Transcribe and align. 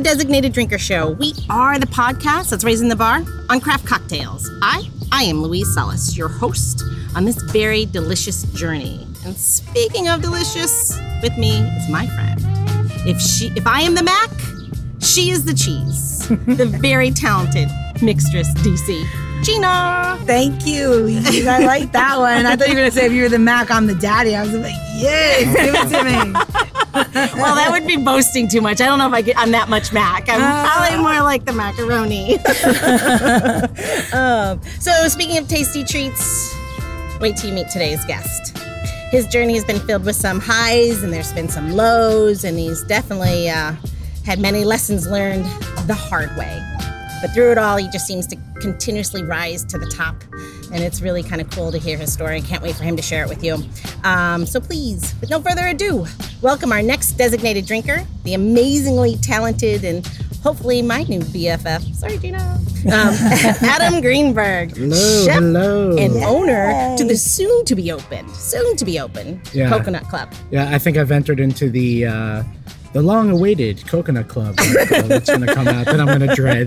the 0.00 0.04
Designated 0.04 0.54
Drinker 0.54 0.78
Show. 0.78 1.10
We 1.10 1.34
are 1.50 1.78
the 1.78 1.86
podcast 1.86 2.48
that's 2.48 2.64
raising 2.64 2.88
the 2.88 2.96
bar 2.96 3.22
on 3.50 3.60
craft 3.60 3.86
cocktails. 3.86 4.50
I, 4.62 4.88
I 5.12 5.24
am 5.24 5.42
Louise 5.42 5.74
Salas, 5.74 6.16
your 6.16 6.28
host 6.28 6.82
on 7.14 7.26
this 7.26 7.36
very 7.42 7.84
delicious 7.84 8.44
journey. 8.54 9.06
And 9.26 9.36
speaking 9.36 10.08
of 10.08 10.22
delicious, 10.22 10.98
with 11.22 11.36
me 11.36 11.50
is 11.50 11.90
my 11.90 12.06
friend. 12.06 12.40
If 13.06 13.20
she, 13.20 13.52
if 13.56 13.66
I 13.66 13.82
am 13.82 13.94
the 13.94 14.02
Mac, 14.02 14.30
she 15.00 15.28
is 15.28 15.44
the 15.44 15.52
cheese. 15.52 16.26
the 16.46 16.64
very 16.80 17.10
talented 17.10 17.68
mixtress 17.96 18.48
DC. 18.62 19.44
Gina. 19.44 20.18
Thank 20.24 20.66
you, 20.66 20.88
Louise. 20.88 21.46
I 21.46 21.58
like 21.58 21.92
that 21.92 22.18
one. 22.18 22.46
I 22.46 22.56
thought 22.56 22.68
you 22.68 22.74
were 22.74 22.80
gonna 22.80 22.90
say 22.90 23.04
if 23.04 23.12
you 23.12 23.22
were 23.22 23.28
the 23.28 23.38
Mac, 23.38 23.70
I'm 23.70 23.86
the 23.86 23.94
daddy. 23.94 24.34
I 24.34 24.42
was 24.42 24.54
like, 24.54 24.72
yes, 24.96 25.44
give 25.44 25.74
it 25.74 25.98
to 25.98 26.04
me. 26.04 26.66
well, 26.94 27.54
that 27.54 27.68
would 27.70 27.86
be 27.86 27.96
boasting 27.96 28.48
too 28.48 28.60
much. 28.60 28.80
I 28.80 28.86
don't 28.86 28.98
know 28.98 29.08
if 29.08 29.14
I 29.14 29.22
get, 29.22 29.38
I'm 29.38 29.50
that 29.52 29.68
much 29.68 29.92
Mac. 29.92 30.28
I'm 30.28 30.40
probably 30.40 30.98
more 30.98 31.22
like 31.22 31.44
the 31.44 31.52
macaroni. 31.52 32.34
um, 34.12 34.60
so, 34.80 35.08
speaking 35.08 35.38
of 35.38 35.48
tasty 35.48 35.84
treats, 35.84 36.54
wait 37.20 37.36
till 37.36 37.50
you 37.50 37.54
meet 37.54 37.68
today's 37.68 38.04
guest. 38.06 38.56
His 39.10 39.26
journey 39.26 39.54
has 39.54 39.64
been 39.64 39.80
filled 39.80 40.04
with 40.04 40.16
some 40.16 40.40
highs 40.40 41.02
and 41.02 41.12
there's 41.12 41.32
been 41.32 41.48
some 41.48 41.72
lows, 41.72 42.44
and 42.44 42.58
he's 42.58 42.82
definitely 42.84 43.50
uh, 43.50 43.74
had 44.24 44.38
many 44.38 44.64
lessons 44.64 45.08
learned 45.08 45.44
the 45.86 45.94
hard 45.94 46.36
way. 46.36 46.69
But 47.20 47.32
through 47.32 47.52
it 47.52 47.58
all, 47.58 47.76
he 47.76 47.88
just 47.90 48.06
seems 48.06 48.26
to 48.28 48.36
continuously 48.60 49.22
rise 49.22 49.64
to 49.64 49.78
the 49.78 49.86
top. 49.86 50.16
And 50.72 50.82
it's 50.82 51.00
really 51.02 51.22
kind 51.22 51.40
of 51.40 51.50
cool 51.50 51.70
to 51.72 51.78
hear 51.78 51.98
his 51.98 52.12
story. 52.12 52.36
I 52.36 52.40
can't 52.40 52.62
wait 52.62 52.74
for 52.76 52.84
him 52.84 52.96
to 52.96 53.02
share 53.02 53.24
it 53.24 53.28
with 53.28 53.44
you. 53.44 53.58
Um, 54.04 54.46
so 54.46 54.60
please, 54.60 55.14
with 55.20 55.28
no 55.30 55.40
further 55.40 55.66
ado, 55.68 56.06
welcome 56.40 56.72
our 56.72 56.82
next 56.82 57.12
designated 57.12 57.66
drinker, 57.66 58.06
the 58.24 58.34
amazingly 58.34 59.16
talented 59.18 59.84
and 59.84 60.06
hopefully 60.42 60.80
my 60.80 61.02
new 61.04 61.20
BFF. 61.20 61.94
Sorry, 61.94 62.18
Gina. 62.18 62.58
Um, 62.80 63.12
Adam 63.60 64.00
Greenberg. 64.00 64.74
Hello, 64.74 65.24
chef 65.26 65.34
hello. 65.34 65.98
And 65.98 66.14
owner 66.24 66.96
to 66.96 67.04
the 67.04 67.14
soon 67.14 67.66
to 67.66 67.74
be 67.76 67.92
open, 67.92 68.26
soon 68.30 68.74
to 68.76 68.86
be 68.86 68.98
open 68.98 69.42
Yeah. 69.52 69.68
Coconut 69.68 70.04
Club. 70.04 70.32
Yeah, 70.50 70.70
I 70.74 70.78
think 70.78 70.96
I've 70.96 71.10
entered 71.10 71.40
into 71.40 71.68
the 71.68 72.06
uh, 72.06 72.42
the 72.92 73.02
long-awaited 73.02 73.86
Coconut 73.86 74.28
Club 74.28 74.56
uh, 74.58 75.02
that's 75.02 75.28
going 75.28 75.42
to 75.42 75.54
come 75.54 75.68
out 75.68 75.86
that 75.86 76.00
I'm 76.00 76.06
going 76.06 76.20
to 76.28 76.34
dread. 76.34 76.66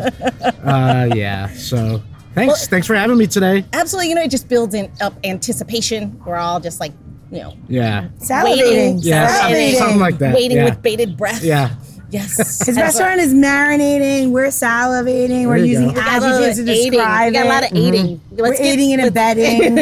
Uh, 0.64 1.14
yeah, 1.16 1.48
so 1.50 2.02
thanks, 2.34 2.68
thanks 2.68 2.88
for 2.88 2.96
having 2.96 3.18
me 3.18 3.28
today. 3.28 3.66
Absolutely. 3.74 4.10
You 4.10 4.16
know, 4.16 4.22
it 4.24 4.32
just 4.32 4.48
builds 4.48 4.74
in, 4.74 4.92
up 5.02 5.14
anticipation. 5.24 6.20
We're 6.26 6.38
all 6.38 6.60
just 6.60 6.80
like, 6.80 6.94
you 7.32 7.40
know, 7.40 7.58
Yeah, 7.68 8.10
Salivating. 8.20 9.00
Yeah, 9.02 9.50
salivating, 9.50 9.76
something 9.78 10.00
like 10.00 10.18
that, 10.20 10.36
Waiting 10.36 10.58
yeah. 10.58 10.66
with 10.66 10.82
bated 10.82 11.18
breath. 11.18 11.44
yeah, 11.44 11.76
Yes. 12.10 12.38
His 12.68 12.78
restaurant 12.78 13.20
is 13.20 13.34
marinating. 13.34 14.30
We're 14.30 14.48
salivating. 14.50 15.48
We're 15.48 15.58
using 15.58 15.88
go. 15.88 15.94
A 15.96 15.98
lot 15.98 16.08
adjectives 16.24 16.60
of 16.60 16.66
to 16.68 16.72
aiding. 16.72 16.92
We 16.92 16.98
got 16.98 17.34
a 17.34 17.50
lot 17.50 17.64
it. 17.64 17.72
of 17.72 17.78
aiding. 17.78 18.22
We're 18.30 18.44
Let's 18.50 18.60
get- 18.60 18.68
aiding 18.68 18.94
and 18.94 19.02
let's- 19.02 19.10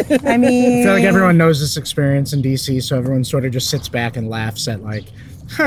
abetting. 0.08 0.19
I 0.28 0.38
mean, 0.38 0.80
I 0.80 0.84
feel 0.86 0.94
like 0.94 1.03
everyone 1.03 1.38
knows 1.38 1.59
this 1.59 1.75
experience 1.75 2.31
in 2.31 2.42
DC, 2.42 2.81
so 2.84 2.97
everyone 2.97 3.25
sort 3.25 3.44
of 3.45 3.52
just 3.52 3.69
sits 3.69 3.89
back 3.89 4.16
and 4.16 4.30
laughs 4.30 4.69
at 4.69 4.81
like, 4.81 5.03
huh, 5.09 5.14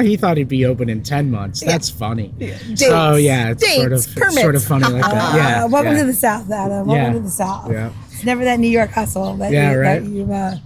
he 0.02 0.16
thought 0.16 0.36
he'd 0.36 0.48
be 0.48 0.64
open 0.64 0.88
in 0.88 1.02
ten 1.02 1.30
months. 1.30 1.60
That's 1.60 1.90
funny. 1.90 2.32
So 2.76 3.16
yeah, 3.16 3.50
it's 3.50 3.74
sort 3.74 3.92
of 3.92 3.98
it's 3.98 4.40
sort 4.40 4.54
of 4.54 4.64
funny 4.64 4.86
like 4.88 5.02
that. 5.02 5.34
Yeah, 5.36 5.64
Uh, 5.64 5.68
welcome 5.68 5.92
yeah. 5.92 6.00
to 6.00 6.06
the 6.06 6.12
South, 6.14 6.50
Adam. 6.50 6.86
Welcome 6.86 6.90
Yeah. 6.94 7.12
to 7.12 7.20
the 7.20 7.30
South. 7.30 7.70
Yeah. 7.70 7.90
It's 8.12 8.24
never 8.24 8.44
that 8.44 8.58
New 8.58 8.68
York 8.70 8.90
hustle 8.90 9.36
that, 9.36 9.52
Yeah, 9.52 9.72
you, 9.72 9.78
right. 9.78 10.00
that, 10.02 10.08
you, 10.10 10.24
uh, 10.32 10.56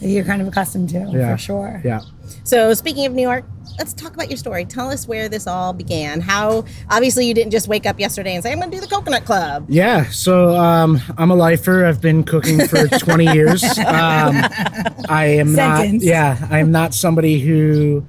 that 0.00 0.08
you're 0.08 0.24
kind 0.24 0.42
of 0.42 0.48
accustomed 0.48 0.88
to, 0.90 1.10
Yeah. 1.12 1.32
for 1.32 1.38
sure. 1.38 1.80
Yeah. 1.84 2.00
So, 2.44 2.74
speaking 2.74 3.06
of 3.06 3.12
New 3.14 3.22
York, 3.22 3.44
let's 3.78 3.94
talk 3.94 4.12
about 4.14 4.28
your 4.28 4.36
story. 4.36 4.64
Tell 4.66 4.90
us 4.90 5.08
where 5.08 5.28
this 5.28 5.46
all 5.46 5.72
began. 5.72 6.20
How, 6.20 6.64
obviously, 6.90 7.26
you 7.26 7.32
didn't 7.34 7.52
just 7.52 7.68
wake 7.68 7.86
up 7.86 7.98
yesterday 7.98 8.34
and 8.34 8.42
say, 8.42 8.52
I'm 8.52 8.58
going 8.58 8.70
to 8.70 8.76
do 8.76 8.80
the 8.82 8.86
Coconut 8.86 9.24
Club. 9.24 9.64
Yeah, 9.68 10.04
so 10.10 10.54
um, 10.56 11.00
I'm 11.16 11.30
a 11.30 11.34
lifer. 11.34 11.86
I've 11.86 12.00
been 12.02 12.22
cooking 12.24 12.66
for 12.66 12.86
20 12.98 13.32
years. 13.32 13.62
Um, 13.78 14.42
I 15.08 15.36
am 15.40 15.54
Sentence. 15.54 16.02
not. 16.04 16.08
Yeah, 16.08 16.46
I 16.50 16.58
am 16.58 16.70
not 16.70 16.92
somebody 16.92 17.40
who 17.40 18.04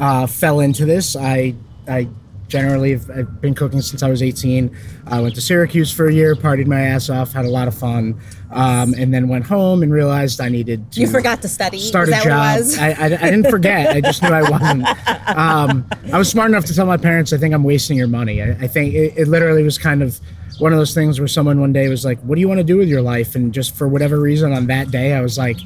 uh, 0.00 0.26
fell 0.26 0.60
into 0.60 0.84
this. 0.84 1.14
I 1.14 1.54
I 1.86 2.08
generally 2.48 2.90
have 2.90 3.08
I've 3.10 3.40
been 3.40 3.54
cooking 3.54 3.80
since 3.80 4.02
I 4.02 4.10
was 4.10 4.22
18. 4.22 4.76
I 5.06 5.20
went 5.20 5.34
to 5.36 5.40
Syracuse 5.40 5.92
for 5.92 6.08
a 6.08 6.12
year, 6.12 6.34
partied 6.34 6.66
my 6.66 6.80
ass 6.80 7.08
off, 7.08 7.32
had 7.32 7.44
a 7.44 7.50
lot 7.50 7.68
of 7.68 7.74
fun, 7.74 8.20
um, 8.50 8.94
and 8.94 9.14
then 9.14 9.28
went 9.28 9.46
home 9.46 9.82
and 9.82 9.92
realized 9.92 10.40
I 10.40 10.48
needed 10.48 10.90
to. 10.92 11.00
You 11.00 11.06
forgot 11.06 11.40
to 11.42 11.48
study. 11.48 11.78
Start 11.78 12.08
a 12.08 12.10
that 12.10 12.24
job. 12.24 12.38
what 12.38 12.56
it 12.56 12.60
was? 12.60 12.78
I, 12.78 12.88
I, 12.90 13.04
I 13.04 13.30
didn't 13.30 13.50
forget. 13.50 13.94
I 13.94 14.00
just 14.00 14.22
knew 14.22 14.30
I 14.30 14.42
wasn't. 14.50 14.86
Um, 15.30 15.86
I 16.12 16.18
was 16.18 16.28
smart 16.28 16.50
enough 16.50 16.64
to 16.66 16.74
tell 16.74 16.86
my 16.86 16.96
parents, 16.96 17.32
I 17.32 17.36
think 17.36 17.54
I'm 17.54 17.62
wasting 17.62 17.96
your 17.96 18.08
money. 18.08 18.42
I, 18.42 18.50
I 18.50 18.66
think 18.66 18.94
it, 18.94 19.14
it 19.16 19.28
literally 19.28 19.62
was 19.62 19.78
kind 19.78 20.02
of 20.02 20.18
one 20.58 20.72
of 20.72 20.78
those 20.78 20.92
things 20.92 21.20
where 21.20 21.28
someone 21.28 21.60
one 21.60 21.72
day 21.72 21.88
was 21.88 22.04
like, 22.04 22.18
What 22.20 22.34
do 22.34 22.40
you 22.40 22.48
want 22.48 22.58
to 22.58 22.64
do 22.64 22.76
with 22.76 22.88
your 22.88 23.00
life? 23.00 23.36
And 23.36 23.54
just 23.54 23.76
for 23.76 23.86
whatever 23.86 24.18
reason 24.18 24.52
on 24.52 24.66
that 24.66 24.90
day, 24.90 25.12
I 25.12 25.20
was 25.20 25.38
like, 25.38 25.58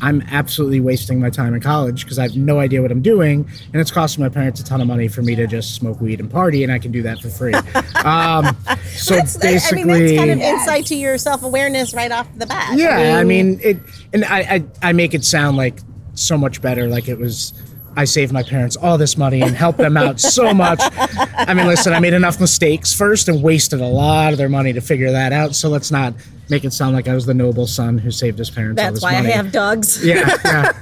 I'm 0.00 0.22
absolutely 0.30 0.80
wasting 0.80 1.20
my 1.20 1.30
time 1.30 1.54
in 1.54 1.60
college 1.60 2.04
because 2.04 2.18
I 2.18 2.22
have 2.22 2.36
no 2.36 2.58
idea 2.58 2.82
what 2.82 2.90
I'm 2.90 3.02
doing. 3.02 3.48
And 3.72 3.80
it's 3.80 3.90
costing 3.90 4.22
my 4.22 4.28
parents 4.28 4.60
a 4.60 4.64
ton 4.64 4.80
of 4.80 4.86
money 4.86 5.08
for 5.08 5.22
me 5.22 5.34
to 5.34 5.46
just 5.46 5.74
smoke 5.74 6.00
weed 6.00 6.20
and 6.20 6.30
party, 6.30 6.62
and 6.62 6.72
I 6.72 6.78
can 6.78 6.92
do 6.92 7.02
that 7.02 7.20
for 7.20 7.28
free. 7.28 7.54
Um, 8.02 8.56
so 8.96 9.14
That's, 9.14 9.36
basically. 9.36 9.82
I 9.82 9.84
mean, 9.84 9.98
that's 9.98 10.18
kind 10.18 10.30
of 10.32 10.38
insight 10.40 10.86
to 10.86 10.96
your 10.96 11.18
self 11.18 11.44
awareness 11.44 11.94
right 11.94 12.10
off 12.10 12.26
the 12.36 12.46
bat. 12.46 12.76
Yeah, 12.76 13.16
I 13.16 13.22
mean 13.22 13.60
it, 13.62 13.78
and 14.12 14.24
I, 14.24 14.40
I 14.40 14.64
I 14.88 14.92
make 14.92 15.14
it 15.14 15.24
sound 15.24 15.56
like 15.56 15.78
so 16.14 16.36
much 16.36 16.60
better, 16.60 16.88
like 16.88 17.08
it 17.08 17.16
was. 17.18 17.52
I 17.96 18.04
saved 18.04 18.32
my 18.32 18.42
parents 18.42 18.76
all 18.76 18.96
this 18.98 19.16
money 19.16 19.42
and 19.42 19.54
helped 19.54 19.78
them 19.78 19.96
out 19.96 20.18
so 20.20 20.54
much. 20.54 20.80
I 20.82 21.52
mean, 21.54 21.66
listen, 21.66 21.92
I 21.92 22.00
made 22.00 22.14
enough 22.14 22.40
mistakes 22.40 22.94
first 22.94 23.28
and 23.28 23.42
wasted 23.42 23.80
a 23.80 23.86
lot 23.86 24.32
of 24.32 24.38
their 24.38 24.48
money 24.48 24.72
to 24.72 24.80
figure 24.80 25.12
that 25.12 25.32
out. 25.32 25.54
So 25.54 25.68
let's 25.68 25.90
not 25.90 26.14
make 26.48 26.64
it 26.64 26.72
sound 26.72 26.94
like 26.94 27.08
I 27.08 27.14
was 27.14 27.26
the 27.26 27.34
noble 27.34 27.66
son 27.66 27.98
who 27.98 28.10
saved 28.10 28.38
his 28.38 28.50
parents 28.50 28.80
all 28.80 28.90
that's 28.90 29.02
why 29.02 29.12
money. 29.12 29.28
I 29.32 29.36
have 29.36 29.52
dogs. 29.52 30.04
Yeah, 30.12 30.36
yeah. 30.44 30.72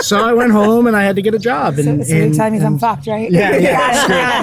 So 0.00 0.22
I 0.22 0.32
went 0.34 0.52
home 0.52 0.86
and 0.86 0.94
I 0.96 1.02
had 1.02 1.16
to 1.16 1.22
get 1.22 1.34
a 1.34 1.38
job. 1.38 1.78
And, 1.78 2.04
So, 2.04 2.10
so 2.10 2.14
you're 2.16 2.24
and- 2.26 2.64
I'm 2.64 2.78
fucked, 2.78 3.06
right? 3.06 3.30
Yeah, 3.30 3.56
yeah, 3.56 3.70
Got 3.72 3.90
it, 4.04 4.08
got 4.08 4.38
it. 4.38 4.42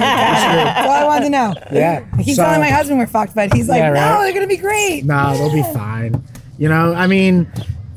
That's 0.64 0.86
all 0.88 0.92
I 0.92 1.04
wanted 1.04 1.24
to 1.26 1.30
know. 1.30 1.54
Yeah. 1.70 2.04
I 2.14 2.22
keep 2.22 2.34
So- 2.36 2.42
telling 2.44 2.60
my 2.60 2.70
husband 2.70 2.98
we're 2.98 3.06
fucked, 3.06 3.34
but 3.34 3.52
he's 3.54 3.68
like, 3.68 3.78
Yeah, 3.78 3.90
right. 3.90 4.14
no, 4.14 4.22
they're 4.22 4.32
going 4.32 4.48
to 4.48 4.54
be 4.54 4.56
great. 4.60 5.04
No, 5.04 5.34
they'll 5.36 5.52
be 5.52 5.62
fine. 5.74 6.20
You 6.58 6.68
know, 6.68 6.94
I 6.94 7.06
mean, 7.06 7.46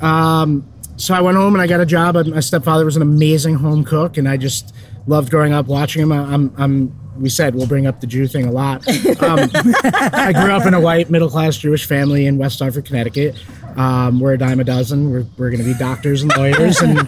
um, 0.01 0.67
so 0.97 1.13
I 1.13 1.21
went 1.21 1.37
home 1.37 1.53
and 1.53 1.61
I 1.61 1.67
got 1.67 1.81
a 1.81 1.85
job. 1.85 2.15
My 2.27 2.39
stepfather 2.39 2.85
was 2.85 2.95
an 2.95 3.01
amazing 3.01 3.55
home 3.55 3.83
cook, 3.83 4.17
and 4.17 4.27
I 4.27 4.37
just 4.37 4.73
loved 5.07 5.29
growing 5.29 5.53
up 5.53 5.67
watching 5.67 6.01
him. 6.01 6.11
I'm, 6.11 6.53
I'm. 6.57 7.01
We 7.19 7.29
said 7.29 7.55
we'll 7.55 7.67
bring 7.67 7.87
up 7.87 8.01
the 8.01 8.07
Jew 8.07 8.27
thing 8.27 8.45
a 8.45 8.51
lot. 8.51 8.85
Um, 9.21 9.49
I 9.53 10.33
grew 10.33 10.51
up 10.51 10.65
in 10.65 10.73
a 10.73 10.81
white 10.81 11.09
middle 11.09 11.29
class 11.29 11.57
Jewish 11.57 11.85
family 11.85 12.25
in 12.25 12.37
West 12.37 12.59
Hartford, 12.59 12.85
Connecticut. 12.85 13.41
Um, 13.77 14.19
we're 14.19 14.33
a 14.33 14.37
dime 14.37 14.59
a 14.59 14.65
dozen. 14.65 15.09
We're, 15.09 15.25
we're 15.37 15.49
going 15.49 15.63
to 15.63 15.65
be 15.65 15.77
doctors 15.77 16.23
and 16.23 16.35
lawyers, 16.35 16.81
and 16.81 16.99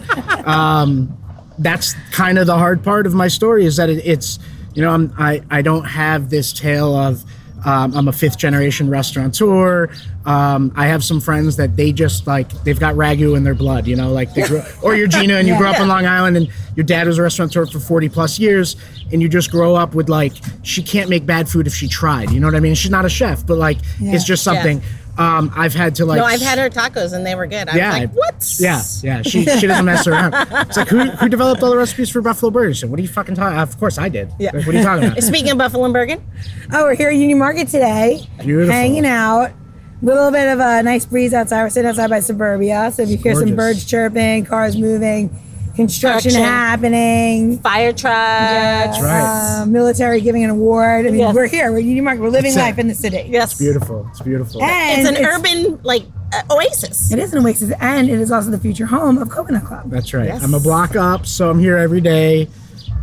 um, 0.46 1.16
that's 1.58 1.94
kind 2.12 2.38
of 2.38 2.46
the 2.46 2.56
hard 2.56 2.82
part 2.82 3.06
of 3.06 3.14
my 3.14 3.28
story 3.28 3.66
is 3.66 3.76
that 3.76 3.90
it, 3.90 4.04
it's 4.06 4.38
you 4.74 4.82
know 4.82 4.90
I'm, 4.90 5.12
I 5.18 5.42
I 5.50 5.62
don't 5.62 5.84
have 5.84 6.30
this 6.30 6.52
tale 6.52 6.94
of 6.94 7.24
um, 7.64 7.94
I'm 7.94 8.08
a 8.08 8.12
fifth 8.12 8.38
generation 8.38 8.88
restaurateur. 8.88 9.88
Um, 10.24 10.72
I 10.76 10.86
have 10.86 11.02
some 11.02 11.20
friends 11.20 11.56
that 11.56 11.76
they 11.76 11.90
just 11.92 12.26
like 12.26 12.50
they've 12.64 12.78
got 12.78 12.94
ragu 12.94 13.36
in 13.36 13.44
their 13.44 13.54
blood, 13.54 13.86
you 13.86 13.96
know, 13.96 14.12
like 14.12 14.34
they 14.34 14.42
grew, 14.42 14.62
or 14.82 14.94
you're 14.94 15.08
Gina 15.08 15.34
and 15.34 15.48
you 15.48 15.56
grew 15.56 15.66
up 15.66 15.80
in 15.80 15.88
Long 15.88 16.06
Island 16.06 16.36
and 16.36 16.48
your 16.76 16.84
dad 16.84 17.06
was 17.06 17.18
a 17.18 17.22
restaurateur 17.22 17.66
for 17.66 17.80
40 17.80 18.08
plus 18.10 18.38
years, 18.38 18.76
and 19.12 19.20
you 19.20 19.28
just 19.28 19.50
grow 19.50 19.74
up 19.74 19.94
with 19.94 20.08
like 20.08 20.32
she 20.62 20.82
can't 20.82 21.10
make 21.10 21.26
bad 21.26 21.48
food 21.48 21.66
if 21.66 21.74
she 21.74 21.88
tried, 21.88 22.30
you 22.30 22.38
know 22.40 22.46
what 22.46 22.54
I 22.54 22.60
mean? 22.60 22.74
She's 22.74 22.90
not 22.90 23.04
a 23.04 23.08
chef, 23.08 23.44
but 23.46 23.58
like 23.58 23.78
it's 24.00 24.24
just 24.24 24.44
something. 24.44 24.80
Um, 25.18 25.50
I've 25.56 25.74
had 25.74 25.96
to 25.96 26.06
like 26.06 26.18
No, 26.18 26.24
I've 26.24 26.40
had 26.40 26.58
her 26.58 26.70
tacos 26.70 27.12
and 27.12 27.26
they 27.26 27.34
were 27.34 27.46
good. 27.48 27.68
I 27.68 27.76
yeah, 27.76 27.88
was 27.90 27.98
like, 27.98 28.12
what? 28.14 28.56
Yeah, 28.60 28.82
yeah. 29.02 29.22
She 29.22 29.44
she 29.44 29.66
doesn't 29.66 29.84
mess 29.84 30.06
around. 30.06 30.32
It's 30.68 30.76
like 30.76 30.88
who 30.88 31.06
who 31.10 31.28
developed 31.28 31.62
all 31.62 31.70
the 31.70 31.76
recipes 31.76 32.08
for 32.08 32.22
buffalo 32.22 32.50
burgers? 32.50 32.82
And 32.82 32.90
What 32.92 33.00
are 33.00 33.02
you 33.02 33.08
fucking 33.08 33.34
talking? 33.34 33.58
Of 33.58 33.76
course 33.78 33.98
I 33.98 34.08
did. 34.08 34.30
Yeah. 34.38 34.52
Like, 34.54 34.64
what 34.64 34.74
are 34.76 34.78
you 34.78 34.84
talking 34.84 35.08
about? 35.08 35.22
Speaking 35.24 35.50
of 35.50 35.58
Buffalo 35.58 35.84
and 35.84 35.92
Bergen, 35.92 36.24
Oh, 36.72 36.84
we're 36.84 36.94
here 36.94 37.08
at 37.08 37.16
Union 37.16 37.38
Market 37.38 37.66
today. 37.68 38.26
Beautiful. 38.40 38.72
Hanging 38.72 39.06
out. 39.06 39.50
A 40.00 40.04
little 40.04 40.30
bit 40.30 40.46
of 40.46 40.60
a 40.60 40.82
nice 40.84 41.04
breeze 41.04 41.34
outside. 41.34 41.64
We're 41.64 41.70
sitting 41.70 41.88
outside 41.88 42.10
by 42.10 42.20
Suburbia. 42.20 42.92
So 42.94 43.02
if 43.02 43.08
you 43.08 43.16
hear 43.16 43.34
some 43.34 43.56
birds 43.56 43.84
chirping, 43.84 44.44
cars 44.46 44.76
moving, 44.76 45.36
construction 45.78 46.32
Construction. 46.32 46.42
happening, 46.42 47.58
fire 47.60 47.92
trucks. 47.92 48.02
That's 48.10 49.00
right. 49.00 49.62
uh, 49.62 49.66
military 49.66 50.20
giving 50.20 50.42
an 50.44 50.50
award. 50.50 51.06
I 51.06 51.10
mean, 51.10 51.20
Yes. 51.20 51.34
we're 51.34 51.46
here. 51.46 51.70
We're 51.70 51.78
at 51.78 51.84
Union 51.84 52.04
Market. 52.04 52.20
We're 52.22 52.28
living 52.30 52.52
That's 52.54 52.56
it. 52.66 52.70
life 52.70 52.78
in 52.78 52.88
the 52.88 52.94
city. 52.94 53.28
Yes. 53.30 53.56
Beautiful. 53.58 54.06
It's 54.10 54.20
beautiful. 54.20 54.62
And 54.62 55.06
It's 55.06 55.16
an 55.18 55.24
urban 55.24 55.80
like 55.84 56.04
uh, 56.34 56.42
oasis. 56.54 57.12
It 57.12 57.18
is 57.18 57.32
an 57.32 57.44
oasis, 57.44 57.72
and 57.80 58.08
it 58.10 58.18
is 58.20 58.30
also 58.32 58.50
the 58.50 58.58
future 58.58 58.86
home 58.86 59.18
of 59.18 59.30
Coconut 59.30 59.64
Club. 59.64 59.90
That's 59.90 60.12
right. 60.12 60.26
Yes. 60.26 60.42
I'm 60.42 60.52
a 60.54 60.60
block 60.60 60.96
up, 60.96 61.24
so 61.26 61.48
I'm 61.48 61.58
here 61.58 61.76
every 61.78 62.00
day. 62.00 62.48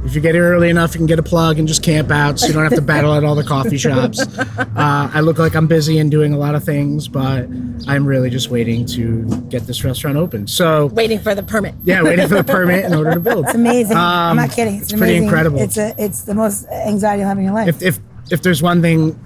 If 0.05 0.13
you 0.13 0.21
get 0.21 0.35
here 0.35 0.53
early 0.53 0.69
enough, 0.69 0.93
you 0.93 0.99
can 0.99 1.07
get 1.07 1.17
a 1.17 1.23
plug 1.23 1.57
and 1.57 1.67
just 1.67 1.81
camp 1.81 2.11
out, 2.11 2.39
so 2.39 2.45
you 2.45 2.53
don't 2.53 2.63
have 2.63 2.75
to 2.75 2.81
battle 2.81 3.13
at 3.13 3.23
all 3.23 3.33
the 3.35 3.43
coffee 3.43 3.77
shops. 3.77 4.23
Uh, 4.75 5.09
I 5.13 5.21
look 5.21 5.37
like 5.37 5.55
I'm 5.55 5.67
busy 5.67 5.99
and 5.99 6.11
doing 6.11 6.33
a 6.33 6.37
lot 6.37 6.53
of 6.53 6.61
things, 6.65 7.07
but 7.07 7.47
I'm 7.87 8.05
really 8.05 8.29
just 8.29 8.49
waiting 8.49 8.85
to 8.87 9.23
get 9.49 9.65
this 9.67 9.85
restaurant 9.85 10.17
open. 10.17 10.47
So 10.47 10.87
Waiting 10.87 11.17
for 11.19 11.33
the 11.33 11.43
permit. 11.43 11.75
yeah, 11.85 12.03
waiting 12.03 12.27
for 12.27 12.35
the 12.35 12.43
permit 12.43 12.83
in 12.83 12.93
order 12.93 13.13
to 13.13 13.19
build. 13.21 13.45
It's 13.45 13.55
amazing. 13.55 13.95
I'm 13.95 14.31
Um, 14.31 14.37
not 14.37 14.51
kidding. 14.51 14.75
It's, 14.75 14.91
it's 14.91 14.99
pretty 14.99 15.15
incredible. 15.15 15.59
It's 15.61 15.77
a, 15.77 15.95
it's 15.97 16.23
the 16.23 16.33
most 16.35 16.67
anxiety 16.67 17.21
you'll 17.21 17.29
have 17.29 17.37
in 17.37 17.45
your 17.45 17.53
life. 17.53 17.69
If 17.69 17.81
if 17.81 17.99
if 18.31 18.41
there's 18.41 18.61
one 18.61 18.81
thing 18.81 19.17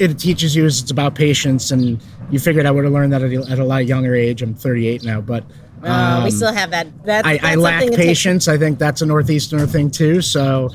it 0.00 0.18
teaches 0.18 0.56
you 0.56 0.64
is 0.64 0.82
it's 0.82 0.90
about 0.90 1.14
patience, 1.14 1.70
and 1.70 2.02
you 2.30 2.40
figured 2.40 2.66
I 2.66 2.72
would 2.72 2.82
have 2.84 2.92
learned 2.92 3.12
that 3.12 3.22
at 3.22 3.32
a, 3.32 3.36
at 3.50 3.58
a 3.60 3.64
lot 3.64 3.86
younger 3.86 4.14
age. 4.16 4.42
I'm 4.42 4.54
38 4.54 5.04
now, 5.04 5.20
but. 5.20 5.44
Uh, 5.82 6.20
we 6.24 6.24
um, 6.24 6.30
still 6.30 6.52
have 6.52 6.70
that. 6.70 6.86
that 7.04 7.26
I, 7.26 7.34
that's 7.34 7.44
I 7.44 7.54
lack 7.54 7.80
something 7.80 7.90
to 7.90 7.96
take- 7.96 8.06
patience. 8.08 8.48
I 8.48 8.58
think 8.58 8.78
that's 8.78 9.02
a 9.02 9.06
northeasterner 9.06 9.66
thing 9.66 9.90
too. 9.90 10.20
So, 10.22 10.70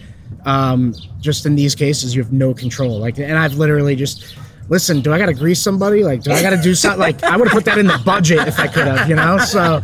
um, 0.45 0.93
just 1.19 1.45
in 1.45 1.55
these 1.55 1.75
cases, 1.75 2.15
you 2.15 2.21
have 2.21 2.31
no 2.31 2.53
control. 2.53 2.99
Like, 2.99 3.19
and 3.19 3.37
I've 3.37 3.55
literally 3.55 3.95
just 3.95 4.35
listen. 4.69 5.01
Do 5.01 5.13
I 5.13 5.17
got 5.17 5.27
to 5.27 5.33
grease 5.33 5.61
somebody? 5.61 6.03
Like, 6.03 6.23
do 6.23 6.31
I 6.31 6.41
got 6.41 6.51
to 6.51 6.61
do 6.61 6.75
something? 6.75 6.99
Like, 6.99 7.23
I 7.23 7.35
would 7.35 7.47
have 7.47 7.53
put 7.53 7.65
that 7.65 7.77
in 7.77 7.87
the 7.87 8.01
budget 8.05 8.47
if 8.47 8.59
I 8.59 8.67
could 8.67 8.87
have. 8.87 9.09
You 9.09 9.15
know. 9.15 9.37
So, 9.39 9.81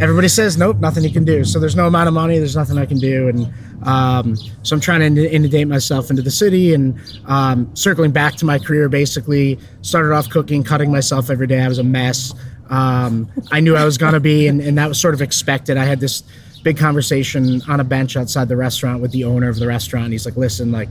everybody 0.00 0.28
says 0.28 0.56
nope, 0.56 0.78
nothing 0.78 1.04
you 1.04 1.10
can 1.10 1.24
do. 1.24 1.44
So 1.44 1.60
there's 1.60 1.76
no 1.76 1.86
amount 1.86 2.08
of 2.08 2.14
money. 2.14 2.38
There's 2.38 2.56
nothing 2.56 2.78
I 2.78 2.86
can 2.86 2.98
do, 2.98 3.28
and 3.28 3.52
um, 3.84 4.36
so 4.62 4.74
I'm 4.74 4.80
trying 4.80 5.14
to 5.14 5.30
inundate 5.30 5.68
myself 5.68 6.10
into 6.10 6.22
the 6.22 6.30
city 6.30 6.74
and 6.74 6.98
um, 7.26 7.74
circling 7.74 8.10
back 8.10 8.34
to 8.36 8.44
my 8.44 8.58
career. 8.58 8.88
Basically, 8.88 9.58
started 9.82 10.12
off 10.12 10.28
cooking, 10.30 10.64
cutting 10.64 10.90
myself 10.90 11.30
every 11.30 11.46
day. 11.46 11.60
I 11.60 11.68
was 11.68 11.78
a 11.78 11.84
mess. 11.84 12.34
Um, 12.70 13.28
I 13.50 13.60
knew 13.60 13.76
I 13.76 13.84
was 13.84 13.98
gonna 13.98 14.20
be, 14.20 14.46
and, 14.46 14.60
and 14.60 14.78
that 14.78 14.88
was 14.88 15.00
sort 15.00 15.14
of 15.14 15.20
expected. 15.20 15.76
I 15.76 15.84
had 15.84 16.00
this 16.00 16.22
big 16.62 16.78
conversation 16.78 17.60
on 17.68 17.80
a 17.80 17.84
bench 17.84 18.16
outside 18.16 18.48
the 18.48 18.56
restaurant 18.56 19.02
with 19.02 19.10
the 19.12 19.24
owner 19.24 19.48
of 19.48 19.58
the 19.58 19.66
restaurant. 19.66 20.12
He's 20.12 20.24
like, 20.24 20.36
"Listen, 20.36 20.70
like, 20.70 20.88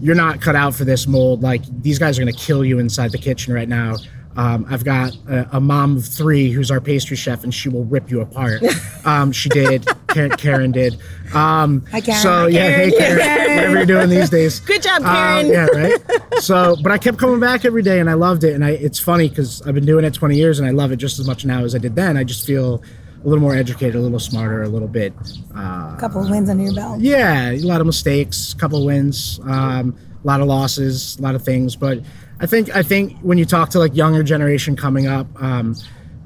you're 0.00 0.14
not 0.14 0.40
cut 0.40 0.54
out 0.54 0.74
for 0.74 0.84
this 0.84 1.06
mold. 1.06 1.42
Like, 1.42 1.62
these 1.82 1.98
guys 1.98 2.18
are 2.18 2.22
gonna 2.22 2.32
kill 2.32 2.64
you 2.64 2.78
inside 2.78 3.12
the 3.12 3.18
kitchen 3.18 3.52
right 3.52 3.68
now." 3.68 3.96
Um, 4.36 4.66
I've 4.70 4.84
got 4.84 5.12
a, 5.28 5.56
a 5.56 5.60
mom 5.60 5.96
of 5.96 6.06
three 6.06 6.52
who's 6.52 6.70
our 6.70 6.80
pastry 6.80 7.16
chef, 7.16 7.42
and 7.42 7.52
she 7.52 7.68
will 7.68 7.84
rip 7.84 8.10
you 8.10 8.20
apart. 8.20 8.62
Um, 9.04 9.32
she 9.32 9.48
did. 9.48 9.86
Karen, 10.08 10.30
Karen 10.32 10.72
did. 10.72 10.94
Um, 11.34 11.84
Hi, 11.90 12.00
Karen. 12.00 12.20
So 12.22 12.46
yeah, 12.46 12.70
hey 12.70 12.90
Karen. 12.90 13.18
Karen, 13.18 13.54
whatever 13.56 13.76
you're 13.76 13.86
doing 13.86 14.08
these 14.08 14.30
days. 14.30 14.60
Good 14.66 14.82
job, 14.82 15.02
Uh, 15.04 15.42
Karen. 15.42 15.46
yeah, 15.48 15.66
right. 15.66 16.42
So, 16.42 16.76
but 16.82 16.92
I 16.92 16.98
kept 16.98 17.18
coming 17.18 17.40
back 17.40 17.64
every 17.64 17.82
day, 17.82 18.00
and 18.00 18.08
I 18.08 18.14
loved 18.14 18.44
it. 18.44 18.54
And 18.54 18.64
I, 18.64 18.70
it's 18.70 18.98
funny 18.98 19.28
because 19.28 19.62
I've 19.62 19.74
been 19.74 19.86
doing 19.86 20.04
it 20.04 20.14
20 20.14 20.36
years, 20.36 20.58
and 20.58 20.66
I 20.68 20.72
love 20.72 20.92
it 20.92 20.96
just 20.96 21.18
as 21.18 21.26
much 21.26 21.44
now 21.44 21.64
as 21.64 21.74
I 21.74 21.78
did 21.78 21.94
then. 21.94 22.16
I 22.16 22.24
just 22.24 22.46
feel 22.46 22.82
a 23.22 23.28
little 23.28 23.42
more 23.42 23.54
educated, 23.54 23.96
a 23.96 24.00
little 24.00 24.20
smarter, 24.20 24.62
a 24.62 24.68
little 24.68 24.88
bit. 24.88 25.12
Uh, 25.56 25.94
a 25.94 25.96
couple 26.00 26.22
of 26.22 26.30
wins 26.30 26.48
under 26.48 26.62
your 26.64 26.74
belt. 26.74 27.00
yeah, 27.00 27.50
a 27.50 27.58
lot 27.60 27.80
of 27.80 27.86
mistakes, 27.86 28.52
a 28.52 28.56
couple 28.56 28.78
of 28.78 28.84
wins, 28.84 29.40
um, 29.44 29.96
a 30.22 30.26
lot 30.26 30.40
of 30.40 30.46
losses, 30.46 31.18
a 31.18 31.22
lot 31.22 31.34
of 31.34 31.42
things. 31.42 31.76
But 31.76 32.00
I 32.40 32.46
think 32.46 32.74
I 32.74 32.82
think 32.82 33.18
when 33.20 33.36
you 33.36 33.44
talk 33.44 33.70
to 33.70 33.78
like 33.78 33.94
younger 33.94 34.22
generation 34.22 34.76
coming 34.76 35.06
up, 35.08 35.26
um, 35.42 35.74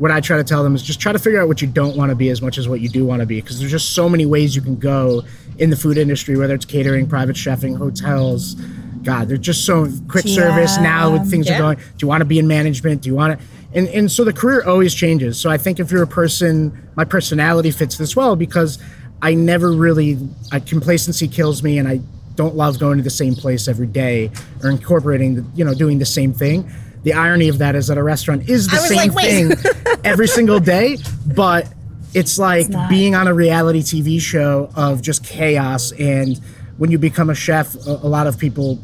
what 0.02 0.10
I 0.10 0.20
try 0.20 0.36
to 0.36 0.42
tell 0.42 0.64
them 0.64 0.74
is 0.74 0.82
just 0.82 1.00
try 1.00 1.12
to 1.12 1.18
figure 1.20 1.40
out 1.40 1.46
what 1.46 1.62
you 1.62 1.68
don't 1.68 1.96
want 1.96 2.10
to 2.10 2.16
be 2.16 2.28
as 2.28 2.42
much 2.42 2.58
as 2.58 2.68
what 2.68 2.80
you 2.80 2.88
do 2.88 3.06
want 3.06 3.20
to 3.20 3.26
be, 3.26 3.40
because 3.40 3.60
there's 3.60 3.70
just 3.70 3.92
so 3.92 4.08
many 4.08 4.26
ways 4.26 4.56
you 4.56 4.60
can 4.60 4.76
go 4.76 5.22
in 5.58 5.70
the 5.70 5.76
food 5.76 5.96
industry, 5.96 6.36
whether 6.36 6.56
it's 6.56 6.64
catering, 6.64 7.06
private 7.08 7.36
chefing, 7.36 7.78
hotels. 7.78 8.54
God, 9.04 9.28
they're 9.28 9.36
just 9.36 9.64
so 9.64 9.86
quick 10.08 10.26
service 10.26 10.76
now. 10.78 11.12
With 11.12 11.30
things 11.30 11.46
Yeah. 11.46 11.54
are 11.54 11.58
going. 11.58 11.76
Do 11.76 11.84
you 12.00 12.08
want 12.08 12.20
to 12.20 12.24
be 12.24 12.40
in 12.40 12.48
management? 12.48 13.02
Do 13.02 13.10
you 13.10 13.14
want 13.14 13.38
to? 13.38 13.46
And 13.74 13.86
and 13.90 14.10
so 14.10 14.24
the 14.24 14.32
career 14.32 14.64
always 14.66 14.92
changes. 14.92 15.38
So 15.38 15.48
I 15.50 15.56
think 15.56 15.78
if 15.78 15.92
you're 15.92 16.02
a 16.02 16.14
person, 16.22 16.72
my 16.96 17.04
personality 17.04 17.70
fits 17.70 17.96
this 17.96 18.16
well 18.16 18.34
because 18.34 18.80
I 19.22 19.34
never 19.34 19.70
really. 19.70 20.18
I, 20.50 20.58
complacency 20.58 21.28
kills 21.28 21.62
me, 21.62 21.78
and 21.78 21.86
I 21.86 22.00
don't 22.34 22.56
love 22.56 22.80
going 22.80 22.96
to 22.96 23.04
the 23.04 23.10
same 23.10 23.36
place 23.36 23.68
every 23.68 23.86
day 23.86 24.32
or 24.64 24.70
incorporating, 24.70 25.36
the, 25.36 25.44
you 25.54 25.64
know, 25.64 25.74
doing 25.74 26.00
the 26.00 26.06
same 26.06 26.32
thing. 26.32 26.68
The 27.02 27.14
irony 27.14 27.48
of 27.48 27.58
that 27.58 27.74
is 27.74 27.88
that 27.88 27.98
a 27.98 28.02
restaurant 28.02 28.48
is 28.48 28.68
the 28.68 28.76
same 28.76 29.12
like, 29.12 29.24
thing 29.24 29.52
every 30.04 30.28
single 30.28 30.60
day, 30.60 30.98
but 31.26 31.66
it's 32.14 32.38
like 32.38 32.68
not. 32.68 32.88
being 32.88 33.14
on 33.14 33.26
a 33.26 33.34
reality 33.34 33.80
TV 33.80 34.20
show 34.20 34.70
of 34.76 35.02
just 35.02 35.24
chaos. 35.24 35.92
And 35.92 36.40
when 36.76 36.90
you 36.90 36.98
become 36.98 37.30
a 37.30 37.34
chef, 37.34 37.74
a, 37.86 37.90
a 37.90 38.08
lot 38.08 38.26
of 38.26 38.38
people 38.38 38.78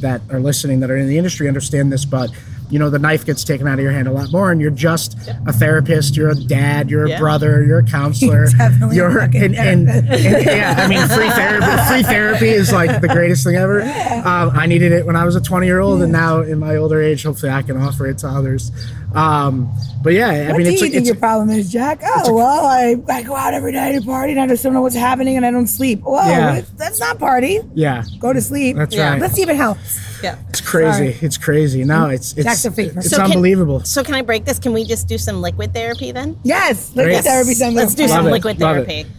that 0.00 0.22
are 0.30 0.40
listening 0.40 0.80
that 0.80 0.90
are 0.90 0.96
in 0.96 1.08
the 1.08 1.18
industry 1.18 1.48
understand 1.48 1.92
this, 1.92 2.04
but 2.04 2.30
you 2.70 2.78
know 2.78 2.90
the 2.90 2.98
knife 2.98 3.24
gets 3.24 3.44
taken 3.44 3.66
out 3.66 3.78
of 3.78 3.82
your 3.82 3.92
hand 3.92 4.08
a 4.08 4.12
lot 4.12 4.30
more, 4.32 4.50
and 4.50 4.60
you're 4.60 4.70
just 4.70 5.16
a 5.46 5.52
therapist, 5.52 6.16
you're 6.16 6.30
a 6.30 6.34
dad, 6.34 6.90
you're 6.90 7.06
a 7.06 7.18
brother, 7.18 7.64
you're 7.64 7.78
a 7.78 7.84
counselor, 7.84 8.46
Definitely 8.58 8.96
you're 8.96 9.10
fucking 9.10 9.42
and, 9.42 9.56
and, 9.56 9.88
and 9.88 10.44
yeah, 10.44 10.74
I 10.78 10.88
mean 10.88 11.06
free 11.08 11.30
therapy, 11.30 11.88
free 11.92 12.02
therapy 12.02 12.48
is 12.48 12.72
like 12.72 13.00
the 13.00 13.08
greatest 13.08 13.44
thing 13.44 13.56
ever. 13.56 13.82
Um, 13.82 14.50
I 14.54 14.66
needed 14.66 14.92
it 14.92 15.06
when 15.06 15.16
I 15.16 15.24
was 15.24 15.36
a 15.36 15.40
20 15.40 15.66
year 15.66 15.80
old, 15.80 16.02
and 16.02 16.12
now 16.12 16.40
in 16.40 16.58
my 16.58 16.76
older 16.76 17.00
age, 17.02 17.22
hopefully 17.22 17.52
I 17.52 17.62
can 17.62 17.76
offer 17.76 18.06
it 18.06 18.18
to 18.18 18.28
others. 18.28 18.70
Um, 19.18 19.68
but 20.02 20.12
yeah, 20.12 20.28
I 20.28 20.48
What 20.52 20.58
mean 20.58 20.66
do 20.66 20.72
it's 20.72 20.80
you 20.80 20.86
a, 20.86 20.90
think 20.90 20.94
it's 20.94 21.06
your 21.08 21.16
problem 21.16 21.50
is, 21.50 21.70
Jack? 21.72 22.00
Oh, 22.04 22.32
well, 22.32 22.64
I, 22.66 22.96
I 23.08 23.22
go 23.22 23.34
out 23.34 23.52
every 23.52 23.72
night 23.72 23.92
to 23.92 24.02
party 24.02 24.32
and 24.32 24.40
I 24.40 24.46
just 24.46 24.62
don't 24.62 24.72
know 24.72 24.80
what's 24.82 24.94
happening 24.94 25.36
and 25.36 25.44
I 25.44 25.50
don't 25.50 25.66
sleep. 25.66 26.02
Well, 26.02 26.24
Yeah. 26.28 26.62
that's 26.76 27.00
not 27.00 27.18
party. 27.18 27.60
yeah, 27.74 28.04
Go 28.20 28.32
to 28.32 28.40
sleep. 28.40 28.76
That's 28.76 28.94
Yeah. 28.94 29.12
right. 29.12 29.20
Let's 29.20 29.34
see 29.34 29.42
if 29.42 29.48
it 29.48 29.56
helps. 29.56 29.98
Yeah. 30.22 30.36
It's 30.50 30.60
crazy. 30.60 31.12
Sorry. 31.12 31.16
It's 31.26 31.36
crazy. 31.36 31.84
No, 31.84 32.06
it's 32.06 32.32
it's 32.34 32.44
Jack's 32.44 32.64
a 32.66 32.72
it's 32.80 33.10
So 33.10 33.16
can- 33.18 33.26
unbelievable. 33.26 33.80
So 33.84 34.02
can 34.04 34.14
I 34.14 34.22
break 34.22 34.44
this? 34.44 34.58
Can 34.58 34.72
we 34.72 34.84
just 34.84 35.08
do 35.08 35.18
some 35.18 35.40
liquid 35.42 35.74
therapy 35.74 36.12
then? 36.12 36.36
Yes, 36.44 36.90
liquid 36.94 37.14
Great. 37.14 37.24
therapy 37.24 37.54
sounds 37.54 37.74
Let's 37.74 37.94
do 37.94 38.06
some 38.08 38.26
it. 38.26 38.30
liquid 38.30 38.60
Love 38.60 38.76
it. 38.78 38.86
therapy. 38.86 39.10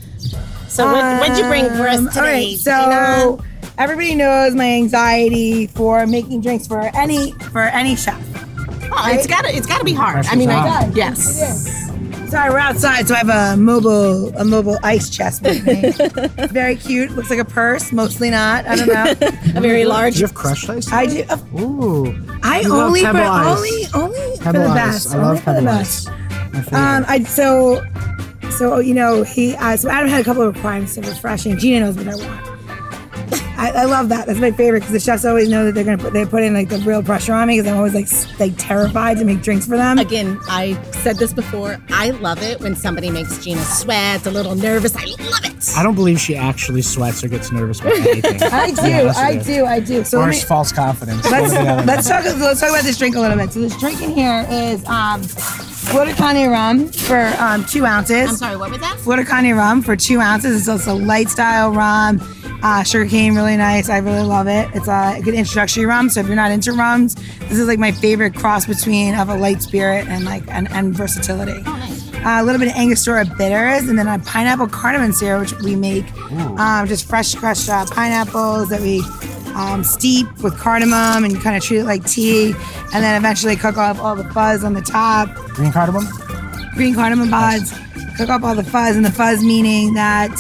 So 0.70 0.86
what, 0.92 1.20
what'd 1.20 1.38
you 1.38 1.44
bring 1.46 1.66
for 1.70 1.88
us 1.88 1.98
Um, 2.00 2.08
today? 2.10 2.20
All 2.20 2.26
right, 2.26 2.48
Gina? 2.48 2.58
so 2.58 3.44
everybody 3.78 4.16
knows 4.16 4.56
my 4.56 4.66
anxiety 4.74 5.68
for 5.68 6.06
making 6.08 6.42
drinks 6.42 6.68
for 6.68 6.80
any 6.96 7.32
for 7.52 7.64
any 7.64 7.96
chef. 7.96 8.22
Oh, 8.92 9.10
it's 9.12 9.28
gotta 9.28 9.56
it's 9.56 9.68
gotta 9.68 9.84
be 9.86 9.94
hard. 9.94 10.26
I 10.28 10.36
mean, 10.36 10.50
I, 10.50 10.90
yes. 10.94 11.78
Sorry, 12.30 12.52
we're 12.52 12.60
outside, 12.60 13.08
so 13.08 13.16
I 13.16 13.18
have 13.20 13.30
a 13.30 13.58
mobile 13.58 14.30
a 14.38 14.46
mobile 14.46 14.78
ice 14.84 15.10
chest 15.10 15.42
with 15.42 15.66
me. 15.66 15.82
It's 15.84 16.52
very 16.54 16.76
cute. 16.76 17.12
Looks 17.12 17.30
like 17.32 17.40
a 17.40 17.46
purse, 17.46 17.92
mostly 17.92 18.30
not. 18.30 18.68
I 18.68 18.76
don't 18.76 18.88
know. 18.88 19.28
A 19.58 19.62
very 19.62 19.84
large. 19.86 20.14
Do 20.14 20.20
you 20.20 20.26
have 20.28 20.36
crushed 20.36 20.70
ice? 20.70 20.92
I 20.92 21.08
do. 21.08 21.24
Ooh. 21.60 22.06
I 22.44 22.62
You 22.62 22.70
love 22.70 22.88
only 22.88 23.00
for 23.02 23.06
Pebble 23.14 23.20
Ice. 23.22 23.58
only 23.58 23.86
only 24.20 24.38
for 24.38 24.44
Pebble 24.44 24.60
the 24.62 24.68
ice. 24.70 24.76
best. 24.76 25.14
I 25.14 25.18
only 25.18 25.28
love 25.30 25.40
for 25.44 25.46
the 25.54 25.54
pebble 25.62 25.66
best. 25.66 26.08
My 26.08 26.62
favorite. 26.62 26.74
Um, 26.80 27.06
I 27.08 27.24
so 27.24 27.86
so 28.52 28.78
you 28.80 28.94
know 28.94 29.24
he 29.24 29.56
uh, 29.56 29.76
so 29.78 29.90
Adam 29.90 30.08
had 30.10 30.22
a 30.22 30.24
couple 30.24 30.44
of 30.44 30.54
requirements 30.56 30.98
of 30.98 31.08
refreshing. 31.08 31.58
Gina 31.58 31.80
knows 31.80 31.96
what 31.98 32.08
I 32.10 32.16
want. 32.16 32.59
I, 33.60 33.72
I 33.72 33.84
love 33.86 34.08
that. 34.10 34.26
That's 34.26 34.40
my 34.40 34.52
favorite 34.52 34.80
because 34.80 34.94
the 34.94 35.00
chefs 35.02 35.26
always 35.26 35.50
know 35.50 35.66
that 35.66 35.76
they're 35.76 35.84
gonna 35.84 35.98
put 35.98 36.14
they 36.14 36.26
put 36.26 36.44
in 36.44 36.54
like 36.54 36.70
the 36.70 36.78
real 36.80 37.04
pressure 37.04 37.34
on 37.34 37.48
me 37.48 37.58
because 37.60 37.70
I'm 37.72 37.78
always 37.78 37.94
like 37.94 38.08
like 38.40 38.54
terrified 38.58 39.18
to 39.18 39.26
make 39.26 39.42
drinks 39.42 39.66
for 39.68 39.76
them. 39.76 39.98
Again, 40.00 40.40
I 40.48 40.82
said 41.04 41.18
this 41.18 41.34
before. 41.34 41.78
I 41.90 42.12
love 42.12 42.42
it 42.42 42.62
when 42.62 42.76
somebody 42.76 43.12
makes 43.12 43.38
Gina 43.44 43.62
sweat, 43.64 44.26
a 44.26 44.32
little 44.32 44.56
nervous. 44.56 44.96
I 44.96 45.04
love 45.06 45.44
it. 45.46 45.74
I 45.76 45.84
don't 45.84 45.96
believe 45.96 46.20
she 46.22 46.38
actually 46.38 46.82
sweats 46.82 47.22
or 47.22 47.28
gets 47.28 47.52
nervous 47.52 47.82
about 47.82 47.94
anything. 47.98 48.42
I 48.52 48.72
do, 48.72 49.10
I 49.10 49.36
do, 49.38 49.66
I 49.66 49.80
do. 49.82 50.04
So 50.06 50.22
Or 50.22 50.28
me, 50.28 50.40
false 50.40 50.72
confidence. 50.72 51.30
let's 51.30 51.52
One 51.52 51.62
or 51.62 51.64
the 51.66 51.70
other. 51.72 51.86
let's 51.86 52.08
talk 52.08 52.24
let's 52.24 52.62
talk 52.62 52.70
about 52.70 52.84
this 52.84 52.98
drink 52.98 53.16
a 53.18 53.20
little 53.20 53.38
bit. 53.38 53.52
So 53.52 53.60
this 53.60 53.78
drink 53.78 54.02
in 54.02 54.12
here 54.12 54.48
is 54.50 54.86
um, 54.86 55.22
Flor 55.90 56.06
de 56.06 56.14
Caña 56.14 56.50
rum 56.52 56.88
for 56.88 57.34
um, 57.40 57.66
two 57.66 57.84
ounces. 57.84 58.30
I'm 58.30 58.36
sorry, 58.36 58.58
what 58.58 58.70
was 58.70 58.80
that? 58.80 59.00
Flor 59.00 59.16
de 59.16 59.24
Caña 59.24 59.56
rum 59.56 59.82
for 59.82 59.96
two 59.96 60.20
ounces. 60.20 60.56
It's 60.56 60.70
also 60.70 60.96
light 60.96 61.30
style 61.30 61.72
rum. 61.72 62.22
Uh, 62.62 62.84
sugar 62.84 63.08
cane, 63.08 63.36
really 63.36 63.58
nice. 63.58 63.90
I 63.90 63.98
really 63.98 64.22
love 64.22 64.48
it. 64.48 64.70
It's 64.76 64.88
a 64.88 65.20
good 65.24 65.34
introductory 65.34 65.86
rum. 65.86 66.10
So 66.10 66.20
if 66.20 66.28
you're 66.28 66.36
not 66.36 66.52
into 66.52 66.74
rums, 66.74 67.16
this 67.16 67.58
is 67.58 67.68
like 67.68 67.80
my 67.80 67.92
favorite 67.92 68.36
cross 68.36 68.66
between 68.68 69.16
of 69.16 69.30
a 69.30 69.36
light 69.36 69.64
spirit 69.64 70.08
and 70.08 70.26
like 70.26 70.44
and, 70.50 70.70
and 70.72 70.94
versatility. 70.94 71.64
Oh, 71.66 71.72
nice. 71.78 72.14
Uh, 72.18 72.38
a 72.40 72.44
little 72.44 72.60
bit 72.60 72.68
of 72.68 72.76
Angostura 72.76 73.26
bitters, 73.26 73.88
and 73.90 73.98
then 73.98 74.08
a 74.08 74.20
pineapple 74.20 74.68
cardamom 74.68 75.14
syrup, 75.14 75.42
which 75.42 75.54
we 75.64 75.76
make 75.76 76.06
um, 76.60 76.86
just 76.86 77.08
fresh 77.08 77.34
crushed 77.34 77.70
uh, 77.70 77.86
pineapples 77.86 78.70
that 78.70 78.82
we 78.82 79.02
um, 79.60 79.84
steep 79.84 80.28
with 80.42 80.58
cardamom 80.58 81.26
and 81.26 81.40
kind 81.42 81.58
of 81.58 81.64
treat 81.64 81.80
it 81.80 81.84
like 81.86 82.06
tea, 82.06 82.54
and 82.94 83.04
then 83.04 83.16
eventually 83.18 83.56
cook 83.56 83.78
off 83.78 84.00
all 84.00 84.16
the 84.16 84.24
fuzz 84.34 84.64
on 84.64 84.74
the 84.74 84.82
top 84.82 85.34
Green 85.50 85.72
cardamom? 85.72 86.06
green 86.76 86.96
cardamom 86.96 87.30
pods, 87.30 87.74
cook 88.16 88.30
up 88.30 88.42
all 88.44 88.56
the 88.56 88.64
fuzz, 88.64 88.96
and 88.96 89.04
the 89.04 89.12
fuzz 89.12 89.44
meaning 89.44 89.94
that 89.96 90.32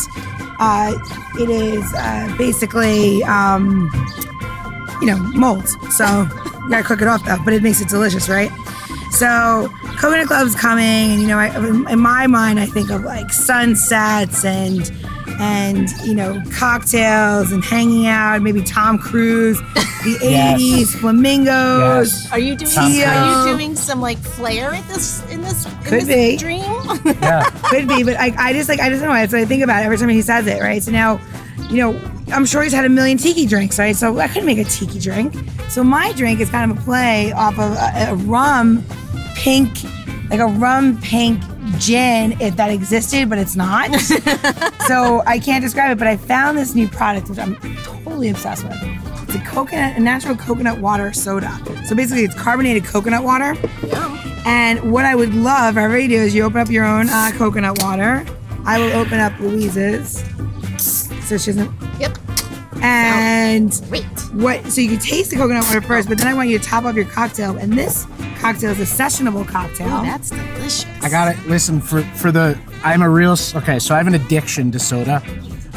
uh, 0.60 0.94
it 1.42 1.50
is 1.50 1.84
uh, 1.96 2.34
basically, 2.38 3.22
um, 3.24 3.90
you 5.02 5.08
know, 5.08 5.18
mold. 5.36 5.68
So 5.92 6.06
you 6.64 6.70
gotta 6.70 6.84
cook 6.84 7.02
it 7.02 7.08
off 7.08 7.26
though, 7.26 7.38
but 7.44 7.54
it 7.54 7.62
makes 7.62 7.82
it 7.82 7.90
delicious, 7.90 8.30
right? 8.30 8.52
So 9.12 9.70
Coconut 9.98 10.28
Club's 10.28 10.56
coming, 10.56 11.12
and 11.12 11.22
you 11.22 11.28
know, 11.28 11.38
I, 11.38 11.48
in 11.92 12.00
my 12.00 12.28
mind, 12.28 12.60
I 12.60 12.68
think 12.68 12.90
of 12.90 13.04
like 13.04 13.34
sunsets 13.34 14.46
and 14.46 14.90
and 15.39 15.89
you 16.03 16.13
know 16.15 16.41
cocktails 16.51 17.51
and 17.51 17.63
hanging 17.63 18.07
out, 18.07 18.41
maybe 18.41 18.62
Tom 18.63 18.98
Cruise, 18.98 19.57
the 20.03 20.17
Yes. 20.21 20.62
'80s, 20.62 20.88
flamingos. 21.00 22.12
Yes. 22.24 22.31
Are 22.31 22.39
you 22.39 22.55
doing 22.55 22.71
are 22.77 23.48
you 23.50 23.53
doing 23.57 23.75
some 23.75 24.01
like 24.01 24.17
flair 24.17 24.74
at 24.74 24.88
this 24.88 25.24
in 25.31 25.41
this 25.41 25.65
in 25.65 25.71
Could 25.83 26.01
this 26.03 26.07
be. 26.07 26.38
dream? 26.38 26.63
Yeah. 27.21 27.43
could 27.63 27.88
be, 27.88 28.03
but 28.03 28.15
I, 28.17 28.33
I 28.38 28.53
just 28.53 28.69
like 28.69 28.79
I 28.79 28.89
just 28.89 29.01
don't 29.01 29.09
know. 29.09 29.15
That's 29.19 29.33
what 29.33 29.41
I 29.41 29.45
think 29.45 29.63
about 29.63 29.83
every 29.83 29.98
time 29.98 30.09
he 30.09 30.21
says 30.21 30.48
it, 30.48 30.62
right? 30.62 30.81
So 30.81 30.91
now, 30.91 31.19
you 31.69 31.77
know, 31.77 32.00
I'm 32.33 32.45
sure 32.45 32.63
he's 32.63 32.74
had 32.74 32.86
a 32.86 32.89
million 32.89 33.17
tiki 33.17 33.45
drinks, 33.45 33.77
right? 33.79 33.95
So 33.95 34.19
I 34.19 34.27
couldn't 34.27 34.45
make 34.45 34.57
a 34.59 34.63
tiki 34.63 35.00
drink. 35.00 35.36
So 35.69 35.83
my 35.83 36.12
drink 36.13 36.39
is 36.39 36.50
kind 36.50 36.71
of 36.71 36.77
a 36.77 36.81
play 36.81 37.31
off 37.33 37.59
of 37.59 37.71
a, 37.74 38.12
a 38.12 38.15
rum 38.15 38.83
pink, 39.36 39.69
like 40.29 40.39
a 40.39 40.48
rum 40.48 41.00
pink 41.01 41.41
gin, 41.78 42.40
if 42.42 42.56
that 42.56 42.72
existed, 42.72 43.30
but 43.30 43.38
it's 43.38 43.56
not. 43.56 43.94
so 44.88 45.22
I 45.26 45.40
can't 45.40 45.64
describe 45.64 45.92
it. 45.92 46.00
But 46.00 46.08
I 46.08 46.18
found 46.18 46.58
this 46.58 46.76
new 46.76 46.88
product, 46.88 47.30
which 47.30 47.40
I'm 47.40 47.56
totally 47.84 48.30
obsessed 48.30 48.64
with. 48.64 48.78
It's 49.24 49.36
a 49.36 49.40
coconut, 49.42 49.98
a 49.98 50.00
natural 50.00 50.36
coconut 50.36 50.80
water 50.80 51.14
soda. 51.14 51.56
So 51.86 51.96
basically, 51.96 52.24
it's 52.24 52.36
carbonated 52.36 52.86
coconut 52.86 53.24
water. 53.24 53.56
And 54.46 54.92
what 54.92 55.06
I 55.06 55.16
would 55.16 55.36
love 55.36 55.76
for 55.76 55.82
everybody 55.82 56.08
to 56.08 56.16
do 56.16 56.22
is 56.22 56.34
you 56.34 56.44
open 56.44 56.60
up 56.62 56.70
your 56.70 56.86
own 56.86 57.10
uh, 57.10 57.32
coconut 57.36 57.82
water. 57.84 58.26
I 58.66 58.80
will 58.80 58.92
open 58.94 59.20
up 59.20 59.38
Louise's. 59.40 60.24
So 61.28 61.38
she 61.38 61.52
doesn't. 61.52 61.72
Yep. 62.00 62.18
And 62.82 63.72
Great. 63.90 64.04
what? 64.34 64.66
So 64.72 64.82
you 64.82 64.90
can 64.90 65.00
taste 65.00 65.32
the 65.32 65.36
coconut 65.36 65.66
water 65.66 65.82
first, 65.82 66.08
but 66.08 66.18
then 66.18 66.28
I 66.28 66.34
want 66.34 66.50
you 66.50 66.58
to 66.58 66.64
top 66.64 66.86
off 66.86 66.96
your 66.96 67.06
cocktail. 67.06 67.58
And 67.58 67.74
this 67.74 68.06
cocktail 68.39 68.72
is 68.72 68.79
a 68.79 68.84
sessionable 69.03 69.48
cocktail. 69.48 69.88
Oh, 69.91 70.01
that's 70.03 70.29
delicious. 70.29 70.86
I 71.01 71.10
got 71.10 71.34
it. 71.36 71.46
Listen 71.48 71.79
for 71.81 72.01
for 72.15 72.31
the. 72.31 72.58
I'm 72.84 73.01
a 73.01 73.10
real. 73.10 73.36
Okay, 73.55 73.79
so 73.79 73.93
I 73.93 73.98
have 73.98 74.08
an 74.08 74.15
addiction 74.15 74.72
to 74.72 74.79
soda, 74.79 75.22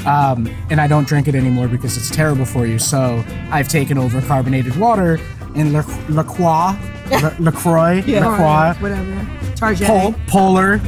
um, 0.06 0.48
and 0.70 0.80
I 0.80 0.86
don't 0.86 1.06
drink 1.06 1.28
it 1.28 1.34
anymore 1.34 1.68
because 1.68 1.96
it's 1.96 2.10
terrible 2.10 2.44
for 2.44 2.66
you. 2.66 2.78
So 2.78 3.24
I've 3.50 3.68
taken 3.68 3.98
over 3.98 4.20
carbonated 4.22 4.76
water 4.76 5.18
and 5.54 5.72
La, 5.72 5.82
La 6.08 6.22
Croix, 6.22 6.76
La, 7.10 7.32
LaCroix, 7.38 8.02
La 8.06 8.36
Croix, 8.36 8.80
whatever. 8.82 9.28
Target. 9.56 9.86
Pol- 9.86 10.14
Polar, 10.28 10.80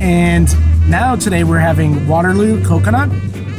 and 0.00 0.48
now 0.88 1.16
today 1.16 1.44
we're 1.44 1.58
having 1.58 2.06
Waterloo 2.08 2.62
coconut, 2.64 3.10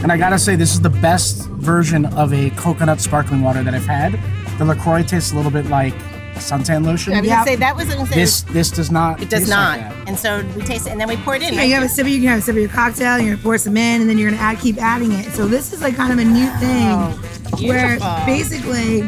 and 0.04 0.12
I 0.12 0.18
gotta 0.18 0.40
say 0.40 0.56
this 0.56 0.74
is 0.74 0.82
the 0.82 0.90
best 0.90 1.48
version 1.50 2.06
of 2.06 2.34
a 2.34 2.50
coconut 2.52 3.02
sparkling 3.02 3.42
water 3.42 3.64
that 3.64 3.74
I've 3.74 3.86
had. 3.86 4.20
The 4.58 4.66
Lacroix 4.66 5.04
tastes 5.04 5.34
a 5.34 5.36
little 5.36 5.52
bit 5.52 5.66
like 5.68 5.94
suntan 6.38 6.86
lotion. 6.86 7.14
I 7.14 7.22
was 7.22 7.28
Yep. 7.30 7.38
gonna 7.38 7.48
say 7.52 7.56
that 7.58 7.76
was 7.76 7.86
gonna 7.88 8.08
say 8.08 8.16
This 8.16 8.42
this 8.42 8.72
does 8.72 8.90
not. 8.92 9.22
it 9.22 9.30
does 9.30 9.42
taste 9.42 9.50
not. 9.50 9.80
Like 9.80 9.90
that. 9.90 10.08
and 10.08 10.18
so 10.20 10.44
we 10.56 10.62
taste 10.64 10.88
it 10.88 10.92
and 10.92 11.00
then 11.02 11.08
we 11.08 11.18
pour 11.18 11.36
it 11.36 11.42
in. 11.42 11.54
Yeah, 11.54 11.60
right? 11.62 11.70
you 11.70 11.76
have 11.76 11.84
a 11.84 11.90
sip. 11.90 12.06
of- 12.06 12.12
You 12.12 12.20
can 12.20 12.30
have 12.30 12.40
a 12.40 12.42
sip 12.42 12.56
of 12.56 12.62
your 12.62 12.70
cocktail. 12.70 13.18
You're 13.20 13.36
gonna 13.36 13.44
pour 13.44 13.58
some 13.58 13.78
in, 13.78 14.02
and 14.02 14.10
then 14.10 14.18
you're 14.18 14.30
gonna 14.32 14.42
add, 14.42 14.60
keep 14.60 14.82
adding 14.82 15.12
it. 15.12 15.34
So 15.34 15.48
this 15.48 15.74
is 15.74 15.82
like 15.82 15.96
kind 15.96 16.12
of 16.14 16.20
a 16.20 16.24
new 16.26 16.50
thing, 16.60 17.68
where 17.68 17.98
basically 18.26 19.08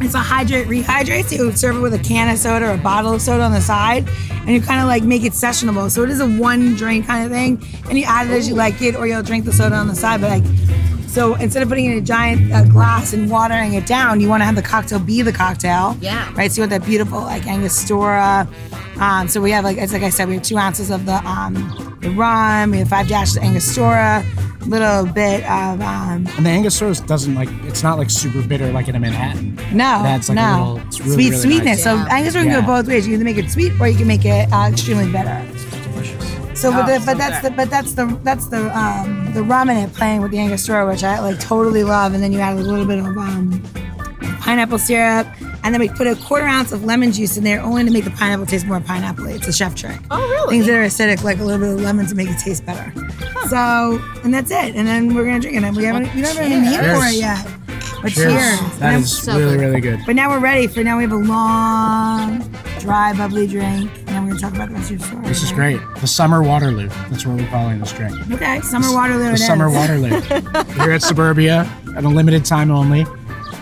it's 0.00 0.14
a 0.14 0.18
hydrate, 0.18 0.66
rehydrate. 0.68 1.26
So 1.26 1.36
you 1.44 1.52
serve 1.52 1.76
it 1.76 1.80
with 1.80 1.94
a 1.94 1.98
can 1.98 2.28
of 2.30 2.38
soda 2.38 2.68
or 2.70 2.74
a 2.74 2.78
bottle 2.78 3.12
of 3.12 3.22
soda 3.22 3.42
on 3.42 3.52
the 3.52 3.60
side, 3.60 4.08
and 4.30 4.50
you 4.50 4.60
kind 4.60 4.80
of 4.80 4.86
like 4.86 5.02
make 5.04 5.24
it 5.24 5.32
sessionable. 5.32 5.90
So 5.90 6.02
it 6.02 6.10
is 6.10 6.20
a 6.20 6.26
one 6.26 6.74
drink 6.74 7.06
kind 7.06 7.24
of 7.24 7.30
thing, 7.30 7.62
and 7.88 7.98
you 7.98 8.04
add 8.06 8.28
it 8.28 8.32
as 8.32 8.48
you 8.48 8.54
like 8.54 8.80
it, 8.82 8.96
or 8.96 9.06
you'll 9.06 9.22
drink 9.22 9.44
the 9.44 9.52
soda 9.52 9.76
on 9.76 9.88
the 9.88 9.94
side. 9.94 10.20
But 10.20 10.30
like, 10.30 10.44
so 11.10 11.34
instead 11.34 11.62
of 11.62 11.68
putting 11.68 11.86
it 11.86 11.92
in 11.92 11.98
a 11.98 12.00
giant 12.00 12.52
uh, 12.52 12.64
glass 12.64 13.12
and 13.12 13.30
watering 13.30 13.74
it 13.74 13.86
down, 13.86 14.20
you 14.20 14.28
want 14.28 14.40
to 14.40 14.44
have 14.44 14.54
the 14.56 14.62
cocktail 14.62 14.98
be 14.98 15.22
the 15.22 15.32
cocktail. 15.32 15.96
Yeah. 16.00 16.32
Right. 16.34 16.50
So 16.50 16.56
you 16.56 16.62
want 16.62 16.70
that 16.70 16.84
beautiful 16.88 17.20
like 17.20 17.46
Angostura. 17.46 18.46
Um, 18.98 19.28
so 19.28 19.40
we 19.40 19.50
have 19.50 19.64
like 19.64 19.78
as 19.78 19.92
like 19.92 20.02
I 20.02 20.10
said, 20.10 20.28
we 20.28 20.34
have 20.34 20.42
two 20.42 20.58
ounces 20.58 20.90
of 20.90 21.06
the 21.06 21.16
um, 21.26 21.54
the 22.00 22.10
rum. 22.10 22.70
We 22.70 22.78
have 22.78 22.88
five 22.88 23.08
dashes 23.08 23.36
of 23.36 23.42
Angostura, 23.42 24.24
a 24.60 24.64
little 24.66 25.06
bit 25.12 25.42
of 25.44 25.80
um, 25.80 26.26
And 26.36 26.46
the 26.46 26.50
Angostura 26.50 26.94
doesn't 27.06 27.34
like 27.34 27.48
it's 27.64 27.82
not 27.82 27.98
like 27.98 28.10
super 28.10 28.42
bitter 28.46 28.70
like 28.72 28.88
in 28.88 28.94
a 28.94 29.00
Manhattan. 29.00 29.56
no, 29.72 30.02
That's 30.02 30.28
like 30.28 30.38
a 30.38 30.40
no 30.40 30.74
little- 30.74 30.86
it's 30.88 31.00
really, 31.00 31.14
sweet 31.14 31.30
really 31.30 31.42
sweetness. 31.42 31.76
nice. 31.78 31.84
So 31.84 31.94
Yeah. 31.94 32.14
Angostura 32.16 32.44
can 32.44 32.52
Yeah. 32.52 32.60
go 32.60 32.66
both 32.66 32.86
ways. 32.88 33.06
You 33.06 33.12
can 33.16 33.26
either 33.26 33.36
make 33.36 33.44
it 33.44 33.50
sweet 33.50 33.72
or 33.80 33.88
you 33.88 33.96
can 33.96 34.06
make 34.06 34.24
it 34.24 34.52
uh, 34.52 34.68
extremely 34.70 35.10
bitter. 35.10 35.42
Delicious. 36.60 36.62
So, 36.62 36.70
but, 36.72 36.88
Oh, 36.88 36.98
the, 36.98 37.06
but 37.06 37.18
that's 37.18 37.42
the 37.42 37.50
but 37.50 37.70
that's 37.70 37.92
the 37.94 38.20
that's 38.22 38.46
the 38.48 38.76
um, 38.78 39.32
the 39.34 39.42
rum 39.42 39.70
in 39.70 39.90
playing 39.90 40.22
with 40.22 40.30
the 40.30 40.38
Angostura, 40.38 40.86
which 40.86 41.02
I 41.04 41.18
like 41.20 41.38
totally 41.40 41.84
love. 41.84 42.14
And 42.14 42.22
then 42.22 42.32
you 42.32 42.40
add 42.40 42.56
a 42.56 42.60
little 42.60 42.86
bit 42.86 42.98
of 42.98 43.06
um, 43.06 43.62
pineapple 44.40 44.78
syrup, 44.78 45.26
and 45.64 45.74
then 45.74 45.80
we 45.80 45.88
put 45.88 46.06
a 46.06 46.14
quarter 46.16 46.46
ounce 46.46 46.72
of 46.72 46.84
lemon 46.84 47.12
juice 47.12 47.36
in 47.36 47.44
there, 47.44 47.60
only 47.62 47.84
to 47.84 47.90
make 47.90 48.04
the 48.04 48.10
pineapple 48.10 48.46
taste 48.46 48.66
more 48.66 48.80
pineapple. 48.80 49.26
It's 49.26 49.46
a 49.48 49.52
chef 49.52 49.74
trick. 49.74 49.98
Oh, 50.10 50.20
really? 50.28 50.54
Things 50.56 50.66
that 50.66 50.74
are 50.76 50.84
acidic, 50.84 51.22
like 51.22 51.38
a 51.38 51.44
little 51.44 51.60
bit 51.60 51.74
of 51.74 51.80
lemon 51.80 52.06
to 52.06 52.14
make 52.14 52.28
it 52.28 52.38
taste 52.38 52.64
better. 52.66 52.92
So, 53.48 54.00
and 54.24 54.32
that's 54.34 54.50
it. 54.50 54.74
And 54.76 54.86
then 54.86 55.14
we're 55.14 55.24
gonna 55.24 55.40
drink 55.40 55.56
it. 55.56 55.62
And 55.64 55.76
we 55.76 55.84
haven't 55.84 56.14
we 56.14 56.22
don't 56.22 56.36
have 56.36 56.38
any 56.38 56.60
name 56.60 56.80
for 56.80 57.06
it 57.06 57.14
yet. 57.14 57.46
But 58.02 58.12
Cheers. 58.12 58.32
cheers. 58.32 58.78
That 58.78 58.94
And 58.94 59.02
is 59.04 59.18
So 59.22 59.36
really 59.38 59.56
good. 59.56 59.60
really 59.60 59.80
good. 59.80 60.00
but 60.06 60.16
now 60.16 60.30
we're 60.30 60.38
ready 60.40 60.66
for 60.66 60.82
now 60.82 60.96
we 60.96 61.02
have 61.02 61.12
a 61.12 61.16
long, 61.16 62.40
dry, 62.80 63.12
bubbly 63.12 63.46
drink. 63.46 63.90
And 63.98 64.08
then 64.08 64.22
we're 64.24 64.30
gonna 64.30 64.40
talk 64.40 64.54
about 64.54 64.68
the 64.68 64.74
rest 64.74 64.90
of 64.90 64.98
your 65.00 65.08
story. 65.08 65.26
This 65.26 65.42
is 65.42 65.52
great. 65.52 65.80
The 66.00 66.06
summer 66.06 66.42
Waterloo. 66.42 66.88
That's 67.10 67.26
what 67.26 67.36
we're 67.38 67.48
calling 67.48 67.78
this 67.80 67.92
drink. 67.92 68.14
Okay, 68.32 68.60
summer 68.60 68.92
Waterloo. 68.92 69.28
The 69.28 69.32
it 69.34 69.38
summer 69.38 69.68
is. 69.68 69.74
Waterloo. 69.74 70.20
Here 70.82 70.92
at 70.92 71.02
Suburbia, 71.02 71.70
at 71.96 72.04
a 72.04 72.08
limited 72.08 72.44
time 72.44 72.70
only. 72.70 73.04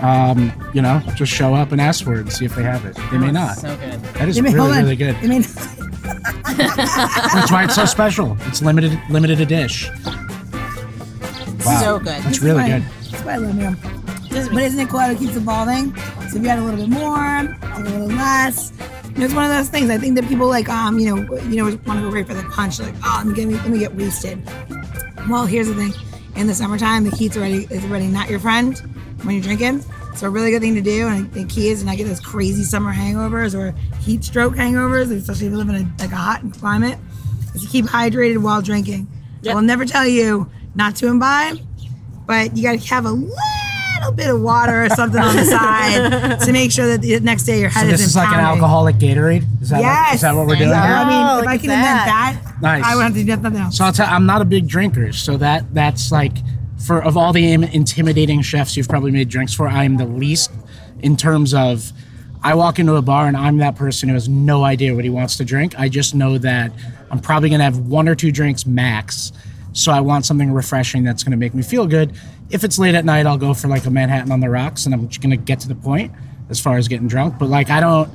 Um, 0.01 0.53
you 0.75 0.81
know, 0.81 1.03
just 1.17 1.33
show 1.33 1.55
up 1.55 1.73
and 1.73 1.81
ask 1.81 2.05
for 2.05 2.15
it 2.15 2.21
and 2.21 2.33
see 2.33 2.45
if 2.45 2.55
they 2.55 2.63
have 2.63 2.85
it. 2.85 2.97
They 3.11 3.19
may 3.19 3.33
not. 3.33 3.57
So 3.57 3.77
good. 3.77 4.01
That 4.15 4.29
is 4.29 4.41
may- 4.41 4.55
really 4.55 4.79
really 4.79 4.97
good. 4.97 5.17
They 5.21 5.27
may- 5.29 5.41
That's 5.41 7.51
why 7.51 7.65
it's 7.65 7.75
so 7.75 7.85
special. 7.85 8.37
It's 8.43 8.63
limited 8.63 8.97
limited 9.11 9.41
a 9.41 9.47
dish. 9.47 9.89
Wow. 11.65 11.81
So 11.81 11.99
good. 11.99 12.23
That's 12.23 12.41
really 12.41 12.67
good. 12.69 12.83
That's 13.11 13.25
why 13.25 13.33
I 13.35 13.37
love 13.39 13.55
him. 13.57 13.77
But 14.31 14.63
isn't 14.63 14.79
it 14.79 14.89
cool 14.89 15.01
how 15.01 15.11
it 15.11 15.19
keeps 15.19 15.35
evolving? 15.37 15.95
So 16.29 16.37
if 16.37 16.43
you 16.45 16.49
add 16.49 16.61
a 16.61 16.63
little 16.63 16.79
bit 16.81 16.89
more, 16.91 17.17
a 17.17 17.81
little 17.83 18.07
less. 18.07 18.73
You 19.19 19.23
know, 19.23 19.27
it's 19.27 19.35
one 19.35 19.47
of 19.47 19.51
those 19.51 19.69
things. 19.69 19.91
I 19.91 19.99
think 19.99 20.15
that 20.15 20.29
people 20.29 20.47
like, 20.47 20.69
um, 20.69 21.01
you 21.01 21.07
know, 21.13 21.17
you 21.47 21.57
know, 21.57 21.65
want 21.65 21.99
to 21.99 22.03
go 22.03 22.09
right 22.09 22.25
for 22.25 22.35
the 22.35 22.45
punch. 22.45 22.79
Like, 22.79 22.95
oh, 23.05 23.25
let 23.27 23.27
me 23.27 23.35
get 23.35 23.49
let 23.49 23.69
me 23.69 23.81
get 23.81 23.93
wasted. 23.97 24.41
Well, 25.29 25.45
here's 25.45 25.67
the 25.67 25.75
thing. 25.75 25.93
In 26.37 26.47
the 26.47 26.55
summertime, 26.55 27.03
the 27.03 27.11
heat's 27.11 27.37
already 27.37 27.65
is 27.69 27.85
already 27.85 28.07
not 28.07 28.31
your 28.31 28.39
friend 28.39 28.79
when 29.25 29.35
you're 29.35 29.43
drinking. 29.43 29.85
So 30.15 30.29
a 30.29 30.31
really 30.31 30.53
good 30.53 30.63
thing 30.63 30.77
to 30.77 30.81
do, 30.81 31.09
and 31.09 31.33
the 31.33 31.45
key 31.47 31.67
is 31.67 31.81
to 31.81 31.87
not 31.87 31.97
get 31.97 32.07
those 32.07 32.21
crazy 32.21 32.63
summer 32.63 32.95
hangovers 32.95 33.59
or 33.59 33.73
heat 33.99 34.23
stroke 34.23 34.55
hangovers, 34.55 35.11
especially 35.11 35.47
if 35.49 35.53
you 35.53 35.59
live 35.59 35.69
in 35.69 35.75
a, 35.75 35.93
like 35.99 36.13
a 36.13 36.17
hot 36.17 36.43
climate, 36.53 36.97
is 37.57 37.63
to 37.63 37.69
keep 37.69 37.87
hydrated 37.87 38.39
while 38.39 38.63
drinking. 38.63 39.09
I 39.51 39.53
will 39.53 39.63
never 39.63 39.85
tell 39.85 40.07
you 40.07 40.49
not 40.77 40.95
to 40.95 41.09
imbibe, 41.09 41.59
but 42.25 42.57
you 42.57 42.63
got 42.63 42.79
to 42.79 42.89
have 42.95 43.05
a 43.05 43.11
little 43.11 43.37
bit 44.15 44.31
of 44.31 44.41
water 44.41 44.85
or 44.85 44.89
something 44.91 45.21
on 45.21 45.37
the 45.37 45.45
side 45.59 46.41
to 46.41 46.53
make 46.53 46.73
sure 46.73 46.87
that 46.89 47.03
the 47.03 47.21
next 47.21 47.45
day 47.45 47.61
your 47.61 47.69
head 47.69 47.83
So 47.83 47.87
this 47.87 48.01
isn't 48.01 48.11
is 48.11 48.17
like 48.17 48.29
an 48.35 48.41
alcoholic 48.41 48.97
Gatorade. 48.97 49.45
Is 49.63 49.69
that 49.71 49.77
what- 49.77 49.83
Yes. 49.85 50.15
is 50.17 50.21
that 50.23 50.35
what 50.35 50.47
we're 50.47 50.57
doing 50.57 50.71
So, 50.71 50.75
here? 50.77 50.83
I 50.95 51.05
mean, 51.09 51.27
Oh, 51.27 51.39
if 51.41 51.47
I 51.49 51.53
look 51.53 51.61
can 51.63 51.71
at 51.71 51.75
invent 51.79 52.07
that. 52.07 52.41
that, 52.45 52.63
Nice. 52.63 52.85
I 52.85 52.97
would 52.97 53.03
have 53.03 53.13
to 53.15 53.25
do 53.25 53.37
nothing 53.37 53.57
else. 53.61 53.77
So 53.79 53.85
I'll 53.85 53.93
tell. 53.93 54.07
I'm 54.09 54.27
not 54.27 54.43
a 54.43 54.45
big 54.45 54.67
drinker, 54.69 55.13
so 55.13 55.37
that 55.37 55.73
that's 55.75 56.11
like 56.11 56.33
for 56.79 57.03
of 57.03 57.17
all 57.17 57.33
the 57.33 57.53
intimidating 57.53 58.41
chefs 58.43 58.77
you've 58.77 58.89
probably 58.89 59.11
made 59.11 59.29
drinks 59.29 59.53
for, 59.55 59.69
I 59.69 59.85
am 59.85 59.97
the 59.97 60.07
least 60.07 60.51
in 61.01 61.17
terms 61.17 61.55
of. 61.55 61.93
I 62.41 62.55
walk 62.55 62.79
into 62.79 62.95
a 62.95 63.03
bar 63.03 63.27
and 63.27 63.37
I'm 63.37 63.59
that 63.59 63.75
person 63.75 64.09
who 64.09 64.15
has 64.15 64.29
no 64.29 64.63
idea 64.63 64.95
what 64.95 65.03
he 65.03 65.11
wants 65.11 65.37
to 65.39 65.45
drink. 65.45 65.75
I 65.77 65.89
just 65.89 66.15
know 66.15 66.39
that 66.39 66.71
I'm 67.11 67.19
probably 67.19 67.51
gonna 67.51 67.65
have 67.65 67.79
one 67.79 68.09
or 68.09 68.15
two 68.15 68.31
drinks 68.31 68.65
max. 68.65 69.33
So 69.73 69.91
I 69.91 69.99
want 70.01 70.25
something 70.25 70.53
refreshing 70.53 71.03
that's 71.03 71.25
gonna 71.25 71.37
make 71.37 71.53
me 71.53 71.63
feel 71.65 71.85
good. 71.89 72.13
If 72.51 72.65
it's 72.65 72.79
late 72.79 72.95
at 72.95 73.05
night, 73.05 73.27
I'll 73.27 73.39
go 73.39 73.55
for 73.55 73.69
like 73.69 73.85
a 73.87 73.91
Manhattan 73.91 74.33
on 74.33 74.41
the 74.41 74.49
rocks, 74.49 74.87
and 74.87 74.95
I'm 74.95 75.09
just 75.09 75.21
gonna 75.21 75.37
get 75.37 75.61
to 75.61 75.69
the 75.69 75.75
point 75.75 76.13
as 76.49 76.61
far 76.61 76.77
as 76.79 76.89
getting 76.89 77.09
drunk. 77.09 77.39
But 77.39 77.49
like 77.49 77.71
I 77.71 77.81
don't. 77.81 78.11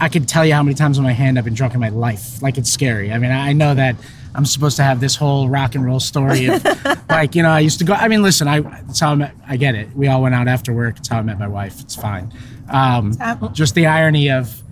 I 0.00 0.08
could 0.08 0.28
tell 0.28 0.46
you 0.46 0.54
how 0.54 0.62
many 0.62 0.76
times 0.76 0.96
on 0.98 1.02
my 1.04 1.12
hand 1.12 1.38
I've 1.38 1.44
been 1.44 1.54
drunk 1.54 1.74
in 1.74 1.80
my 1.80 1.88
life. 1.88 2.40
Like 2.40 2.56
it's 2.56 2.70
scary. 2.70 3.12
I 3.12 3.18
mean, 3.18 3.32
I 3.32 3.48
I 3.48 3.52
know 3.52 3.74
that 3.74 3.96
I'm 4.34 4.44
supposed 4.44 4.76
to 4.76 4.84
have 4.84 5.00
this 5.00 5.16
whole 5.16 5.48
rock 5.48 5.74
and 5.74 5.84
roll 5.84 5.98
story 5.98 6.46
of 6.46 6.64
like, 7.08 7.34
you 7.34 7.42
know, 7.42 7.50
I 7.50 7.60
used 7.60 7.80
to 7.80 7.84
go. 7.84 7.94
I 7.94 8.06
mean, 8.08 8.22
listen, 8.22 8.46
I 8.46 8.60
that's 8.60 9.00
how 9.00 9.12
I 9.12 9.14
met. 9.16 9.34
I 9.46 9.56
get 9.56 9.74
it. 9.74 9.88
We 9.96 10.06
all 10.06 10.22
went 10.22 10.34
out 10.34 10.46
after 10.46 10.72
work. 10.72 10.98
It's 10.98 11.08
how 11.08 11.18
I 11.18 11.22
met 11.22 11.38
my 11.38 11.48
wife. 11.48 11.80
It's 11.80 11.96
fine. 11.96 12.32
Um, 12.70 13.12
just 13.52 13.74
the 13.74 13.86
irony 13.86 14.30
of 14.30 14.62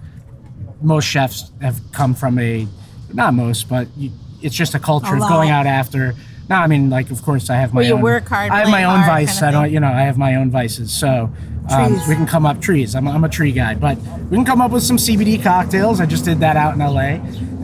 most 0.83 1.07
chefs 1.07 1.51
have 1.61 1.81
come 1.93 2.15
from 2.15 2.39
a 2.39 2.69
not 3.13 3.35
most, 3.35 3.69
but 3.69 3.89
you, 3.97 4.13
it's 4.43 4.55
just 4.55 4.75
a 4.75 4.79
culture 4.79 5.15
A 5.15 5.23
of 5.23 5.29
going 5.29 5.51
out 5.51 5.67
after. 5.67 6.15
No, 6.49 6.57
I 6.57 6.67
mean, 6.69 6.91
like, 6.91 7.11
of 7.11 7.23
course, 7.23 7.51
I 7.51 7.57
have 7.57 7.75
my 7.75 7.81
Well, 7.81 7.89
you 7.89 7.95
own. 7.95 8.03
work 8.03 8.29
hard, 8.29 8.53
I 8.53 8.61
have 8.61 8.69
my 8.71 8.85
own 8.85 9.01
vice. 9.05 9.41
kinda 9.41 9.49
I 9.49 9.51
don't, 9.63 9.73
you 9.73 9.81
know, 9.81 9.89
I 9.89 10.03
have 10.03 10.17
my 10.17 10.37
own 10.37 10.51
vices. 10.51 10.93
So 10.93 11.29
um, 11.71 11.95
we 12.09 12.15
can 12.15 12.27
come 12.27 12.47
up 12.47 12.61
trees. 12.61 12.95
I'm, 12.95 13.07
a- 13.09 13.11
I'm 13.11 13.25
a 13.25 13.29
tree 13.29 13.51
guy, 13.53 13.75
but 13.75 13.99
we 14.31 14.37
can 14.37 14.45
come 14.45 14.61
up 14.61 14.71
with 14.71 14.85
some 14.85 14.97
CBD 14.97 15.43
cocktails. 15.43 16.01
I 16.01 16.07
just 16.07 16.25
did 16.25 16.39
that 16.41 16.57
out 16.57 16.75
in 16.75 16.81
LA 16.81 17.19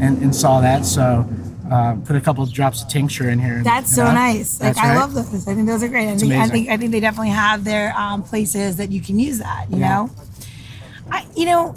and, 0.04 0.20
and 0.20 0.34
saw 0.34 0.60
that. 0.60 0.84
So 0.84 1.28
uh, 1.70 1.94
put 2.04 2.16
a 2.16 2.20
couple 2.20 2.42
of 2.42 2.52
drops 2.52 2.82
of 2.82 2.88
tincture 2.88 3.30
in 3.30 3.38
here. 3.38 3.62
That's 3.62 3.94
so 3.94 4.04
know? 4.04 4.12
nice. 4.14 4.60
Like 4.60 4.74
That's 4.74 4.84
I 4.84 4.88
right. 4.94 4.98
love 5.00 5.14
those. 5.14 5.46
I 5.46 5.54
think 5.54 5.66
those 5.68 5.82
are 5.84 5.88
great. 5.88 6.08
I 6.08 6.16
think, 6.16 6.32
I 6.32 6.48
think 6.48 6.68
I 6.68 6.76
think 6.76 6.90
they 6.90 7.00
definitely 7.00 7.30
have 7.30 7.62
their 7.62 7.96
um, 7.96 8.22
places 8.24 8.76
that 8.78 8.90
you 8.90 9.00
can 9.00 9.18
use 9.20 9.38
that. 9.38 9.70
You 9.70 9.78
Yeah. 9.78 9.88
know, 9.94 10.10
I 11.10 11.24
you 11.36 11.46
know, 11.46 11.76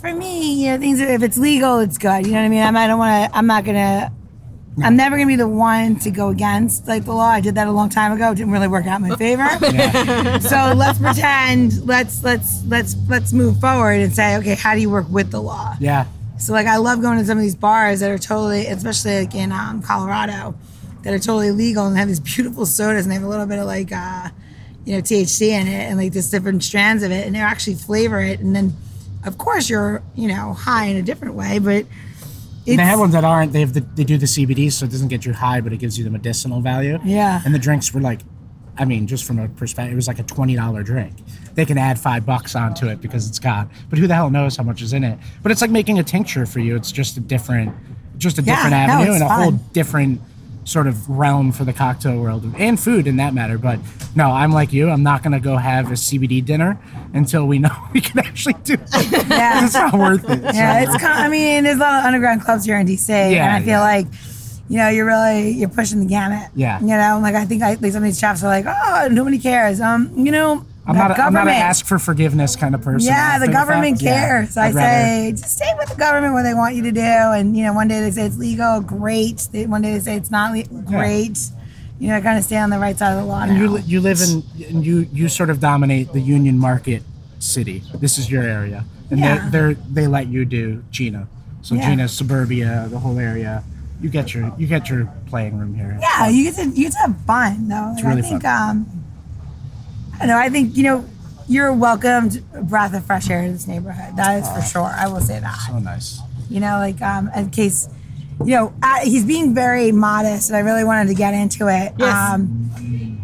for 0.00 0.12
me, 0.14 0.64
you 0.64 0.70
know, 0.72 0.78
things 0.78 0.98
if 1.00 1.22
it's 1.22 1.36
legal, 1.38 1.78
it's 1.80 1.98
good. 1.98 2.26
You 2.26 2.32
know 2.32 2.38
what 2.38 2.46
I 2.46 2.48
mean? 2.48 2.62
I'm, 2.62 2.76
I 2.76 2.86
don't 2.86 2.98
want 2.98 3.30
to. 3.30 3.36
I'm 3.38 3.46
not 3.46 3.64
gonna. 3.64 4.10
I'm 4.82 4.96
never 4.96 5.16
gonna 5.16 5.26
be 5.26 5.36
the 5.36 5.48
one 5.48 5.96
to 6.00 6.10
go 6.10 6.28
against 6.28 6.88
like 6.88 7.04
the 7.04 7.12
law. 7.12 7.28
I 7.28 7.40
did 7.40 7.56
that 7.56 7.68
a 7.68 7.72
long 7.72 7.90
time 7.90 8.12
ago. 8.12 8.30
It 8.30 8.36
didn't 8.36 8.52
really 8.52 8.68
work 8.68 8.86
out 8.86 9.02
in 9.02 9.08
my 9.08 9.16
favor. 9.16 9.48
so 10.48 10.72
let's 10.74 10.98
pretend. 10.98 11.86
Let's 11.86 12.24
let's 12.24 12.64
let's 12.66 12.96
let's 13.08 13.32
move 13.32 13.60
forward 13.60 14.00
and 14.00 14.14
say, 14.14 14.36
okay, 14.38 14.54
how 14.54 14.74
do 14.74 14.80
you 14.80 14.88
work 14.88 15.06
with 15.10 15.30
the 15.30 15.42
law? 15.42 15.74
Yeah. 15.78 16.06
So 16.38 16.52
like 16.52 16.66
I 16.66 16.78
love 16.78 17.02
going 17.02 17.18
to 17.18 17.24
some 17.24 17.36
of 17.36 17.42
these 17.42 17.54
bars 17.54 18.00
that 18.00 18.10
are 18.10 18.18
totally, 18.18 18.66
especially 18.66 19.20
like 19.20 19.34
in 19.34 19.52
um, 19.52 19.82
Colorado, 19.82 20.54
that 21.02 21.12
are 21.12 21.18
totally 21.18 21.50
legal 21.50 21.86
and 21.86 21.96
have 21.96 22.08
these 22.08 22.20
beautiful 22.20 22.64
sodas 22.64 23.04
and 23.04 23.10
they 23.10 23.16
have 23.16 23.24
a 23.24 23.28
little 23.28 23.46
bit 23.46 23.58
of 23.58 23.66
like, 23.66 23.92
uh, 23.92 24.30
you 24.84 24.94
know, 24.94 25.02
THC 25.02 25.48
in 25.48 25.68
it 25.68 25.88
and 25.88 25.98
like 25.98 26.12
this 26.12 26.30
different 26.30 26.64
strands 26.64 27.02
of 27.02 27.12
it, 27.12 27.26
and 27.26 27.34
they 27.34 27.40
actually 27.40 27.74
flavor 27.74 28.20
it. 28.20 28.40
And 28.40 28.56
then, 28.56 28.74
of 29.24 29.38
course, 29.38 29.68
you're 29.68 30.02
you 30.14 30.28
know 30.28 30.54
high 30.54 30.86
in 30.86 30.96
a 30.96 31.02
different 31.02 31.34
way, 31.34 31.58
but 31.58 31.84
And 32.66 32.78
they 32.78 32.84
have 32.84 33.00
ones 33.00 33.12
that 33.12 33.24
aren't. 33.24 33.52
They 33.52 33.60
have 33.60 33.72
the, 33.74 33.80
they 33.80 34.04
do 34.04 34.16
the 34.16 34.26
CBD, 34.26 34.70
so 34.70 34.84
it 34.84 34.90
doesn't 34.92 35.08
get 35.08 35.24
you 35.24 35.32
high, 35.32 35.60
but 35.60 35.72
it 35.72 35.78
gives 35.78 35.98
you 35.98 36.04
the 36.04 36.10
medicinal 36.10 36.60
value. 36.60 36.98
Yeah. 37.04 37.40
And 37.44 37.54
the 37.54 37.58
drinks 37.58 37.92
were 37.92 38.00
like, 38.00 38.20
I 38.78 38.84
mean, 38.84 39.06
just 39.06 39.24
from 39.24 39.38
a 39.38 39.48
perspective, 39.48 39.92
it 39.92 39.96
was 39.96 40.08
like 40.08 40.18
a 40.18 40.22
twenty 40.22 40.54
dollar 40.56 40.82
drink. 40.82 41.14
They 41.54 41.64
can 41.66 41.76
add 41.76 41.98
five 41.98 42.24
bucks 42.24 42.54
onto 42.56 42.86
it 42.86 43.00
because 43.02 43.28
it's 43.28 43.38
got. 43.38 43.68
But 43.90 43.98
who 43.98 44.06
the 44.06 44.14
hell 44.14 44.30
knows 44.30 44.56
how 44.56 44.62
much 44.62 44.80
is 44.80 44.92
in 44.92 45.04
it? 45.04 45.18
But 45.42 45.52
it's 45.52 45.60
like 45.60 45.70
making 45.70 45.98
a 45.98 46.02
tincture 46.02 46.46
for 46.46 46.60
you. 46.60 46.74
It's 46.76 46.90
just 46.90 47.16
a 47.18 47.20
different, 47.20 47.74
just 48.16 48.38
a 48.38 48.42
Yeah, 48.42 48.54
different 48.54 48.74
avenue 48.74 49.12
it's 49.12 49.20
and 49.22 49.30
a 49.30 49.34
whole 49.34 49.50
different 49.72 50.20
sort 50.64 50.86
of 50.86 51.08
realm 51.08 51.50
for 51.52 51.64
the 51.64 51.72
cocktail 51.72 52.18
world 52.20 52.44
and 52.56 52.78
food 52.78 53.06
in 53.06 53.16
that 53.16 53.34
matter. 53.34 53.58
But 53.58 53.80
no, 54.14 54.30
I'm 54.30 54.52
like 54.52 54.72
you. 54.72 54.90
I'm 54.90 55.02
not 55.02 55.22
gonna 55.22 55.40
go 55.40 55.56
have 55.56 55.88
a 55.88 55.94
CBD 55.94 56.44
dinner 56.44 56.78
until 57.14 57.46
we 57.46 57.58
know 57.58 57.74
we 57.92 58.00
can 58.00 58.18
actually 58.20 58.54
do 58.64 58.74
it. 58.74 59.28
Yeah. 59.28 59.64
it's 59.64 59.74
not 59.74 59.92
worth 59.94 60.28
it. 60.30 60.42
Yeah, 60.54 60.82
it's. 60.82 61.02
I 61.04 61.28
mean, 61.28 61.64
there's 61.64 61.76
a 61.76 61.80
lot 61.80 62.00
of 62.00 62.04
underground 62.06 62.42
clubs 62.42 62.64
here 62.64 62.78
in 62.78 62.86
DC, 62.86 63.10
and 63.10 63.32
Yeah, 63.34 63.54
I 63.54 63.58
feel 63.60 63.68
yeah. 63.68 63.80
like, 63.80 64.06
you 64.68 64.78
know, 64.78 64.88
you're 64.88 65.06
really 65.06 65.50
you're 65.50 65.68
pushing 65.68 66.00
the 66.00 66.06
gamut. 66.06 66.48
Yeah. 66.54 66.80
You 66.80 66.86
know, 66.86 67.18
like 67.22 67.34
I 67.34 67.44
think 67.44 67.62
I 67.62 67.74
like 67.74 67.92
some 67.92 68.02
of 68.02 68.04
these 68.04 68.20
chaps 68.20 68.42
are 68.44 68.46
like, 68.48 68.64
oh, 68.66 69.08
nobody 69.10 69.38
cares. 69.38 69.80
Um, 69.80 70.12
you 70.16 70.30
know, 70.32 70.64
I'm 70.86 70.96
not. 70.96 71.12
A, 71.16 71.22
I'm 71.22 71.32
not 71.32 71.46
an 71.46 71.54
ask 71.54 71.86
for 71.86 71.98
forgiveness 71.98 72.56
kind 72.56 72.74
of 72.74 72.82
person. 72.82 73.06
Yeah, 73.06 73.38
the 73.38 73.48
government. 73.48 74.00
Cares. 74.00 74.56
I 74.56 74.66
I'd 74.68 74.74
say, 74.74 75.32
just 75.36 75.56
stay 75.56 75.72
with 75.78 75.88
the 75.90 75.94
government 75.96 76.34
what 76.34 76.42
they 76.42 76.54
want 76.54 76.74
you 76.74 76.82
to 76.82 76.92
do. 76.92 77.00
And 77.00 77.56
you 77.56 77.64
know, 77.64 77.72
one 77.72 77.86
day 77.88 78.00
they 78.00 78.10
say 78.10 78.26
it's 78.26 78.36
legal, 78.38 78.80
great. 78.80 79.48
They, 79.52 79.66
one 79.66 79.82
day 79.82 79.92
they 79.92 80.00
say 80.00 80.16
it's 80.16 80.30
not 80.30 80.52
le- 80.52 80.64
great. 80.82 81.38
You 82.00 82.08
know, 82.08 82.16
I 82.16 82.20
kind 82.20 82.36
of 82.36 82.44
stay 82.44 82.56
on 82.56 82.70
the 82.70 82.80
right 82.80 82.98
side 82.98 83.12
of 83.12 83.18
the 83.20 83.24
law. 83.24 83.42
And 83.42 83.56
you 83.56 83.66
now. 83.66 83.72
li- 83.74 83.82
you 83.86 84.00
live 84.00 84.20
in 84.20 84.42
and 84.68 84.84
you 84.84 85.06
you 85.12 85.28
sort 85.28 85.50
of 85.50 85.60
dominate 85.60 86.12
the 86.12 86.20
Union 86.20 86.58
Market 86.58 87.02
city. 87.38 87.82
This 87.94 88.18
is 88.18 88.28
your 88.30 88.42
area, 88.42 88.84
and 89.10 89.20
Yeah. 89.20 89.48
they 89.50 89.74
they 89.74 89.80
they 89.92 90.06
let 90.08 90.26
you 90.26 90.44
do 90.44 90.82
Gina. 90.90 91.28
So 91.62 91.76
Yeah. 91.76 91.90
Gina, 91.90 92.08
suburbia, 92.08 92.88
the 92.90 92.98
whole 92.98 93.20
area. 93.20 93.62
You 94.00 94.08
get 94.08 94.34
your 94.34 94.52
you 94.58 94.66
get 94.66 94.90
your 94.90 95.08
playing 95.28 95.56
room 95.58 95.74
here. 95.74 95.96
Yeah, 96.00 96.26
you 96.28 96.42
get 96.42 96.56
to 96.56 96.64
you 96.70 96.86
get 96.88 96.92
to 96.94 96.98
have 96.98 97.16
fun 97.24 97.68
though. 97.68 97.92
Like, 97.94 98.04
really 98.04 98.18
I 98.18 98.22
think 98.22 98.44
um 98.44 99.01
I 100.22 100.26
know, 100.26 100.38
I 100.38 100.48
think, 100.48 100.76
you 100.76 100.84
know, 100.84 101.04
you're 101.48 101.66
a 101.66 101.74
welcomed 101.74 102.42
breath 102.70 102.94
of 102.94 103.04
fresh 103.04 103.28
air 103.28 103.42
in 103.42 103.52
this 103.52 103.66
neighborhood. 103.66 104.16
That 104.16 104.40
is 104.42 104.48
for 104.48 104.62
sure. 104.62 104.84
I 104.84 105.08
will 105.08 105.20
say 105.20 105.40
that. 105.40 105.56
So 105.66 105.78
nice. 105.80 106.20
You 106.48 106.60
know, 106.60 106.78
like 106.78 107.02
um 107.02 107.28
in 107.36 107.50
case 107.50 107.88
you 108.44 108.54
know, 108.56 108.72
uh, 108.82 109.00
he's 109.04 109.24
being 109.24 109.54
very 109.54 109.92
modest 109.92 110.48
and 110.48 110.56
I 110.56 110.60
really 110.60 110.84
wanted 110.84 111.08
to 111.08 111.14
get 111.14 111.34
into 111.34 111.66
it. 111.68 111.92
Yes. 111.98 112.30
Um 112.34 113.20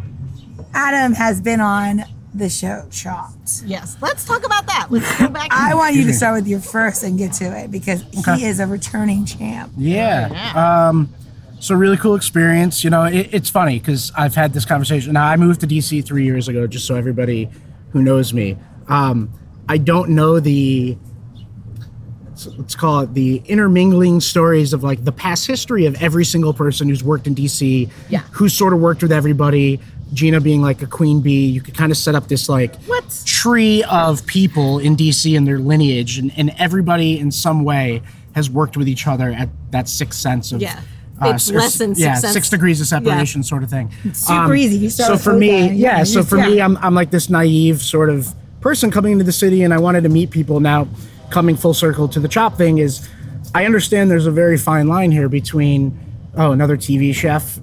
Adam 0.74 1.14
has 1.14 1.40
been 1.40 1.60
on 1.60 2.02
the 2.34 2.48
show 2.48 2.86
Chopped. 2.90 3.62
Yes. 3.64 3.96
Let's 4.00 4.24
talk 4.24 4.44
about 4.44 4.66
that. 4.66 4.88
Let's 4.90 5.18
go 5.18 5.28
back. 5.28 5.48
I 5.50 5.74
want 5.74 5.94
you 5.94 6.04
to 6.04 6.12
start 6.12 6.34
with 6.34 6.46
your 6.46 6.60
first 6.60 7.02
and 7.02 7.16
get 7.18 7.32
to 7.34 7.44
it 7.58 7.70
because 7.70 8.04
Okay. 8.18 8.38
he 8.40 8.44
is 8.46 8.60
a 8.60 8.66
returning 8.66 9.24
champ. 9.24 9.72
Yeah. 9.76 10.88
Um, 10.88 11.08
so 11.60 11.74
really 11.74 11.96
cool 11.96 12.14
experience. 12.14 12.84
You 12.84 12.90
know, 12.90 13.04
it, 13.04 13.28
it's 13.32 13.50
funny 13.50 13.78
because 13.78 14.12
I've 14.16 14.34
had 14.34 14.52
this 14.52 14.64
conversation. 14.64 15.12
Now 15.12 15.26
I 15.26 15.36
moved 15.36 15.60
to 15.62 15.66
DC 15.66 16.04
three 16.04 16.24
years 16.24 16.48
ago, 16.48 16.66
just 16.66 16.86
so 16.86 16.94
everybody 16.94 17.48
who 17.92 18.02
knows 18.02 18.32
me. 18.32 18.56
Um, 18.88 19.30
I 19.68 19.78
don't 19.78 20.10
know 20.10 20.40
the 20.40 20.96
let's 22.56 22.76
call 22.76 23.00
it 23.00 23.14
the 23.14 23.42
intermingling 23.46 24.20
stories 24.20 24.72
of 24.72 24.84
like 24.84 25.04
the 25.04 25.10
past 25.10 25.46
history 25.46 25.86
of 25.86 26.00
every 26.00 26.24
single 26.24 26.54
person 26.54 26.88
who's 26.88 27.02
worked 27.02 27.26
in 27.26 27.34
DC. 27.34 27.90
Yeah. 28.08 28.20
Who's 28.32 28.54
sort 28.54 28.72
of 28.72 28.78
worked 28.80 29.02
with 29.02 29.12
everybody. 29.12 29.80
Gina 30.14 30.40
being 30.40 30.62
like 30.62 30.80
a 30.80 30.86
queen 30.86 31.20
bee, 31.20 31.44
you 31.46 31.60
could 31.60 31.76
kind 31.76 31.92
of 31.92 31.98
set 31.98 32.14
up 32.14 32.28
this 32.28 32.48
like 32.48 32.74
What? 32.84 33.22
tree 33.26 33.84
of 33.90 34.24
people 34.24 34.78
in 34.78 34.96
DC 34.96 35.36
and 35.36 35.46
their 35.46 35.58
lineage, 35.58 36.18
and, 36.18 36.32
and 36.38 36.50
everybody 36.58 37.18
in 37.18 37.30
some 37.30 37.62
way 37.62 38.00
has 38.34 38.48
worked 38.48 38.78
with 38.78 38.88
each 38.88 39.06
other 39.06 39.30
at 39.32 39.50
that 39.70 39.86
sixth 39.86 40.18
sense 40.18 40.50
of 40.50 40.62
Yeah. 40.62 40.80
Uh, 41.22 41.30
It's 41.34 41.48
s- 41.48 41.54
less 41.54 41.78
than 41.78 41.94
yeah, 41.96 42.14
sixth 42.14 42.32
six 42.34 42.50
degrees 42.50 42.80
of 42.80 42.86
separation 42.86 43.42
sort 43.42 43.62
of 43.62 43.70
thing. 43.70 43.90
super 44.12 44.54
easy. 44.54 44.76
You 44.78 44.90
start 44.90 45.08
so 45.10 45.16
for 45.18 45.32
me, 45.32 45.48
Hogan. 45.62 45.76
yeah. 45.76 45.98
Yeah, 45.98 46.04
So 46.04 46.20
you- 46.20 46.24
for 46.24 46.36
me. 46.36 46.60
I'm 46.60 46.76
I'm 46.78 46.94
like 46.94 47.10
this 47.10 47.28
naive 47.30 47.82
sort 47.82 48.10
of 48.10 48.32
person 48.60 48.90
coming 48.90 49.12
into 49.12 49.24
the 49.24 49.32
city, 49.32 49.62
and 49.62 49.72
I 49.74 49.78
wanted 49.78 50.02
to 50.02 50.08
meet 50.08 50.30
people. 50.30 50.60
Now, 50.60 50.88
coming 51.30 51.56
full 51.56 51.74
circle 51.74 52.08
to 52.08 52.20
the 52.20 52.28
chop 52.28 52.56
thing 52.56 52.78
is, 52.78 53.08
I 53.54 53.64
understand 53.64 54.10
there's 54.10 54.26
a 54.26 54.30
very 54.32 54.56
fine 54.58 54.88
line 54.88 55.10
here 55.12 55.28
between 55.28 55.98
oh 56.36 56.52
another 56.52 56.76
TV 56.76 57.14
chef 57.14 57.58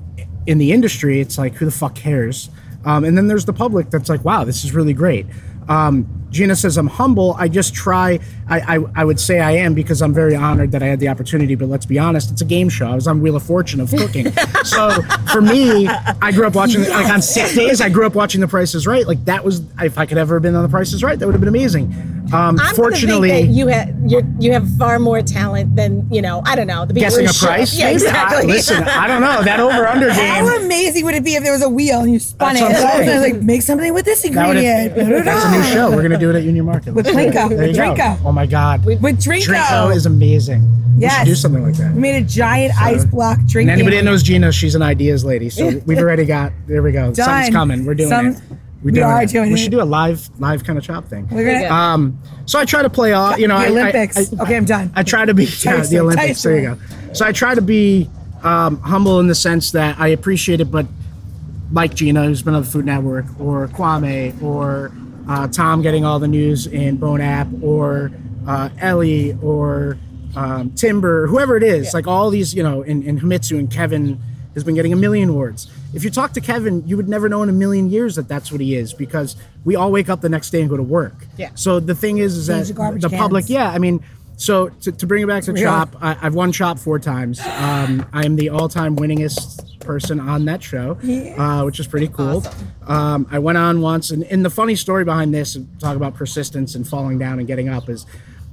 in 0.48 0.58
the 0.58 0.72
industry. 0.72 1.20
It's 1.22 1.38
like 1.38 1.56
who 1.56 1.66
the 1.66 1.72
fuck 1.72 1.96
cares? 1.96 2.50
Um, 2.86 3.04
and 3.04 3.18
then 3.18 3.28
there's 3.28 3.46
the 3.46 3.54
public 3.54 3.90
that's 3.90 4.10
like, 4.10 4.24
wow, 4.24 4.44
this 4.44 4.64
is 4.64 4.74
really 4.74 4.94
great. 4.94 5.26
Um, 5.68 6.08
Gina 6.30 6.56
says 6.56 6.78
I'm 6.78 6.88
humble. 6.88 7.36
I 7.38 7.48
just 7.48 7.74
try. 7.74 8.20
I, 8.48 8.76
I 8.78 8.86
I 8.96 9.06
would 9.06 9.20
say 9.20 9.40
I 9.40 9.52
am 9.52 9.74
because 9.74 10.02
I'm 10.02 10.14
very 10.14 10.36
honored 10.36 10.72
that 10.74 10.84
I 10.84 10.88
had 10.88 11.00
the 11.00 11.08
opportunity. 11.08 11.56
But 11.56 11.70
let's 11.70 11.86
be 11.86 11.98
honest, 11.98 12.32
it's 12.32 12.42
a 12.42 12.46
game 12.46 12.68
show. 12.70 12.88
I 12.88 12.96
was 12.96 13.08
on 13.08 13.22
Wheel 13.22 13.36
of 13.36 13.44
Fortune 13.44 13.80
of 13.80 13.90
cooking. 13.92 14.32
so 14.64 15.02
for 15.32 15.42
me, 15.42 15.88
I 15.88 16.32
grew 16.32 16.46
up 16.48 16.56
watching 16.56 16.82
like 16.82 17.08
on 17.10 17.22
sick 17.22 17.56
days. 17.56 17.80
I 17.82 17.90
grew 17.90 18.06
up 18.06 18.16
watching 18.16 18.42
The 18.42 18.48
Price 18.48 18.76
Is 18.76 18.86
Right. 18.86 19.08
Like 19.08 19.24
that 19.26 19.44
was 19.46 19.62
if 19.80 19.98
I 19.98 20.06
could 20.06 20.18
ever 20.18 20.36
have 20.36 20.44
been 20.44 20.56
on 20.56 20.64
The 20.64 20.70
Price 20.70 20.94
Is 20.94 21.04
Right, 21.04 21.18
that 21.18 21.26
would 21.26 21.34
have 21.34 21.42
been 21.42 21.48
amazing. 21.50 21.94
Um, 22.34 22.60
I'm 22.60 22.76
fortunately, 22.76 23.30
think 23.30 23.50
that 23.50 23.54
you 23.54 23.68
have 23.68 23.96
you 24.08 24.22
you 24.40 24.52
have 24.54 24.68
far 24.78 24.98
more 24.98 25.22
talent 25.22 25.76
than 25.76 26.12
you 26.12 26.24
know. 26.24 26.42
I 26.44 26.56
don't 26.56 26.66
know 26.66 26.84
the 26.84 26.94
people 26.96 27.02
guessing 27.18 27.28
a 27.28 27.34
price. 27.34 27.78
Yeah, 27.78 27.92
exactly. 27.92 28.38
I- 28.52 28.56
listen, 28.56 28.84
I 28.84 29.08
don't 29.08 29.22
know 29.22 29.44
that 29.44 29.60
over 29.60 29.86
under 29.88 30.08
game. 30.08 30.16
How 30.18 30.58
amazing 30.58 31.06
would 31.06 31.14
it 31.14 31.24
be 31.24 31.36
if 31.36 31.44
there 31.44 31.54
was 31.54 31.62
a 31.62 31.70
wheel 31.70 32.00
and 32.02 32.12
you 32.12 32.18
spun 32.20 32.56
That's 32.56 32.62
it? 32.80 32.84
what 32.84 32.96
I'm 32.96 33.02
And. 33.02 33.10
I 33.12 33.20
was 33.22 33.32
like, 33.32 33.42
make 33.44 33.62
something 33.62 33.94
with 33.94 34.06
this 34.06 34.24
That 34.24 34.30
ingredient. 34.30 34.96
that's 35.24 35.46
a 35.46 35.52
new 35.52 35.64
show. 35.66 35.92
We're 35.96 36.02
gonna 36.02 36.15
do 36.20 36.30
it 36.30 36.36
at 36.36 36.44
Union 36.44 36.66
Market. 36.66 36.94
With 36.94 37.06
Let's 37.06 37.18
do. 37.18 37.24
Drinko, 37.32 37.50
There 37.50 37.58
with 37.58 37.68
you 37.70 37.74
go. 37.76 37.94
Drinko. 37.96 38.20
Oh 38.26 38.32
my 38.32 38.46
God. 38.46 38.86
With 38.86 39.02
Drinko. 39.02 39.46
Drinko 39.56 39.96
is 39.96 40.06
amazing. 40.06 40.68
We 41.00 41.10
should 41.10 41.26
do 41.26 41.36
something 41.36 41.62
like 41.64 41.76
that. 41.76 41.94
We 41.94 42.00
made 42.00 42.24
a 42.24 42.26
giant 42.26 42.74
ice 42.82 43.04
block 43.04 43.40
drink. 43.46 43.70
And 43.70 43.80
anybody 43.80 43.98
that 43.98 44.04
knows 44.04 44.24
Gina, 44.24 44.52
she's 44.52 44.76
an 44.76 44.82
ideas 44.82 45.26
lady. 45.26 45.50
So 45.50 45.68
we've 45.86 45.98
already 46.00 46.26
got. 46.26 46.54
There 46.68 46.82
we 46.82 46.92
go. 46.94 47.14
Something's 47.14 47.48
Done. 47.48 47.52
coming. 47.52 47.86
We're 47.86 47.96
doing 47.96 48.10
Some- 48.10 48.28
it. 48.28 48.38
We're 48.84 48.92
we 48.92 49.02
are 49.02 49.26
doing 49.26 49.48
We 49.50 49.56
it. 49.56 49.58
should 49.64 49.72
do 49.72 49.82
a 49.82 49.84
live, 49.84 50.30
live 50.40 50.64
kind 50.64 50.78
of 50.78 50.86
chop 50.86 51.06
thing. 51.08 51.28
We're 51.32 51.52
gonna, 51.60 51.74
Um, 51.74 52.20
so 52.46 52.60
I 52.60 52.66
try 52.66 52.84
to 52.84 52.90
play 52.90 53.14
off. 53.14 53.40
You 53.40 53.48
know, 53.48 53.58
the 53.58 53.64
I- 53.64 53.66
I- 53.66 53.70
Olympics. 53.72 54.32
I, 54.34 54.44
okay, 54.44 54.56
I'm 54.58 54.66
done. 54.66 54.92
I 54.96 55.02
try 55.02 55.26
to 55.26 55.34
be 55.34 55.46
yeah, 55.64 55.82
the 55.82 56.00
Olympics. 56.02 56.44
There 56.44 56.56
you 56.60 56.76
go. 56.76 56.78
So 57.14 57.26
I 57.26 57.32
try 57.32 57.56
to 57.56 57.62
be 57.64 58.08
um, 58.44 58.78
humble 58.82 59.20
in 59.20 59.26
the 59.28 59.34
sense 59.34 59.72
that 59.72 60.00
I 60.00 60.10
appreciate 60.10 60.62
it, 60.62 60.70
but 60.70 60.86
like 61.72 61.96
Gina, 61.96 62.26
who's 62.26 62.44
been 62.44 62.54
on 62.54 62.62
the 62.62 62.70
Food 62.70 62.86
Network, 62.86 63.26
or 63.40 63.68
Kwame, 63.70 64.40
or 64.42 64.92
uh, 65.28 65.48
Tom 65.48 65.82
getting 65.82 66.06
all 66.06 66.20
the 66.20 66.28
news 66.28 66.68
in 66.68 66.98
Bon 66.98 67.22
App, 67.22 67.48
or 67.62 68.12
uh, 68.48 68.70
Ellie, 68.80 69.38
or 69.42 69.98
um, 70.36 70.72
Timber, 70.72 71.28
whoever 71.28 71.58
it 71.58 71.64
is, 71.64 71.94
like 71.94 72.08
all 72.08 72.30
these, 72.30 72.54
you 72.54 72.64
know, 72.64 72.82
in, 72.82 73.08
and 73.08 73.20
Himitsu 73.20 73.58
and 73.58 73.72
Kevin 73.72 74.20
has 74.54 74.64
been 74.64 74.76
getting 74.76 74.94
a 74.94 74.96
million 74.96 75.30
awards. 75.30 75.72
If 75.94 76.04
you 76.04 76.10
talk 76.10 76.34
to 76.34 76.42
Kevin, 76.42 76.86
you 76.88 76.98
would 76.98 77.08
never 77.08 77.30
know 77.30 77.44
in 77.44 77.50
a 77.50 77.54
million 77.54 77.90
years 77.90 78.16
that 78.16 78.28
that's 78.28 78.52
what 78.52 78.60
he 78.62 78.76
is 78.76 78.94
because 78.94 79.36
we 79.64 79.76
all 79.76 79.92
wake 79.92 80.10
up 80.10 80.22
the 80.22 80.30
next 80.30 80.50
day 80.50 80.62
and 80.62 80.70
go 80.70 80.78
to 80.78 80.84
work. 80.84 81.26
Yeah. 81.38 81.52
So 81.56 81.80
the 81.80 81.96
thing 81.96 82.18
is, 82.18 82.38
is 82.38 82.48
Change 82.48 82.78
that 82.78 83.02
the 83.02 83.10
the 83.10 83.18
public, 83.18 83.50
yeah, 83.50 83.70
I 83.70 83.80
mean, 83.80 84.04
so 84.38 84.70
to, 84.70 84.92
to 84.92 85.08
bring 85.08 85.24
it 85.24 85.28
back 85.28 85.44
to 85.44 85.54
Chopped, 85.54 85.96
I, 86.02 86.18
I've 86.22 86.36
won 86.36 86.52
Chopped 86.52 86.82
four 86.82 87.00
times. 87.00 87.40
Um, 87.40 88.06
I 88.12 88.26
am 88.26 88.36
the 88.36 88.50
all-time 88.50 88.98
winningest 88.98 89.75
person 89.86 90.20
on 90.20 90.46
that 90.46 90.62
show, 90.62 90.98
uh, 91.38 91.64
which 91.64 91.80
is 91.80 91.88
pretty 91.88 92.08
cool. 92.10 92.44
Um, 92.88 93.28
I 93.32 93.40
went 93.40 93.58
on 93.58 93.82
once, 93.82 94.12
and, 94.12 94.24
and 94.26 94.44
the 94.44 94.50
funny 94.50 94.76
story 94.76 95.06
behind 95.06 95.34
this, 95.34 95.58
talk 95.80 95.96
about 95.96 96.16
persistence 96.16 96.76
and 96.76 96.88
falling 96.88 97.18
down 97.18 97.40
and 97.40 97.48
getting 97.48 97.70
up, 97.70 97.88
is 97.90 98.06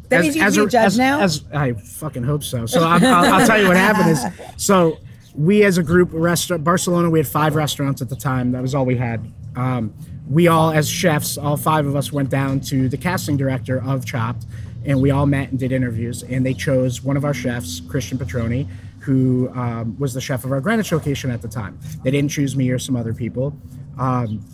That 0.09 0.21
means 0.23 0.37
you 0.37 0.43
be 0.43 0.49
a 0.49 0.51
judge 0.53 0.75
as, 0.75 0.99
now? 0.99 1.21
as- 1.21 1.45
I 1.53 1.73
fucking 1.73 2.23
hope 2.23 2.45
so. 2.45 2.67
So 2.67 2.85
I'm, 2.85 3.03
I'll, 3.05 3.35
I'll 3.41 3.47
tell 3.47 3.61
you 3.61 3.69
what 3.69 3.77
happened 3.77 4.11
is 4.11 4.25
so 4.57 4.99
we 5.35 5.65
as 5.65 5.79
a 5.79 5.83
group 5.83 6.11
restaurant 6.13 6.63
Barcelona 6.63 7.09
we 7.09 7.19
had 7.19 7.27
five 7.27 7.55
restaurants 7.55 8.03
at 8.03 8.09
the 8.11 8.17
time. 8.17 8.53
That 8.53 8.61
was 8.63 8.75
all 8.75 8.85
we 8.85 8.97
had. 8.97 9.25
Um, 9.57 9.93
we 10.31 10.49
all 10.49 10.71
as 10.71 10.89
chefs, 10.89 11.37
all 11.39 11.57
five 11.57 11.87
of 11.87 11.97
us 11.97 12.13
went 12.13 12.29
down 12.31 12.61
to 12.61 12.89
the 12.89 12.97
casting 12.99 13.37
director 13.37 13.83
of 13.83 14.05
Chopped, 14.05 14.45
and 14.85 15.01
we 15.01 15.11
all 15.11 15.27
met 15.27 15.51
and 15.51 15.59
did 15.59 15.73
interviews. 15.73 16.23
And 16.23 16.45
they 16.45 16.55
chose 16.55 17.03
one 17.03 17.17
of 17.17 17.25
our 17.25 17.35
chefs, 17.35 17.81
Christian 17.81 18.19
Petroni, 18.19 18.69
who 19.03 19.51
um, 19.55 19.99
was 19.99 20.15
the 20.15 20.21
chef 20.21 20.45
of 20.45 20.53
our 20.53 20.61
Greenwich 20.61 20.93
location 20.93 21.31
at 21.31 21.43
the 21.43 21.49
time. 21.49 21.79
They 22.05 22.11
didn't 22.11 22.31
choose 22.31 22.57
me 22.57 22.71
or 22.71 22.79
some 22.79 22.97
other 22.97 23.13
people. 23.13 23.55
Um, 23.99 24.45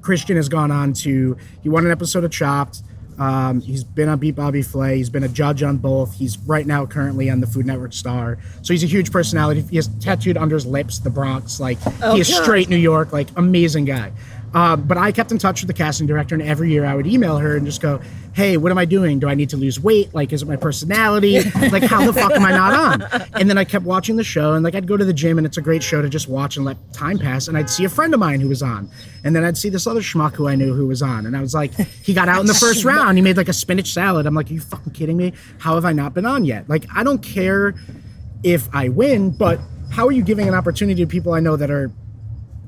Christian 0.00 0.36
has 0.36 0.48
gone 0.48 0.70
on 0.70 0.92
to 0.94 1.36
he 1.62 1.68
won 1.68 1.84
an 1.84 1.92
episode 1.92 2.24
of 2.24 2.30
Chopped. 2.30 2.82
Um, 3.18 3.60
he's 3.60 3.82
been 3.82 4.08
on 4.08 4.20
Beat 4.20 4.36
Bobby 4.36 4.62
Flay. 4.62 4.96
He's 4.96 5.10
been 5.10 5.24
a 5.24 5.28
judge 5.28 5.64
on 5.64 5.78
both. 5.78 6.14
He's 6.14 6.38
right 6.38 6.64
now 6.64 6.86
currently 6.86 7.28
on 7.28 7.40
the 7.40 7.48
Food 7.48 7.66
Network 7.66 7.92
Star. 7.92 8.38
So 8.62 8.72
he's 8.72 8.84
a 8.84 8.86
huge 8.86 9.10
personality. 9.10 9.62
He 9.62 9.74
has 9.76 9.88
tattooed 9.98 10.36
under 10.36 10.54
his 10.54 10.64
lips 10.64 11.00
the 11.00 11.10
Bronx. 11.10 11.58
Like 11.58 11.78
he 11.82 12.20
is 12.20 12.30
God. 12.30 12.42
straight 12.42 12.68
New 12.68 12.76
York. 12.76 13.12
Like 13.12 13.28
amazing 13.36 13.86
guy. 13.86 14.12
Uh, 14.54 14.76
but 14.76 14.96
I 14.96 15.12
kept 15.12 15.30
in 15.30 15.38
touch 15.38 15.60
with 15.60 15.66
the 15.66 15.74
casting 15.74 16.06
director, 16.06 16.34
and 16.34 16.42
every 16.42 16.70
year 16.70 16.86
I 16.86 16.94
would 16.94 17.06
email 17.06 17.36
her 17.36 17.56
and 17.56 17.66
just 17.66 17.82
go, 17.82 18.00
"Hey, 18.38 18.56
what 18.56 18.70
am 18.70 18.78
I 18.78 18.84
doing? 18.84 19.18
Do 19.18 19.28
I 19.28 19.34
need 19.34 19.50
to 19.50 19.56
lose 19.56 19.80
weight? 19.80 20.14
Like, 20.14 20.32
is 20.32 20.42
it 20.42 20.46
my 20.46 20.54
personality? 20.54 21.40
like, 21.72 21.82
how 21.82 22.06
the 22.06 22.12
fuck 22.12 22.30
am 22.30 22.44
I 22.44 22.52
not 22.52 22.72
on?" 22.72 23.30
And 23.34 23.50
then 23.50 23.58
I 23.58 23.64
kept 23.64 23.84
watching 23.84 24.14
the 24.14 24.22
show, 24.22 24.54
and 24.54 24.62
like 24.62 24.76
I'd 24.76 24.86
go 24.86 24.96
to 24.96 25.04
the 25.04 25.12
gym, 25.12 25.38
and 25.38 25.46
it's 25.46 25.56
a 25.56 25.60
great 25.60 25.82
show 25.82 26.00
to 26.00 26.08
just 26.08 26.28
watch 26.28 26.56
and 26.56 26.64
let 26.64 26.76
time 26.92 27.18
pass. 27.18 27.48
And 27.48 27.58
I'd 27.58 27.68
see 27.68 27.84
a 27.84 27.88
friend 27.88 28.14
of 28.14 28.20
mine 28.20 28.38
who 28.40 28.48
was 28.48 28.62
on, 28.62 28.88
and 29.24 29.34
then 29.34 29.42
I'd 29.44 29.58
see 29.58 29.70
this 29.70 29.88
other 29.88 30.02
schmuck 30.02 30.34
who 30.34 30.46
I 30.46 30.54
knew 30.54 30.72
who 30.72 30.86
was 30.86 31.02
on, 31.02 31.26
and 31.26 31.36
I 31.36 31.40
was 31.40 31.52
like, 31.52 31.74
he 31.74 32.14
got 32.14 32.28
out 32.28 32.40
in 32.40 32.46
the 32.46 32.54
first 32.66 32.84
round. 32.84 33.18
He 33.18 33.22
made 33.22 33.36
like 33.36 33.48
a 33.48 33.52
spinach 33.52 33.92
salad. 33.92 34.24
I'm 34.24 34.34
like, 34.34 34.50
are 34.50 34.54
you 34.54 34.60
fucking 34.60 34.92
kidding 34.92 35.16
me? 35.16 35.32
How 35.58 35.74
have 35.74 35.84
I 35.84 35.92
not 35.92 36.14
been 36.14 36.26
on 36.26 36.44
yet? 36.44 36.68
Like, 36.68 36.86
I 36.94 37.02
don't 37.02 37.22
care 37.22 37.74
if 38.44 38.72
I 38.72 38.88
win, 38.88 39.30
but 39.30 39.58
how 39.90 40.06
are 40.06 40.12
you 40.12 40.22
giving 40.22 40.46
an 40.46 40.54
opportunity 40.54 41.02
to 41.02 41.08
people 41.08 41.32
I 41.32 41.40
know 41.40 41.56
that 41.56 41.70
are 41.70 41.90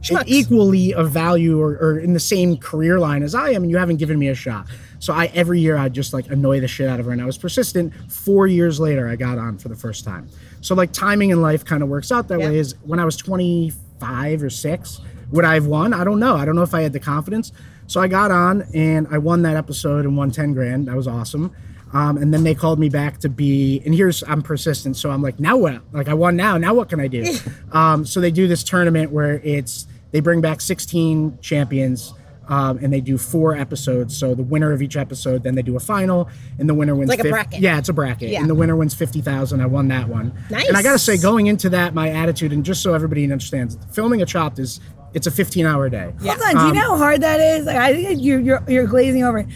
Schmucks. 0.02 0.24
equally 0.26 0.94
of 0.94 1.10
value 1.10 1.60
or, 1.60 1.72
or 1.76 1.98
in 1.98 2.12
the 2.14 2.20
same 2.20 2.56
career 2.56 2.98
line 2.98 3.22
as 3.22 3.34
I 3.34 3.50
am, 3.50 3.62
and 3.62 3.70
you 3.70 3.76
haven't 3.76 3.96
given 3.98 4.18
me 4.18 4.28
a 4.28 4.34
shot. 4.34 4.66
So 4.98 5.12
I 5.14 5.26
every 5.34 5.60
year 5.60 5.76
I 5.76 5.88
just 5.88 6.12
like 6.12 6.28
annoy 6.30 6.60
the 6.60 6.68
shit 6.68 6.88
out 6.88 7.00
of 7.00 7.06
her, 7.06 7.12
and 7.12 7.20
I 7.20 7.26
was 7.26 7.38
persistent. 7.38 7.92
Four 8.10 8.46
years 8.46 8.78
later, 8.80 9.08
I 9.08 9.16
got 9.16 9.38
on 9.38 9.58
for 9.58 9.68
the 9.68 9.76
first 9.76 10.04
time. 10.04 10.28
So 10.60 10.74
like 10.74 10.92
timing 10.92 11.30
in 11.30 11.40
life 11.42 11.64
kind 11.64 11.82
of 11.82 11.88
works 11.88 12.10
out 12.12 12.28
that 12.28 12.40
Yeah. 12.40 12.48
way. 12.48 12.58
Is 12.58 12.74
when 12.82 12.98
I 12.98 13.04
was 13.04 13.16
25 13.16 14.42
or 14.42 14.50
six, 14.50 15.00
would 15.30 15.44
I 15.44 15.54
have 15.54 15.66
won? 15.66 15.92
I 15.92 16.04
don't 16.04 16.20
know. 16.20 16.36
I 16.36 16.44
don't 16.44 16.56
know 16.56 16.62
if 16.62 16.74
I 16.74 16.82
had 16.82 16.92
the 16.92 17.00
confidence. 17.00 17.52
So 17.86 18.00
I 18.00 18.08
got 18.08 18.30
on 18.30 18.62
and 18.74 19.06
I 19.10 19.18
won 19.18 19.42
that 19.42 19.56
episode 19.56 20.04
and 20.04 20.16
won 20.16 20.30
10 20.30 20.52
grand. 20.52 20.86
That 20.88 20.96
was 20.96 21.08
awesome. 21.08 21.50
Um, 21.92 22.18
and 22.18 22.32
then 22.32 22.44
they 22.44 22.54
called 22.54 22.78
me 22.78 22.88
back 22.88 23.18
to 23.18 23.28
be, 23.28 23.82
and 23.84 23.92
here's, 23.92 24.22
I'm 24.28 24.42
persistent. 24.42 24.96
So 24.96 25.10
I'm 25.10 25.22
like, 25.22 25.40
now 25.40 25.56
what? 25.56 25.82
Like, 25.92 26.06
I 26.08 26.14
won 26.14 26.36
now. 26.36 26.56
Now 26.56 26.72
what 26.72 26.88
can 26.88 27.00
I 27.00 27.08
do? 27.08 27.24
um, 27.72 28.06
so 28.06 28.20
they 28.20 28.30
do 28.30 28.46
this 28.46 28.62
tournament 28.62 29.10
where 29.10 29.40
it's, 29.42 29.88
they 30.12 30.20
bring 30.20 30.40
back 30.40 30.60
16 30.60 31.38
champions 31.40 32.14
um, 32.48 32.78
and 32.82 32.92
they 32.92 33.00
do 33.00 33.16
four 33.16 33.54
episodes. 33.54 34.16
So 34.16 34.34
the 34.34 34.42
winner 34.42 34.72
of 34.72 34.82
each 34.82 34.96
episode, 34.96 35.44
then 35.44 35.54
they 35.54 35.62
do 35.62 35.76
a 35.76 35.80
final, 35.80 36.28
and 36.58 36.68
the 36.68 36.74
winner 36.74 36.96
wins. 36.96 37.08
like 37.08 37.20
a 37.20 37.28
bracket. 37.28 37.60
Yeah, 37.60 37.78
it's 37.78 37.88
a 37.88 37.92
bracket, 37.92 38.30
Yeah. 38.30 38.40
and 38.40 38.50
the 38.50 38.56
winner 38.56 38.74
wins 38.74 38.92
fifty 38.92 39.20
thousand. 39.20 39.60
I 39.60 39.66
won 39.66 39.86
that 39.88 40.08
one. 40.08 40.32
Nice. 40.50 40.66
And 40.66 40.76
I 40.76 40.82
gotta 40.82 40.98
say, 40.98 41.16
going 41.16 41.46
into 41.46 41.68
that, 41.70 41.94
my 41.94 42.08
attitude, 42.10 42.52
and 42.52 42.64
just 42.64 42.82
so 42.82 42.92
everybody 42.92 43.22
understands, 43.24 43.78
filming 43.92 44.20
a 44.20 44.26
chopped 44.26 44.58
is 44.58 44.80
it's 45.14 45.26
a 45.28 45.30
15 45.30 45.64
hour 45.66 45.88
day. 45.88 46.12
Hold 46.22 46.40
on, 46.42 46.54
do 46.56 46.66
you 46.68 46.72
know 46.82 46.90
how 46.92 46.96
hard 46.96 47.20
that 47.22 47.38
is? 47.40 47.66
Like 47.66 47.76
I 47.76 47.92
think 47.94 48.20
you're 48.20 48.40
you're 48.40 48.64
you're 48.66 48.86
glazing 48.86 49.22
over 49.22 49.38
it. 49.38 49.46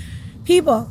People, 0.45 0.89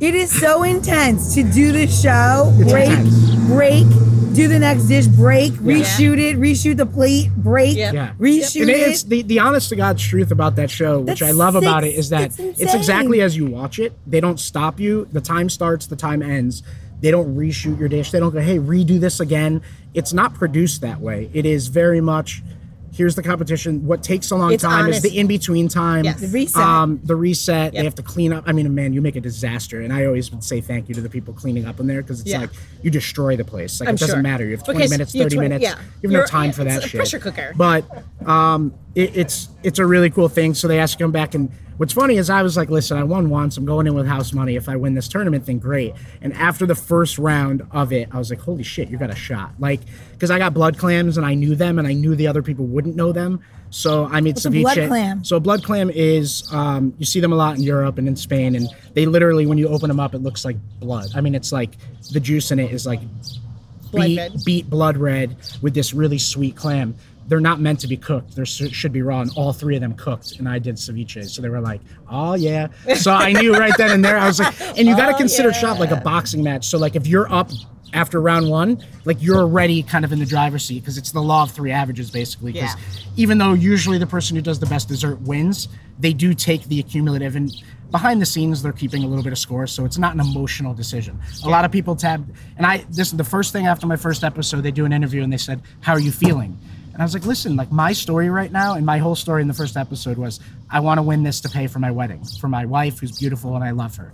it 0.00 0.14
is 0.14 0.30
so 0.30 0.62
intense 0.74 1.34
to 1.34 1.42
do 1.42 1.72
this 1.72 2.00
show, 2.02 2.54
It's 2.58 2.72
break, 2.72 2.88
intense. 2.88 3.34
break, 3.48 3.86
do 4.34 4.48
the 4.48 4.58
next 4.58 4.84
dish, 4.84 5.06
break, 5.06 5.52
reshoot 5.54 6.18
it, 6.18 6.36
reshoot 6.38 6.76
the 6.76 6.86
plate, 6.86 7.34
break, 7.36 7.76
Yeah. 7.76 7.92
Yeah. 7.92 8.12
reshoot 8.18 8.62
And 8.62 8.70
it. 8.70 8.88
it's 8.88 9.02
the, 9.02 9.22
the 9.22 9.38
honest 9.38 9.68
to 9.70 9.76
God's 9.76 10.02
truth 10.06 10.30
about 10.30 10.56
that 10.56 10.70
show, 10.70 11.00
which 11.00 11.20
That's 11.20 11.22
I 11.22 11.30
love 11.32 11.54
about 11.54 11.84
it, 11.84 11.94
is 11.94 12.10
that 12.10 12.38
it's 12.38 12.60
it's, 12.60 12.74
exactly 12.74 13.20
as 13.20 13.36
you 13.36 13.46
watch 13.46 13.78
it. 13.78 13.92
They 14.06 14.20
don't 14.20 14.38
stop 14.38 14.78
you. 14.80 15.06
The 15.12 15.20
time 15.20 15.48
starts, 15.48 15.86
the 15.86 15.96
time 15.96 16.22
ends. 16.22 16.62
They 17.00 17.10
don't 17.10 17.36
reshoot 17.36 17.78
your 17.78 17.88
dish. 17.88 18.10
They 18.10 18.18
don't 18.20 18.32
go, 18.32 18.40
hey, 18.40 18.58
redo 18.58 18.98
this 19.00 19.20
again. 19.20 19.62
It's 19.94 20.12
not 20.12 20.34
produced 20.34 20.80
that 20.80 21.00
way. 21.00 21.30
It 21.32 21.46
is 21.46 21.68
very 21.68 22.00
much 22.00 22.42
here's 22.98 23.14
the 23.14 23.22
competition. 23.22 23.86
What 23.86 24.02
takes 24.02 24.30
a 24.32 24.36
long 24.36 24.52
It's 24.52 24.62
time 24.62 24.86
honest. 24.86 24.98
is 25.04 25.10
the 25.10 25.18
in 25.18 25.26
between 25.28 25.68
time. 25.68 26.04
Yes. 26.04 26.20
The 26.20 26.26
reset. 26.28 26.62
Um, 26.62 27.00
the 27.04 27.16
reset. 27.16 27.72
They 27.72 27.84
have 27.84 27.94
to 27.94 28.02
clean 28.02 28.32
up. 28.32 28.44
I 28.46 28.52
mean, 28.52 28.74
man, 28.74 28.92
you 28.92 29.00
make 29.00 29.16
a 29.16 29.20
disaster. 29.20 29.80
And 29.80 29.92
I 29.92 30.04
always 30.04 30.30
would 30.32 30.44
say 30.44 30.60
thank 30.60 30.88
you 30.88 30.94
to 30.96 31.00
the 31.00 31.08
people 31.08 31.32
cleaning 31.32 31.64
up 31.64 31.78
in 31.80 31.86
there 31.86 32.02
because 32.02 32.20
it's 32.20 32.28
Yeah. 32.30 32.40
like 32.40 32.50
you 32.82 32.90
destroy 32.90 33.36
the 33.36 33.44
place. 33.44 33.80
Like 33.80 33.88
I'm 33.88 33.94
it 33.94 34.00
doesn't 34.00 34.16
sure. 34.16 34.22
matter. 34.22 34.44
You 34.44 34.50
have 34.50 34.64
20 34.64 34.78
Because 34.78 34.90
minutes, 34.90 35.12
30 35.12 35.36
twen- 35.36 35.48
minutes. 35.48 35.62
yeah. 35.62 35.70
You 35.70 36.08
have 36.08 36.12
You're- 36.12 36.14
no 36.22 36.26
time 36.26 36.52
for 36.52 36.62
it's 36.62 36.74
that 36.74 36.84
a 36.84 36.88
shit. 36.88 36.98
pressure 36.98 37.18
cooker. 37.20 37.52
But 37.56 37.84
um, 38.26 38.74
it, 38.94 39.16
it's 39.16 39.48
it's 39.62 39.78
a 39.78 39.86
really 39.86 40.10
cool 40.10 40.28
thing. 40.28 40.54
So 40.54 40.68
they 40.68 40.78
ask 40.78 40.94
you 40.94 40.98
to 40.98 41.04
come 41.04 41.12
back, 41.12 41.34
and 41.34 41.50
what's 41.76 41.92
funny 41.92 42.16
is 42.16 42.30
I 42.30 42.42
was 42.42 42.56
like, 42.56 42.68
listen, 42.70 42.96
I 42.98 43.02
won 43.04 43.28
once. 43.30 43.56
I'm 43.56 43.64
going 43.64 43.86
in 43.86 43.94
with 43.94 44.06
house 44.06 44.32
money. 44.32 44.56
If 44.56 44.68
I 44.68 44.76
win 44.76 44.94
this 44.94 45.08
tournament, 45.08 45.46
then 45.46 45.58
great. 45.58 45.94
And 46.22 46.32
after 46.34 46.64
the 46.66 46.74
first 46.74 47.18
round 47.18 47.62
of 47.72 47.92
it, 47.92 48.08
I 48.12 48.18
was 48.18 48.30
like, 48.30 48.40
holy 48.40 48.62
shit, 48.62 48.88
you 48.88 48.96
got 48.98 49.10
a 49.10 49.14
shot. 49.16 49.52
Like, 49.58 49.80
because 50.12 50.30
I 50.30 50.38
got 50.38 50.54
blood 50.54 50.78
clams 50.78 51.16
and 51.16 51.24
I 51.26 51.34
knew 51.34 51.54
them, 51.54 51.78
and 51.78 51.86
I 51.86 51.92
knew 51.92 52.14
the 52.16 52.26
other 52.28 52.42
people 52.42 52.66
wouldn't 52.66 52.87
know 52.96 53.12
them. 53.12 53.40
So 53.70 54.06
I 54.06 54.20
made 54.22 54.34
What's 54.36 54.46
ceviche. 54.46 54.62
blood 54.62 54.88
clam? 54.88 55.24
So 55.24 55.36
a 55.36 55.40
blood 55.40 55.62
clam 55.62 55.90
is 55.90 56.48
um, 56.52 56.94
you 56.98 57.04
see 57.04 57.20
them 57.20 57.32
a 57.32 57.36
lot 57.36 57.56
in 57.56 57.62
Europe 57.62 57.98
and 57.98 58.08
in 58.08 58.16
Spain, 58.16 58.54
and 58.56 58.66
they 58.94 59.04
literally 59.04 59.44
when 59.46 59.58
you 59.58 59.68
open 59.68 59.88
them 59.88 60.00
up, 60.00 60.14
it 60.14 60.18
looks 60.18 60.44
like 60.44 60.56
blood. 60.80 61.08
I 61.14 61.20
mean, 61.20 61.34
it's 61.34 61.52
like 61.52 61.72
the 62.12 62.20
juice 62.20 62.50
in 62.50 62.58
it 62.58 62.72
is 62.72 62.86
like 62.86 63.00
Blood 63.90 64.06
beet, 64.06 64.18
red. 64.18 64.32
beet 64.44 64.70
blood 64.70 64.96
red 64.98 65.36
with 65.62 65.74
this 65.74 65.92
really 65.94 66.18
sweet 66.18 66.56
clam. 66.56 66.94
They're 67.26 67.40
not 67.40 67.60
meant 67.60 67.80
to 67.80 67.86
be 67.86 67.96
cooked. 67.98 68.36
They 68.36 68.44
should 68.46 68.90
be 68.92 69.02
raw, 69.02 69.20
and 69.20 69.30
all 69.36 69.52
three 69.52 69.74
of 69.76 69.82
them 69.82 69.92
cooked. 69.94 70.38
And 70.38 70.48
I 70.48 70.58
did 70.58 70.76
ceviche, 70.76 71.28
so 71.28 71.42
they 71.42 71.50
were 71.50 71.60
like, 71.60 71.82
"Oh 72.08 72.34
yeah." 72.34 72.68
So 72.96 73.12
I 73.12 73.32
knew 73.32 73.52
right 73.52 73.74
then 73.76 73.90
and 73.90 74.02
there. 74.04 74.16
I 74.16 74.26
was 74.26 74.40
like, 74.40 74.54
and 74.78 74.88
you 74.88 74.96
got 74.96 75.08
to 75.08 75.14
Oh, 75.14 75.18
consider 75.18 75.48
yeah. 75.50 75.54
shop 75.60 75.78
like 75.78 75.90
a 75.90 76.00
boxing 76.00 76.42
match. 76.42 76.66
So 76.66 76.78
like 76.78 76.96
if 76.96 77.06
you're 77.06 77.30
up 77.30 77.50
after 77.92 78.20
round 78.20 78.48
one, 78.50 78.84
like 79.04 79.22
you're 79.22 79.38
already 79.38 79.82
kind 79.82 80.04
of 80.04 80.12
in 80.12 80.18
the 80.18 80.26
driver's 80.26 80.64
seat 80.64 80.80
because 80.80 80.98
it's 80.98 81.12
the 81.12 81.20
law 81.22 81.42
of 81.42 81.50
three 81.50 81.70
averages 81.70 82.10
basically. 82.10 82.52
Because 82.52 82.74
Yeah. 82.74 83.00
even 83.16 83.38
though 83.38 83.52
usually 83.54 83.98
the 83.98 84.06
person 84.06 84.36
who 84.36 84.42
does 84.42 84.58
the 84.58 84.66
best 84.66 84.88
dessert 84.88 85.20
wins, 85.22 85.68
they 85.98 86.12
do 86.12 86.34
take 86.34 86.64
the 86.64 86.80
accumulative 86.80 87.34
and 87.36 87.52
behind 87.90 88.20
the 88.20 88.26
scenes 88.26 88.62
they're 88.62 88.72
keeping 88.72 89.02
a 89.02 89.06
little 89.06 89.24
bit 89.24 89.32
of 89.32 89.38
score, 89.38 89.66
so 89.66 89.84
it's 89.84 89.96
not 89.98 90.12
an 90.14 90.20
emotional 90.20 90.74
decision. 90.74 91.18
A 91.44 91.48
lot 91.48 91.64
of 91.64 91.72
people 91.72 91.96
tab, 91.96 92.28
and 92.56 92.66
I 92.66 92.84
this 92.90 93.08
is 93.10 93.16
the 93.16 93.24
first 93.24 93.52
thing 93.52 93.66
after 93.66 93.86
my 93.86 93.96
first 93.96 94.22
episode. 94.24 94.60
They 94.62 94.70
do 94.70 94.84
an 94.84 94.92
interview 94.92 95.22
and 95.22 95.32
they 95.32 95.38
said, 95.38 95.62
"How 95.80 95.94
are 95.94 96.00
you 96.00 96.12
feeling?" 96.12 96.58
And 96.92 97.00
I 97.02 97.04
was 97.04 97.14
like, 97.14 97.24
"Listen, 97.24 97.56
like 97.56 97.70
my 97.72 97.92
story 97.92 98.28
right 98.28 98.52
now, 98.52 98.74
and 98.74 98.84
my 98.84 98.98
whole 98.98 99.14
story 99.14 99.40
in 99.40 99.48
the 99.48 99.54
first 99.54 99.76
episode 99.76 100.18
was, 100.18 100.40
I 100.70 100.80
want 100.80 100.98
to 100.98 101.02
win 101.02 101.22
this 101.22 101.40
to 101.40 101.48
pay 101.48 101.66
for 101.66 101.78
my 101.78 101.90
wedding 101.90 102.22
for 102.40 102.48
my 102.48 102.66
wife 102.66 102.98
who's 102.98 103.16
beautiful 103.18 103.54
and 103.54 103.64
I 103.64 103.70
love 103.70 103.96
her. 103.96 104.12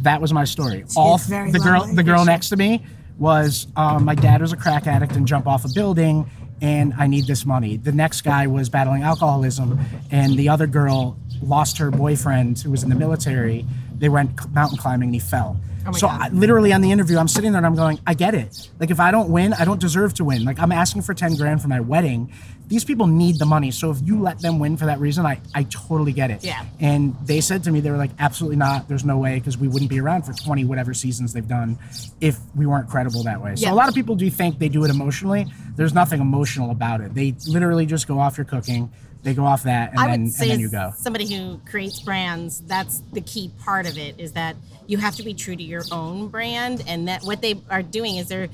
That 0.00 0.20
was 0.20 0.32
my 0.32 0.44
story. 0.44 0.84
All 0.96 1.18
very 1.18 1.50
the 1.52 1.58
girl, 1.58 1.84
the 1.84 2.02
girl 2.02 2.24
next 2.24 2.48
to 2.50 2.56
me 2.56 2.84
was 3.22 3.68
um, 3.76 4.04
my 4.04 4.16
dad 4.16 4.40
was 4.40 4.52
a 4.52 4.56
crack 4.56 4.88
addict 4.88 5.12
and 5.14 5.28
jump 5.28 5.46
off 5.46 5.64
a 5.64 5.68
building 5.68 6.28
and 6.60 6.92
i 6.98 7.06
need 7.06 7.24
this 7.26 7.46
money. 7.46 7.76
The 7.76 7.92
next 7.92 8.22
guy 8.22 8.48
was 8.48 8.68
battling 8.68 9.04
alcoholism 9.04 9.78
and 10.10 10.36
the 10.36 10.48
other 10.48 10.66
girl 10.66 11.16
lost 11.40 11.78
her 11.78 11.92
boyfriend 11.92 12.58
who 12.58 12.72
was 12.72 12.82
in 12.82 12.88
the 12.88 12.96
military. 12.96 13.64
They 13.96 14.08
went 14.08 14.52
mountain 14.52 14.76
climbing 14.76 15.08
and 15.08 15.14
he 15.14 15.20
fell 15.20 15.56
Oh 15.86 15.92
so 15.92 16.06
I, 16.08 16.28
literally 16.28 16.72
on 16.72 16.80
the 16.80 16.90
interview 16.92 17.18
i'm 17.18 17.28
sitting 17.28 17.52
there 17.52 17.58
and 17.58 17.66
i'm 17.66 17.74
going 17.74 17.98
i 18.06 18.14
get 18.14 18.34
it 18.34 18.68
like 18.78 18.90
if 18.90 19.00
i 19.00 19.10
don't 19.10 19.30
win 19.30 19.52
i 19.54 19.64
don't 19.64 19.80
deserve 19.80 20.14
to 20.14 20.24
win 20.24 20.44
like 20.44 20.58
i'm 20.60 20.70
asking 20.72 21.02
for 21.02 21.12
10 21.14 21.34
grand 21.36 21.60
for 21.60 21.68
my 21.68 21.80
wedding 21.80 22.32
these 22.68 22.84
people 22.84 23.06
need 23.06 23.38
the 23.38 23.44
money 23.44 23.70
so 23.70 23.90
if 23.90 23.98
you 24.02 24.20
let 24.20 24.38
them 24.40 24.58
win 24.58 24.76
for 24.76 24.86
that 24.86 24.98
reason 25.00 25.26
i, 25.26 25.40
I 25.54 25.64
totally 25.64 26.12
get 26.12 26.30
it 26.30 26.44
Yeah. 26.44 26.64
and 26.80 27.14
they 27.24 27.40
said 27.40 27.64
to 27.64 27.70
me, 27.70 27.80
they 27.80 27.90
were 27.90 27.96
like, 27.98 28.10
absolutely 28.18 28.56
not. 28.56 28.88
There's 28.88 29.04
no 29.04 29.18
way 29.18 29.38
because 29.38 29.58
we 29.58 29.68
wouldn't 29.68 29.90
be 29.90 30.00
around 30.00 30.22
for 30.22 30.32
20 30.32 30.64
whatever 30.64 30.94
seasons 30.94 31.32
they've 31.32 31.46
done 31.46 31.78
if 32.20 32.38
we 32.54 32.64
weren't 32.66 32.88
credible 32.88 33.22
that 33.24 33.42
way. 33.42 33.56
So 33.56 33.66
Yeah. 33.66 33.72
a 33.72 33.74
lot 33.74 33.88
of 33.88 33.94
people 33.94 34.14
do 34.14 34.28
think 34.30 34.58
they 34.58 34.68
do 34.68 34.84
it 34.84 34.90
emotionally. 34.90 35.46
There's 35.76 35.92
nothing 35.94 36.20
emotional 36.20 36.70
about 36.70 37.00
it. 37.00 37.14
They 37.14 37.34
literally 37.46 37.86
just 37.86 38.06
go 38.08 38.18
off 38.20 38.38
your 38.38 38.44
cooking, 38.44 38.90
they 39.22 39.34
go 39.34 39.44
off 39.44 39.62
that, 39.64 39.90
and, 39.90 40.00
I 40.00 40.08
then, 40.08 40.24
would 40.24 40.40
and 40.40 40.50
then 40.50 40.60
you 40.60 40.68
go. 40.70 40.92
somebody 40.96 41.32
who 41.32 41.60
creates 41.70 42.00
brands, 42.00 42.60
that's 42.66 43.00
the 43.12 43.20
key 43.20 43.50
part 43.64 43.86
of 43.86 43.96
it 43.96 44.18
is 44.18 44.32
that 44.32 44.56
you 44.86 44.98
have 44.98 45.14
to 45.16 45.22
be 45.22 45.32
true 45.34 45.54
to 45.54 45.62
your 45.62 45.84
own 45.92 46.28
brand 46.28 46.82
and 46.88 47.06
that 47.08 47.22
what 47.22 47.40
they 47.40 47.60
are 47.70 47.82
doing 47.82 48.16
is 48.16 48.28
they're 48.28 48.48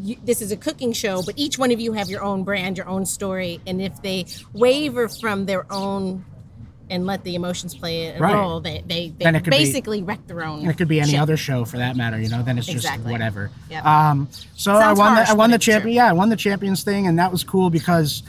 you, 0.00 0.16
this 0.24 0.40
is 0.42 0.52
a 0.52 0.56
cooking 0.56 0.92
show, 0.92 1.22
but 1.22 1.34
each 1.36 1.58
one 1.58 1.72
of 1.72 1.80
you 1.80 1.92
have 1.92 2.08
your 2.08 2.22
own 2.22 2.44
brand, 2.44 2.76
your 2.76 2.88
own 2.88 3.04
story, 3.04 3.60
and 3.66 3.82
if 3.82 4.00
they 4.02 4.26
waver 4.52 5.08
from 5.08 5.46
their 5.46 5.66
own 5.72 6.24
and 6.90 7.04
let 7.04 7.22
the 7.24 7.34
emotions 7.34 7.74
play 7.74 8.06
a 8.06 8.18
Right. 8.18 8.32
role, 8.32 8.60
they 8.60 8.82
they, 8.86 9.08
they 9.18 9.32
could 9.32 9.44
be- 9.44 9.50
basically 9.50 10.02
wreck 10.02 10.24
their 10.26 10.44
own. 10.44 10.60
And 10.60 10.70
it 10.70 10.76
could 10.78 10.88
be 10.88 11.00
any 11.00 11.12
ship. 11.12 11.20
other 11.20 11.36
show 11.36 11.64
for 11.64 11.78
that 11.78 11.96
matter, 11.96 12.18
you 12.20 12.28
know. 12.28 12.42
Then 12.42 12.58
it's 12.58 12.66
just 12.66 12.88
whatever. 13.00 13.50
Yep. 13.70 13.84
Um, 13.84 14.28
so 14.54 14.72
I 14.72 14.92
won. 14.92 15.14
harsh, 15.16 15.28
the, 15.28 15.32
I 15.32 15.36
won 15.36 15.50
the 15.50 15.58
champion. 15.58 15.94
Yeah, 15.96 16.08
I 16.08 16.12
won 16.12 16.28
the 16.28 16.36
champions 16.36 16.84
thing, 16.84 17.06
and 17.06 17.18
that 17.18 17.30
was 17.32 17.42
cool 17.44 17.68
because 17.68 18.22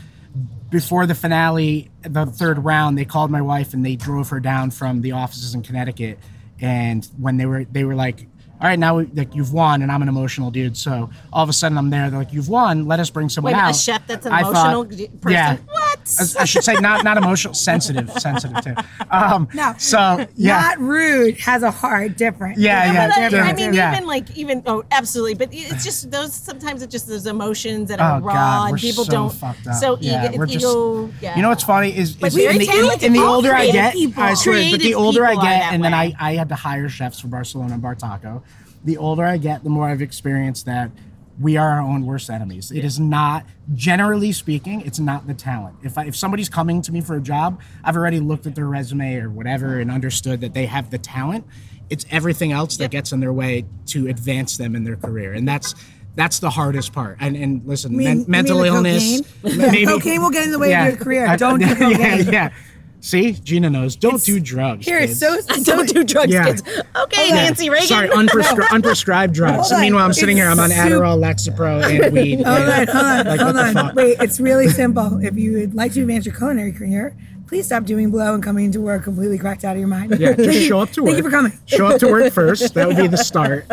before 0.69 1.05
the 1.05 1.15
finale, 1.15 1.89
the 2.01 2.25
third 2.25 2.63
round, 2.63 2.97
they 2.97 3.05
called 3.05 3.32
my 3.32 3.41
wife 3.41 3.73
and 3.73 3.86
they 3.86 3.95
drove 3.95 4.29
her 4.29 4.39
down 4.39 4.71
from 4.71 5.01
the 5.01 5.13
offices 5.13 5.55
in 5.55 5.63
Connecticut. 5.63 6.19
And 6.62 7.08
when 7.17 7.38
they 7.38 7.45
were, 7.45 7.65
they 7.65 7.84
were 7.84 7.95
like, 7.95 8.27
"All 8.62 8.67
right, 8.67 8.78
now 8.80 8.98
we, 8.98 9.06
like 9.06 9.34
you've 9.36 9.54
won," 9.54 9.82
and 9.82 9.91
I'm 9.91 10.02
an 10.02 10.10
emotional 10.10 10.52
dude, 10.52 10.76
so 10.78 11.10
all 11.34 11.43
of 11.43 11.50
a 11.50 11.54
sudden 11.54 11.78
I'm 11.78 11.89
there. 11.89 12.10
They're 12.10 12.19
like, 12.19 12.34
"You've 12.34 12.50
won. 12.50 12.88
Let 12.88 13.00
us 13.00 13.10
bring 13.10 13.30
someone 13.30 13.54
Wait, 13.54 13.60
out." 13.60 13.72
a 13.72 13.74
chef 13.78 14.06
that's 14.08 14.26
an 14.26 14.32
I 14.34 14.41
emotional 14.41 14.84
thought- 14.86 15.22
person. 15.22 15.32
Yeah. 15.32 15.58
What? 15.67 15.89
I, 16.38 16.41
I 16.41 16.45
should 16.45 16.63
say 16.63 16.74
not 16.76 17.04
not 17.04 17.17
emotional, 17.17 17.54
sensitive, 17.69 18.10
sensitive 18.13 18.63
too. 18.63 18.76
Um, 19.12 19.48
No. 19.54 19.74
So 19.78 20.26
yeah. 20.36 20.60
Not 20.62 20.80
rude, 20.80 21.38
has 21.39 21.62
a 21.63 21.72
heart 21.72 22.17
different. 22.17 22.58
Yeah, 22.58 22.86
Yeah, 22.86 22.93
yeah, 22.93 23.08
but 23.08 23.17
I, 23.17 23.26
I 23.26 23.30
different, 23.30 23.58
mean, 23.60 23.74
yeah. 23.74 23.93
even 23.95 24.08
like 24.08 24.38
even 24.38 24.63
oh, 24.65 24.84
absolutely. 24.91 25.36
But 25.36 25.50
it's 25.52 25.84
just 25.84 26.10
those. 26.12 26.34
Sometimes 26.34 26.82
it's 26.82 26.91
just 26.91 27.08
those 27.08 27.26
emotions 27.28 27.89
that 27.89 28.00
Oh 28.00 28.04
are 28.04 28.22
raw, 28.22 28.34
God, 28.34 28.69
and 28.72 28.80
people 28.80 29.06
so 29.06 29.12
don't. 29.12 29.34
fucked 29.34 29.67
up. 29.67 29.76
So 29.76 29.98
yeah, 30.02 30.32
ego, 30.32 30.45
just. 30.45 30.58
ego, 30.65 31.12
yeah. 31.22 31.36
You 31.36 31.41
know 31.41 31.50
what's 31.50 31.63
funny 31.63 31.95
is, 31.95 32.15
is 32.24 32.36
in 32.38 32.58
the, 32.58 32.65
talented 32.65 33.04
in 33.04 33.13
the 33.13 33.19
older 33.24 33.54
I 33.54 33.69
get, 33.72 33.93
people. 33.93 34.24
I 34.24 34.34
swear, 34.34 34.72
but 34.72 34.80
the 34.80 34.95
older 34.95 35.26
I 35.26 35.36
get, 35.36 35.74
and 35.74 35.84
then 35.84 35.93
I. 35.93 36.13
I 36.19 36.34
had 36.34 36.50
to 36.50 36.56
hire 36.56 36.89
chefs 36.89 37.19
for 37.19 37.28
Barcelona 37.28 37.74
and 37.76 37.84
Bartaco. 37.84 38.41
The 38.83 38.97
older 38.97 39.23
I 39.25 39.37
get, 39.37 39.63
the 39.63 39.69
more 39.69 39.87
I've 39.89 40.01
experienced 40.01 40.65
that 40.65 40.91
we 41.39 41.55
are 41.57 41.69
our 41.71 41.81
own 41.81 42.05
worst 42.05 42.29
enemies. 42.29 42.69
It 42.71 42.83
is 42.83 42.99
not, 42.99 43.45
generally 43.73 44.31
speaking, 44.33 44.81
it's 44.81 44.99
not 44.99 45.25
the 45.25 45.33
talent. 45.33 45.77
If 45.83 45.97
I, 45.97 46.05
if 46.05 46.15
somebody's 46.15 46.49
coming 46.49 46.81
to 46.81 46.91
me 46.91 46.99
for 47.01 47.15
a 47.15 47.21
job, 47.21 47.61
I've 47.83 47.95
already 47.95 48.19
looked 48.19 48.45
at 48.45 48.55
their 48.55 48.67
resume 48.67 49.15
or 49.17 49.29
whatever 49.29 49.79
and 49.79 49.89
understood 49.89 50.41
that 50.41 50.53
they 50.53 50.65
have 50.65 50.91
the 50.91 50.97
talent. 50.97 51.45
It's 51.89 52.05
everything 52.11 52.51
else 52.51 52.77
that 52.77 52.91
gets 52.91 53.11
in 53.13 53.19
their 53.21 53.33
way 53.33 53.65
to 53.87 54.07
advance 54.07 54.57
them 54.57 54.75
in 54.75 54.83
their 54.83 54.97
career, 54.97 55.33
and 55.33 55.47
that's 55.47 55.73
that's 56.15 56.39
the 56.39 56.49
hardest 56.49 56.91
part. 56.93 57.17
And 57.19 57.35
and 57.35 57.65
listen, 57.65 57.95
mean- 57.95 58.05
men- 58.19 58.25
mental 58.27 58.63
illness, 58.63 59.21
cocaine? 59.41 59.85
Cocaine 59.87 60.21
will 60.21 60.29
get 60.29 60.43
in 60.43 60.51
the 60.51 60.59
way 60.59 60.73
of 60.73 60.87
your 60.87 60.97
career. 60.97 61.35
Don't 61.37 61.59
do 61.59 61.65
yeah, 61.67 61.75
cocaine. 61.75 62.33
yeah. 62.33 62.53
See, 63.01 63.31
Gina 63.31 63.69
knows. 63.69 63.95
Don't 63.95 64.15
It's- 64.15 64.25
do 64.25 64.39
drugs. 64.39 64.85
Here, 64.85 64.99
kids. 64.99 65.19
so, 65.19 65.39
so 65.41 65.63
Don't 65.63 65.88
do 65.88 66.03
drugs, 66.03 66.31
Yeah. 66.33 66.45
kids. 66.45 66.63
Okay, 66.95 67.29
Yeah. 67.29 67.35
Nancy 67.35 67.69
Reagan. 67.69 67.88
Sorry, 67.88 68.09
unprescri- 68.21 68.67
unprescribed 68.67 69.33
drugs. 69.33 69.53
Hold 69.55 69.65
So 69.67 69.75
on. 69.75 69.81
meanwhile, 69.81 70.05
I'm 70.05 70.13
sitting 70.13 70.35
here. 70.38 70.47
I'm 70.47 70.59
on 70.59 70.69
Adderall, 70.69 71.17
Lexapro, 71.19 71.83
and 71.83 72.13
weed. 72.13 72.41
Hold 72.45 72.47
on, 72.69 72.88
hold 72.88 73.05
on, 73.05 73.25
Like, 73.25 73.39
hold 73.39 73.55
on. 73.57 73.73
fuck? 73.73 73.95
Wait, 73.95 74.17
it's 74.19 74.39
really 74.39 74.67
simple. 74.69 75.19
If 75.23 75.38
you 75.38 75.53
would 75.53 75.73
like 75.75 75.93
to 75.93 76.01
advance 76.01 76.25
your 76.25 76.35
culinary 76.35 76.71
career, 76.73 77.15
please 77.47 77.65
stop 77.65 77.83
doing 77.85 78.12
blow 78.12 78.35
and 78.35 78.43
coming 78.43 78.65
into 78.65 78.79
work 78.81 79.03
completely 79.05 79.38
cracked 79.38 79.63
out 79.63 79.75
of 79.75 79.79
your 79.79 79.88
mind. 79.88 80.19
Yeah, 80.19 80.33
just 80.33 80.67
show 80.67 80.81
up 80.81 80.91
to 80.91 81.01
work. 81.01 81.13
Thank 81.13 81.17
you 81.17 81.23
for 81.23 81.35
coming. 81.35 81.53
Show 81.65 81.88
up 81.88 81.99
to 82.01 82.07
work 82.07 82.31
first. 82.33 82.73
That 82.75 82.88
would 82.88 82.97
be 82.97 83.07
the 83.07 83.17
start. 83.17 83.65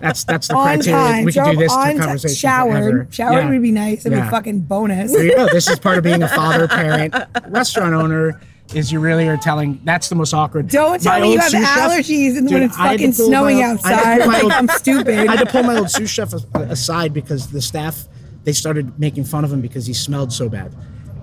That's 0.00 0.24
that's 0.24 0.48
the 0.48 0.56
On 0.56 0.64
criteria. 0.66 0.98
time, 0.98 1.24
we 1.24 1.32
show 1.32 1.44
could 1.44 1.52
do 1.52 1.58
this 1.58 1.72
on 1.72 1.84
through 1.90 1.92
ti- 1.94 2.00
conversation. 2.00 2.34
showered. 2.36 2.82
forever. 2.82 3.06
Showered 3.10 3.32
Yeah. 3.44 3.50
would 3.50 3.62
be 3.62 3.72
nice. 3.72 4.02
That'd 4.04 4.12
be 4.16 4.22
Yeah. 4.22 4.26
a 4.28 4.30
fucking 4.30 4.60
bonus. 4.60 5.12
There 5.12 5.24
you 5.24 5.36
go. 5.36 5.46
This 5.52 5.68
is 5.68 5.78
part 5.78 5.98
of 5.98 6.02
being 6.04 6.22
a 6.22 6.28
father, 6.28 6.66
parent, 6.66 7.14
restaurant 7.48 7.94
owner. 7.94 8.40
Is 8.74 8.92
you 8.92 9.00
really 9.00 9.26
are 9.28 9.36
telling 9.36 9.80
that's 9.84 10.08
the 10.08 10.14
most 10.14 10.32
awkward. 10.32 10.68
Don't 10.68 11.00
tell 11.02 11.14
My 11.18 11.20
me 11.20 11.32
you 11.32 11.38
have 11.40 11.52
allergies 11.52 12.36
and 12.38 12.48
when 12.50 12.62
it's 12.62 12.78
I 12.78 12.88
had 12.88 12.98
to 13.00 13.06
fucking 13.06 13.08
my 13.08 13.12
snowing 13.28 13.62
outside. 13.62 13.92
had 13.94 14.18
to 14.18 14.22
pull 14.24 14.30
my 14.32 14.40
Like 14.42 14.52
I'm 14.58 14.68
stupid. 14.68 15.18
I 15.28 15.36
had 15.36 15.38
to 15.44 15.46
pull 15.46 15.62
my 15.64 15.76
old 15.76 15.90
sous 15.96 16.08
chef 16.10 16.32
aside 16.54 17.12
because 17.12 17.50
the 17.50 17.60
staff 17.60 18.06
they 18.44 18.52
started 18.52 18.98
making 18.98 19.24
fun 19.24 19.44
of 19.44 19.52
him 19.52 19.60
because 19.60 19.86
he 19.86 19.92
smelled 19.92 20.32
so 20.32 20.48
bad. 20.48 20.74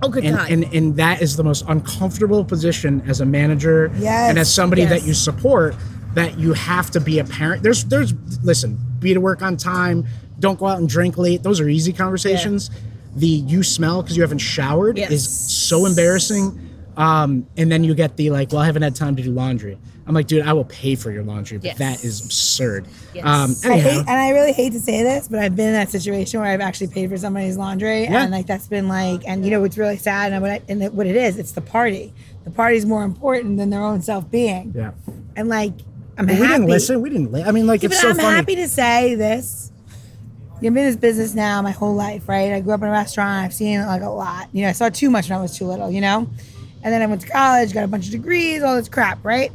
Oh, 0.04 0.10
good 0.10 0.26
and, 0.26 0.36
God. 0.38 0.52
and 0.52 0.64
and 0.74 0.96
that 0.98 1.22
is 1.22 1.36
the 1.38 1.44
most 1.44 1.66
uncomfortable 1.68 2.44
position 2.46 3.02
as 3.08 3.22
a 3.22 3.26
manager 3.26 3.92
Yes, 3.98 4.30
and 4.30 4.38
as 4.38 4.54
somebody 4.54 4.84
yes. 4.84 4.92
that 4.92 5.08
you 5.08 5.14
support 5.14 5.76
that 6.14 6.38
you 6.38 6.54
have 6.54 6.92
to 6.92 7.00
be 7.00 7.18
a 7.20 7.24
parent 7.24 7.64
there's 7.64 7.84
there's 7.86 8.14
listen 8.44 8.78
be 9.00 9.14
to 9.14 9.20
work 9.22 9.42
on 9.42 9.58
time 9.58 10.06
don't 10.40 10.60
go 10.60 10.68
out 10.68 10.78
and 10.80 10.88
drink 10.88 11.18
late 11.18 11.42
those 11.44 11.60
are 11.60 11.68
easy 11.70 11.92
conversations 11.94 12.70
the 13.16 13.28
you 13.28 13.64
smell 13.64 14.02
because 14.04 14.16
you 14.16 14.22
haven't 14.22 14.38
showered 14.38 14.98
Yes. 14.98 15.12
is 15.12 15.28
so 15.28 15.86
embarrassing 15.88 16.67
um, 16.98 17.46
and 17.58 17.72
then 17.72 17.84
you 17.84 17.94
get 17.96 18.18
the 18.18 18.30
like 18.32 18.52
well 18.52 18.62
i 18.62 18.66
haven't 18.66 18.82
had 18.82 18.96
time 18.96 19.16
to 19.16 19.22
do 19.24 19.32
laundry 19.32 19.78
i'm 20.08 20.14
like 20.16 20.26
dude 20.28 20.46
i 20.46 20.52
will 20.52 20.66
pay 20.66 20.96
for 20.96 21.12
your 21.12 21.24
laundry 21.24 21.58
but 21.58 21.66
Yes. 21.66 21.78
that 21.78 22.04
is 22.04 22.26
absurd 22.26 22.88
Yes. 23.14 23.24
um, 23.26 23.72
I 23.72 23.78
hate, 23.80 24.00
and 24.00 24.10
I 24.10 24.30
really 24.32 24.52
hate 24.54 24.74
to 24.74 24.80
say 24.80 25.04
this, 25.04 25.28
but 25.28 25.40
I've 25.40 25.56
been 25.56 25.68
in 25.68 25.74
that 25.74 25.90
situation 25.90 26.40
where 26.40 26.50
I've 26.50 26.62
actually 26.62 26.88
paid 26.88 27.10
for 27.10 27.18
somebody's 27.18 27.58
laundry, 27.58 28.04
Yeah. 28.04 28.22
and 28.24 28.32
like 28.32 28.46
that's 28.48 28.68
been 28.68 28.88
like, 28.88 29.22
and 29.28 29.44
you 29.46 29.50
know, 29.52 29.64
it's 29.64 29.78
really 29.78 29.98
sad. 29.98 30.34
And 30.34 30.42
what, 30.44 30.52
I, 30.52 30.62
and 30.70 30.84
what 30.96 31.08
it 31.08 31.16
is, 31.16 31.38
it's 31.40 31.54
the 31.54 31.62
party. 31.62 32.14
The 32.44 32.52
party's 32.52 32.86
more 32.86 33.04
important 33.04 33.58
than 33.58 33.70
their 33.72 33.82
own 33.82 34.02
self 34.04 34.30
being. 34.30 34.72
yeah 34.76 34.92
And 35.36 35.50
like, 35.50 35.74
I'm 36.18 36.26
But 36.28 36.36
happy. 36.36 36.42
we 36.42 36.48
didn't 36.48 36.68
listen 36.68 37.02
we 37.02 37.10
didn't 37.10 37.32
li- 37.32 37.44
i 37.44 37.52
mean 37.52 37.66
like 37.68 37.82
Yeah, 37.84 37.88
it's 37.90 37.96
but 37.98 38.02
so 38.02 38.10
I'm 38.10 38.16
funny 38.18 38.36
happy 38.36 38.56
to 38.58 38.68
say 38.68 39.16
this. 39.16 39.72
I've 40.56 40.62
been 40.62 40.78
in 40.78 40.86
this 40.86 40.96
business 40.96 41.34
now 41.36 41.62
my 41.62 41.72
whole 41.72 41.94
life, 41.96 42.28
right? 42.30 42.52
I 42.54 42.62
grew 42.62 42.74
up 42.74 42.82
in 42.82 42.88
a 42.88 42.92
restaurant. 42.92 43.46
I've 43.46 43.54
seen 43.54 43.80
like 43.86 44.02
a 44.04 44.10
lot. 44.10 44.50
You 44.54 44.64
know, 44.64 44.70
I 44.70 44.74
saw 44.74 44.90
too 44.90 45.10
much 45.10 45.30
when 45.30 45.38
I 45.38 45.42
was 45.42 45.56
too 45.58 45.66
little, 45.66 45.90
you 45.92 46.02
know? 46.02 46.28
And 46.84 46.94
then 46.94 47.02
I 47.02 47.06
went 47.06 47.22
to 47.22 47.28
college, 47.28 47.74
got 47.74 47.84
a 47.84 47.88
bunch 47.88 48.06
of 48.06 48.12
degrees, 48.12 48.64
all 48.64 48.76
this 48.76 48.90
crap, 48.90 49.24
right? 49.24 49.52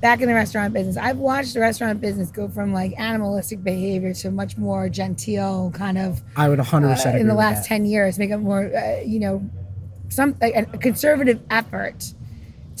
Back 0.00 0.22
in 0.22 0.28
the 0.28 0.34
restaurant 0.34 0.72
business. 0.72 0.96
I've 0.96 1.18
watched 1.18 1.54
the 1.54 1.60
restaurant 1.60 2.00
business 2.00 2.30
go 2.30 2.48
from 2.48 2.72
like 2.72 2.98
animalistic 2.98 3.62
behavior 3.62 4.14
to 4.14 4.30
much 4.30 4.56
more 4.56 4.88
genteel 4.88 5.70
kind 5.74 5.98
of 5.98 6.22
i 6.36 6.48
would 6.48 6.58
100% 6.58 6.72
uh, 6.72 7.08
agree 7.08 7.20
in 7.20 7.26
the 7.28 7.34
last 7.34 7.62
that. 7.62 7.68
10 7.68 7.84
years, 7.84 8.18
make 8.18 8.30
it 8.30 8.38
more, 8.38 8.74
uh, 8.74 9.00
you 9.02 9.20
know, 9.20 9.48
some 10.08 10.34
like, 10.40 10.56
a 10.56 10.64
conservative 10.78 11.40
effort 11.50 12.14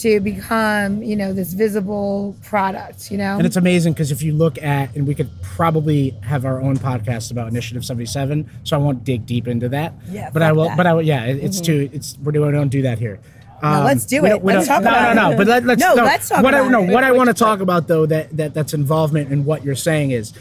to 0.00 0.18
become, 0.20 1.02
you 1.02 1.14
know, 1.14 1.32
this 1.32 1.52
visible 1.52 2.34
product, 2.42 3.10
you 3.10 3.18
know? 3.18 3.36
And 3.36 3.46
it's 3.46 3.56
amazing 3.56 3.92
because 3.92 4.10
if 4.10 4.22
you 4.22 4.32
look 4.32 4.60
at, 4.62 4.94
and 4.96 5.06
we 5.06 5.14
could 5.14 5.30
probably 5.42 6.10
have 6.22 6.46
our 6.46 6.60
own 6.60 6.78
podcast 6.78 7.30
about 7.30 7.48
Initiative 7.48 7.84
77, 7.84 8.48
so 8.64 8.76
I 8.76 8.78
won't 8.78 9.04
dig 9.04 9.26
deep 9.26 9.46
into 9.46 9.68
that. 9.68 9.92
Yeah, 10.08 10.30
but 10.32 10.42
I 10.42 10.52
will. 10.52 10.64
that. 10.64 10.68
Mm-hmm. 10.70 10.76
But 10.78 10.86
I 10.86 10.94
will. 10.94 11.02
Yeah, 11.02 11.26
it, 11.26 11.44
it's 11.44 11.60
too. 11.60 11.90
It's 11.92 12.16
we're 12.18 12.32
doing. 12.32 12.50
We 12.50 12.52
don't 12.56 12.68
do 12.68 12.82
that 12.82 12.98
here. 12.98 13.20
Um, 13.62 13.84
let's 13.84 14.06
do 14.06 14.24
it. 14.24 14.40
we 14.42 14.52
Let's 14.54 14.66
talk 14.66 14.82
no, 14.82 14.88
about 14.88 15.16
no, 15.16 15.22
no, 15.22 15.30
it. 15.32 15.36
But 15.36 15.46
let, 15.46 15.64
let's 15.64 15.80
No, 15.80 15.94
let's 15.94 16.28
talk 16.28 16.42
what 16.42 16.54
I, 16.54 16.60
about 16.60 16.70
no, 16.70 16.82
it. 16.82 16.90
what 16.90 17.04
I 17.04 17.12
want 17.12 17.28
to 17.28 17.34
talk 17.34 17.60
about 17.60 17.88
though 17.88 18.06
that 18.06 18.36
that 18.36 18.54
that's 18.54 18.72
involvement 18.74 19.30
in 19.30 19.44
what 19.44 19.64
you're 19.64 19.74
saying 19.74 20.12
is, 20.12 20.32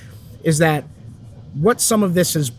is 0.43 0.59
that 0.59 0.85
what 1.53 1.81
some 1.81 2.03
of 2.03 2.13
this 2.13 2.35
is. 2.35 2.51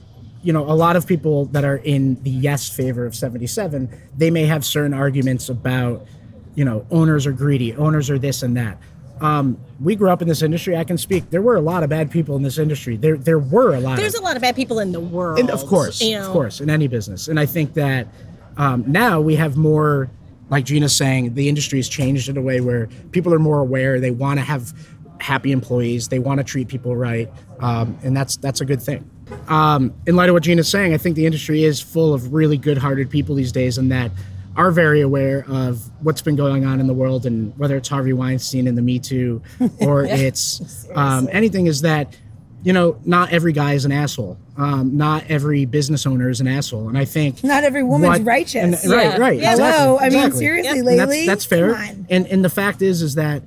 You 0.42 0.54
know, 0.54 0.62
a 0.62 0.72
lot 0.72 0.96
of 0.96 1.06
people 1.06 1.44
that 1.46 1.64
are 1.64 1.76
in 1.76 2.22
the 2.22 2.30
yes 2.30 2.66
favor 2.66 3.04
of 3.04 3.14
77, 3.14 3.90
they 4.16 4.30
may 4.30 4.46
have 4.46 4.64
certain 4.64 4.94
arguments 4.94 5.50
about, 5.50 6.06
you 6.54 6.64
know, 6.64 6.86
owners 6.90 7.26
are 7.26 7.32
greedy, 7.32 7.74
owners 7.74 8.08
are 8.08 8.18
this 8.18 8.42
and 8.42 8.56
that. 8.56 8.78
Um, 9.20 9.58
we 9.80 9.96
grew 9.96 10.08
up 10.08 10.22
in 10.22 10.28
this 10.28 10.40
industry. 10.40 10.78
I 10.78 10.84
can 10.84 10.96
speak. 10.96 11.28
There 11.28 11.42
were 11.42 11.56
a 11.56 11.60
lot 11.60 11.82
of 11.82 11.90
bad 11.90 12.10
people 12.10 12.36
in 12.36 12.42
this 12.42 12.56
industry. 12.56 12.96
There, 12.96 13.18
there 13.18 13.38
were 13.38 13.74
a 13.74 13.80
lot. 13.80 13.98
There's 13.98 14.14
of, 14.14 14.22
a 14.22 14.24
lot 14.24 14.36
of 14.36 14.40
bad 14.40 14.56
people 14.56 14.78
in 14.78 14.92
the 14.92 15.00
world. 15.00 15.38
and 15.40 15.50
of 15.50 15.60
course, 15.66 16.00
you 16.00 16.16
of 16.16 16.28
course, 16.28 16.62
in 16.62 16.70
any 16.70 16.88
business. 16.88 17.28
And 17.28 17.38
I 17.38 17.44
think 17.44 17.74
that 17.74 18.08
um, 18.56 18.84
now 18.86 19.20
we 19.20 19.36
have 19.36 19.58
more, 19.58 20.08
like 20.50 20.64
Gina's 20.64 20.94
saying, 20.94 21.34
the 21.34 21.48
industry 21.48 21.78
has 21.78 21.88
changed 21.88 22.28
in 22.28 22.36
a 22.36 22.42
way 22.42 22.60
where 22.60 22.88
people 23.12 23.32
are 23.32 23.38
more 23.38 23.60
aware. 23.60 24.00
They 24.00 24.10
want 24.10 24.38
to 24.38 24.44
have 24.44 24.74
happy 25.20 25.52
employees. 25.52 26.08
They 26.08 26.18
want 26.18 26.38
to 26.38 26.44
treat 26.44 26.68
people 26.68 26.96
right, 26.96 27.30
um, 27.60 27.96
and 28.02 28.16
that's 28.16 28.36
that's 28.36 28.60
a 28.60 28.64
good 28.64 28.82
thing. 28.82 29.08
Um, 29.48 29.94
in 30.06 30.16
light 30.16 30.28
of 30.28 30.32
what 30.32 30.42
Gina's 30.42 30.68
saying, 30.68 30.92
I 30.92 30.98
think 30.98 31.14
the 31.14 31.24
industry 31.24 31.62
is 31.62 31.80
full 31.80 32.12
of 32.12 32.32
really 32.32 32.56
good-hearted 32.56 33.08
people 33.10 33.36
these 33.36 33.52
days, 33.52 33.78
and 33.78 33.90
that 33.92 34.10
are 34.56 34.72
very 34.72 35.00
aware 35.00 35.44
of 35.48 35.88
what's 36.02 36.20
been 36.20 36.34
going 36.36 36.64
on 36.64 36.80
in 36.80 36.86
the 36.88 36.94
world, 36.94 37.26
and 37.26 37.56
whether 37.56 37.76
it's 37.76 37.88
Harvey 37.88 38.12
Weinstein 38.12 38.66
and 38.66 38.76
the 38.76 38.82
Me 38.82 38.98
Too, 38.98 39.40
or 39.80 40.04
it's 40.04 40.86
um, 40.94 41.28
anything, 41.30 41.66
is 41.66 41.82
that 41.82 42.16
you 42.62 42.72
know, 42.72 42.98
not 43.04 43.32
every 43.32 43.52
guy 43.52 43.72
is 43.74 43.84
an 43.84 43.92
asshole. 43.92 44.38
Um, 44.56 44.96
not 44.96 45.24
every 45.30 45.64
business 45.64 46.06
owner 46.06 46.28
is 46.28 46.40
an 46.40 46.46
asshole, 46.48 46.88
and 46.88 46.98
I 46.98 47.04
think 47.06 47.42
Not 47.42 47.64
every 47.64 47.82
woman's 47.82 48.18
what- 48.18 48.26
righteous. 48.26 48.82
and- 48.84 48.92
right, 48.92 49.04
Yeah. 49.04 49.16
right. 49.16 49.38
Yeah. 49.40 49.52
exactly, 49.52 49.78
Hello, 49.82 49.98
I 49.98 50.02
mean, 50.10 50.18
exactly. 50.18 50.38
seriously, 50.38 50.78
And 50.78 50.86
lately, 50.86 51.26
that's, 51.26 51.26
that's 51.26 51.44
fair. 51.46 51.74
And 52.10 52.26
and 52.26 52.44
the 52.44 52.50
fact 52.50 52.82
is, 52.82 53.00
is 53.00 53.14
that 53.14 53.42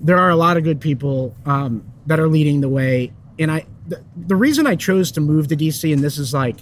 there 0.00 0.18
are 0.18 0.30
a 0.30 0.36
lot 0.36 0.56
of 0.56 0.64
good 0.64 0.80
people 0.80 1.34
um, 1.46 1.84
that 2.06 2.18
are 2.18 2.28
leading 2.28 2.60
the 2.60 2.68
way. 2.68 3.12
And 3.38 3.50
I, 3.52 3.66
the, 3.86 4.00
the 4.16 4.34
reason 4.36 4.66
I 4.66 4.74
chose 4.74 5.12
to 5.12 5.20
move 5.20 5.46
to 5.48 5.56
DC, 5.56 5.92
and 5.92 6.02
this 6.02 6.18
is 6.18 6.34
like 6.34 6.56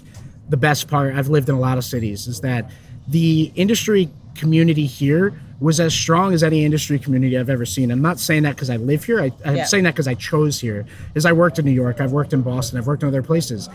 the 0.49 0.57
best 0.57 0.87
part. 0.87 1.15
I've 1.15 1.29
lived 1.29 1.49
in 1.49 1.55
a 1.55 1.59
lot 1.59 1.77
of 1.79 1.83
cities, 1.83 2.27
is 2.27 2.41
that 2.41 2.69
the 3.07 3.51
industry 3.55 4.09
community 4.37 4.85
here 4.85 5.39
was 5.59 5.79
as 5.79 5.93
strong 5.93 6.33
as 6.33 6.43
any 6.43 6.63
industry 6.63 6.99
community 6.99 7.37
I've 7.37 7.49
ever 7.49 7.65
seen. 7.65 7.91
I'm 7.91 8.01
not 8.01 8.19
saying 8.19 8.43
that 8.43 8.55
because 8.55 8.69
I 8.69 8.77
live 8.77 9.03
here. 9.03 9.19
I, 9.19 9.31
I'm 9.43 9.55
Yeah. 9.57 9.65
saying 9.65 9.83
that 9.85 9.95
because 9.95 10.07
I 10.07 10.13
chose 10.13 10.59
here. 10.59 10.83
here. 10.83 10.85
Is 11.15 11.25
I 11.25 11.31
worked 11.33 11.57
in 11.59 11.65
New 11.65 11.71
York, 11.71 11.99
I've 11.99 12.11
worked 12.11 12.31
in 12.33 12.41
Boston, 12.43 12.77
I've 12.77 12.85
worked 12.87 13.01
in 13.03 13.09
other 13.09 13.23
places. 13.23 13.69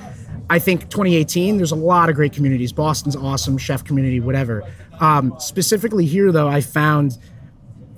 I 0.50 0.58
think 0.58 0.88
2018, 0.90 1.56
there's 1.56 1.72
a 1.72 1.76
lot 1.76 2.08
of 2.08 2.14
great 2.14 2.32
communities. 2.32 2.72
Boston's 2.72 3.16
awesome, 3.16 3.56
chef 3.58 3.82
community, 3.84 4.20
whatever. 4.20 4.62
Um, 5.00 5.34
specifically 5.38 6.04
here, 6.06 6.30
though, 6.32 6.48
I 6.48 6.60
found 6.60 7.18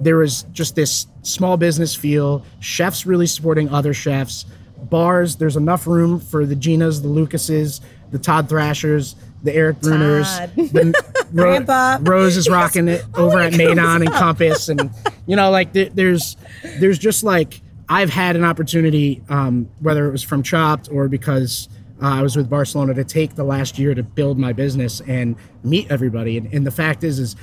there 0.00 0.16
was 0.16 0.44
just 0.52 0.74
this 0.76 1.06
small 1.22 1.56
business 1.56 1.94
feel. 1.94 2.44
Chefs 2.60 3.04
really 3.06 3.26
supporting 3.26 3.68
other 3.68 3.92
chefs. 3.94 4.44
Bars, 4.84 5.36
there's 5.36 5.56
enough 5.56 5.86
room 5.86 6.20
for 6.20 6.44
the 6.46 6.54
Ginas, 6.56 7.02
the 7.02 7.08
Lucases, 7.08 7.80
the 8.10 8.18
Todd 8.18 8.48
Thrashers, 8.48 9.16
the 9.44 9.54
Eric 9.54 9.80
Bruners. 9.80 10.26
The, 10.56 11.24
Grandpa. 11.34 11.98
Rose 12.00 12.36
is 12.36 12.48
rocking 12.48 12.88
it 12.88 13.04
over 13.14 13.38
at 13.38 13.52
Maydan 13.52 14.00
and 14.00 14.12
Compass, 14.12 14.68
and 14.68 14.90
you 15.26 15.36
know, 15.36 15.50
like 15.50 15.72
there, 15.72 15.90
there's 15.90 16.36
there's 16.78 16.98
just 16.98 17.22
like 17.22 17.60
I've 17.88 18.10
had 18.10 18.36
an 18.36 18.44
opportunity, 18.44 19.22
um, 19.28 19.68
whether 19.80 20.08
it 20.08 20.12
was 20.12 20.22
from 20.22 20.42
Chopped 20.42 20.88
or 20.90 21.08
because 21.08 21.68
uh, 22.02 22.06
I 22.06 22.22
was 22.22 22.36
with 22.36 22.48
Barcelona, 22.48 22.94
to 22.94 23.04
take 23.04 23.34
the 23.34 23.44
last 23.44 23.78
year 23.78 23.94
to 23.94 24.02
build 24.02 24.38
my 24.38 24.52
business 24.52 25.00
and 25.02 25.36
meet 25.62 25.90
everybody. 25.90 26.38
And, 26.38 26.52
and 26.52 26.66
the 26.66 26.70
fact 26.70 27.04
is, 27.04 27.18
is 27.18 27.36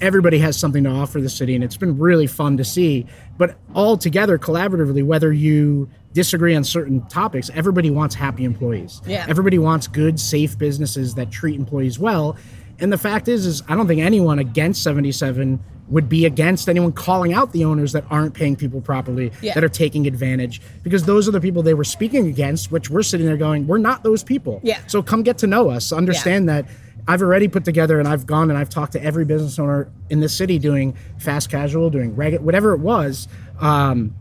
everybody 0.00 0.38
has 0.38 0.58
something 0.58 0.84
to 0.84 0.90
offer 0.90 1.20
the 1.20 1.28
city, 1.28 1.54
and 1.54 1.62
it's 1.62 1.76
been 1.76 1.98
really 1.98 2.26
fun 2.26 2.56
to 2.56 2.64
see. 2.64 3.06
But 3.38 3.56
all 3.74 3.96
together, 3.96 4.38
collaboratively, 4.38 5.04
whether 5.04 5.32
you 5.32 5.88
disagree 6.14 6.54
on 6.54 6.64
certain 6.64 7.02
topics, 7.08 7.50
everybody 7.52 7.90
wants 7.90 8.14
happy 8.14 8.44
employees. 8.44 9.02
Yeah. 9.06 9.26
Everybody 9.28 9.58
wants 9.58 9.86
good, 9.88 10.18
safe 10.18 10.56
businesses 10.56 11.14
that 11.16 11.30
treat 11.30 11.56
employees 11.56 11.98
well. 11.98 12.36
And 12.80 12.92
the 12.92 12.98
fact 12.98 13.28
is, 13.28 13.44
is 13.44 13.62
I 13.68 13.74
don't 13.74 13.86
think 13.86 14.00
anyone 14.00 14.38
against 14.38 14.82
77 14.82 15.62
would 15.88 16.08
be 16.08 16.24
against 16.24 16.68
anyone 16.68 16.92
calling 16.92 17.34
out 17.34 17.52
the 17.52 17.64
owners 17.64 17.92
that 17.92 18.04
aren't 18.10 18.32
paying 18.32 18.56
people 18.56 18.80
properly, 18.80 19.30
Yeah. 19.42 19.52
that 19.54 19.62
are 19.62 19.68
taking 19.68 20.06
advantage, 20.06 20.62
because 20.82 21.04
those 21.04 21.28
are 21.28 21.30
the 21.30 21.40
people 21.42 21.62
they 21.62 21.74
were 21.74 21.84
speaking 21.84 22.26
against, 22.26 22.72
which 22.72 22.88
we're 22.88 23.02
sitting 23.02 23.26
there 23.26 23.36
going, 23.36 23.66
we're 23.66 23.76
not 23.78 24.02
those 24.02 24.24
people. 24.24 24.60
Yeah. 24.62 24.78
So 24.86 25.02
come 25.02 25.22
get 25.22 25.36
to 25.38 25.46
know 25.46 25.68
us. 25.68 25.92
Understand 25.92 26.48
that 26.48 26.66
I've 27.06 27.20
already 27.20 27.48
put 27.48 27.64
together 27.66 27.98
and 27.98 28.08
I've 28.08 28.24
gone 28.24 28.48
and 28.50 28.58
I've 28.58 28.70
talked 28.70 28.92
to 28.92 29.02
every 29.04 29.26
business 29.26 29.58
owner 29.58 29.90
in 30.08 30.20
the 30.20 30.28
city 30.28 30.58
doing 30.58 30.96
fast 31.18 31.50
casual, 31.50 31.90
doing 31.90 32.16
regular, 32.16 32.42
whatever 32.42 32.72
it 32.72 32.80
was. 32.80 33.28
Um, 33.60 34.14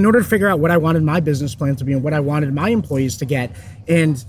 in 0.00 0.06
order 0.06 0.20
to 0.20 0.24
figure 0.24 0.48
out 0.48 0.58
what 0.58 0.70
I 0.70 0.76
wanted 0.78 1.02
my 1.02 1.20
business 1.20 1.54
plan 1.54 1.76
to 1.76 1.84
be 1.84 1.92
and 1.92 2.02
what 2.02 2.14
I 2.14 2.20
wanted 2.20 2.52
my 2.54 2.70
employees 2.70 3.16
to 3.18 3.24
get. 3.24 3.54
And 3.86 4.24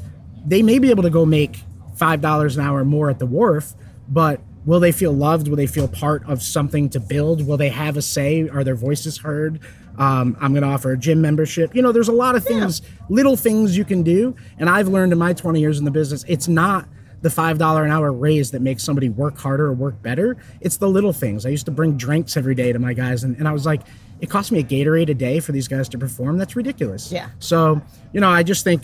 they 0.45 0.61
may 0.61 0.79
be 0.79 0.89
able 0.89 1.03
to 1.03 1.09
go 1.09 1.25
make 1.25 1.61
five 1.95 2.21
dollars 2.21 2.57
an 2.57 2.63
hour 2.63 2.83
more 2.83 3.09
at 3.09 3.19
the 3.19 3.25
wharf, 3.25 3.73
but 4.07 4.41
will 4.65 4.79
they 4.79 4.91
feel 4.91 5.11
loved? 5.11 5.47
Will 5.47 5.55
they 5.55 5.67
feel 5.67 5.87
part 5.87 6.27
of 6.27 6.41
something 6.41 6.89
to 6.89 6.99
build? 6.99 7.47
Will 7.47 7.57
they 7.57 7.69
have 7.69 7.97
a 7.97 8.01
say? 8.01 8.47
Are 8.49 8.63
their 8.63 8.75
voices 8.75 9.17
heard? 9.17 9.59
Um, 9.97 10.37
I'm 10.39 10.51
going 10.53 10.63
to 10.63 10.69
offer 10.69 10.91
a 10.91 10.97
gym 10.97 11.21
membership. 11.21 11.75
You 11.75 11.81
know, 11.81 11.91
there's 11.91 12.07
a 12.07 12.13
lot 12.13 12.35
of 12.35 12.43
things, 12.43 12.81
little 13.09 13.35
things 13.35 13.77
you 13.77 13.83
can 13.85 14.03
do. 14.03 14.35
And 14.57 14.69
I've 14.69 14.87
learned 14.87 15.11
in 15.11 15.19
my 15.19 15.33
20 15.33 15.59
years 15.59 15.79
in 15.79 15.85
the 15.85 15.91
business, 15.91 16.23
it's 16.27 16.47
not 16.47 16.87
the 17.21 17.29
five 17.29 17.57
dollar 17.57 17.85
an 17.85 17.91
hour 17.91 18.11
raise 18.11 18.51
that 18.51 18.61
makes 18.61 18.83
somebody 18.83 19.09
work 19.09 19.37
harder 19.37 19.67
or 19.67 19.73
work 19.73 20.01
better. 20.01 20.37
It's 20.59 20.77
the 20.77 20.89
little 20.89 21.13
things. 21.13 21.45
I 21.45 21.49
used 21.49 21.65
to 21.65 21.71
bring 21.71 21.97
drinks 21.97 22.35
every 22.35 22.55
day 22.55 22.71
to 22.73 22.79
my 22.79 22.93
guys, 22.93 23.23
and, 23.23 23.37
and 23.37 23.47
I 23.47 23.51
was 23.51 23.65
like, 23.65 23.81
it 24.21 24.29
cost 24.29 24.51
me 24.51 24.59
a 24.59 24.63
Gatorade 24.63 25.09
a 25.09 25.15
day 25.15 25.39
for 25.39 25.51
these 25.51 25.67
guys 25.67 25.89
to 25.89 25.97
perform. 25.97 26.37
That's 26.37 26.55
ridiculous. 26.55 27.11
Yeah. 27.11 27.29
So, 27.39 27.81
you 28.13 28.21
know, 28.21 28.29
I 28.29 28.43
just 28.43 28.63
think 28.63 28.83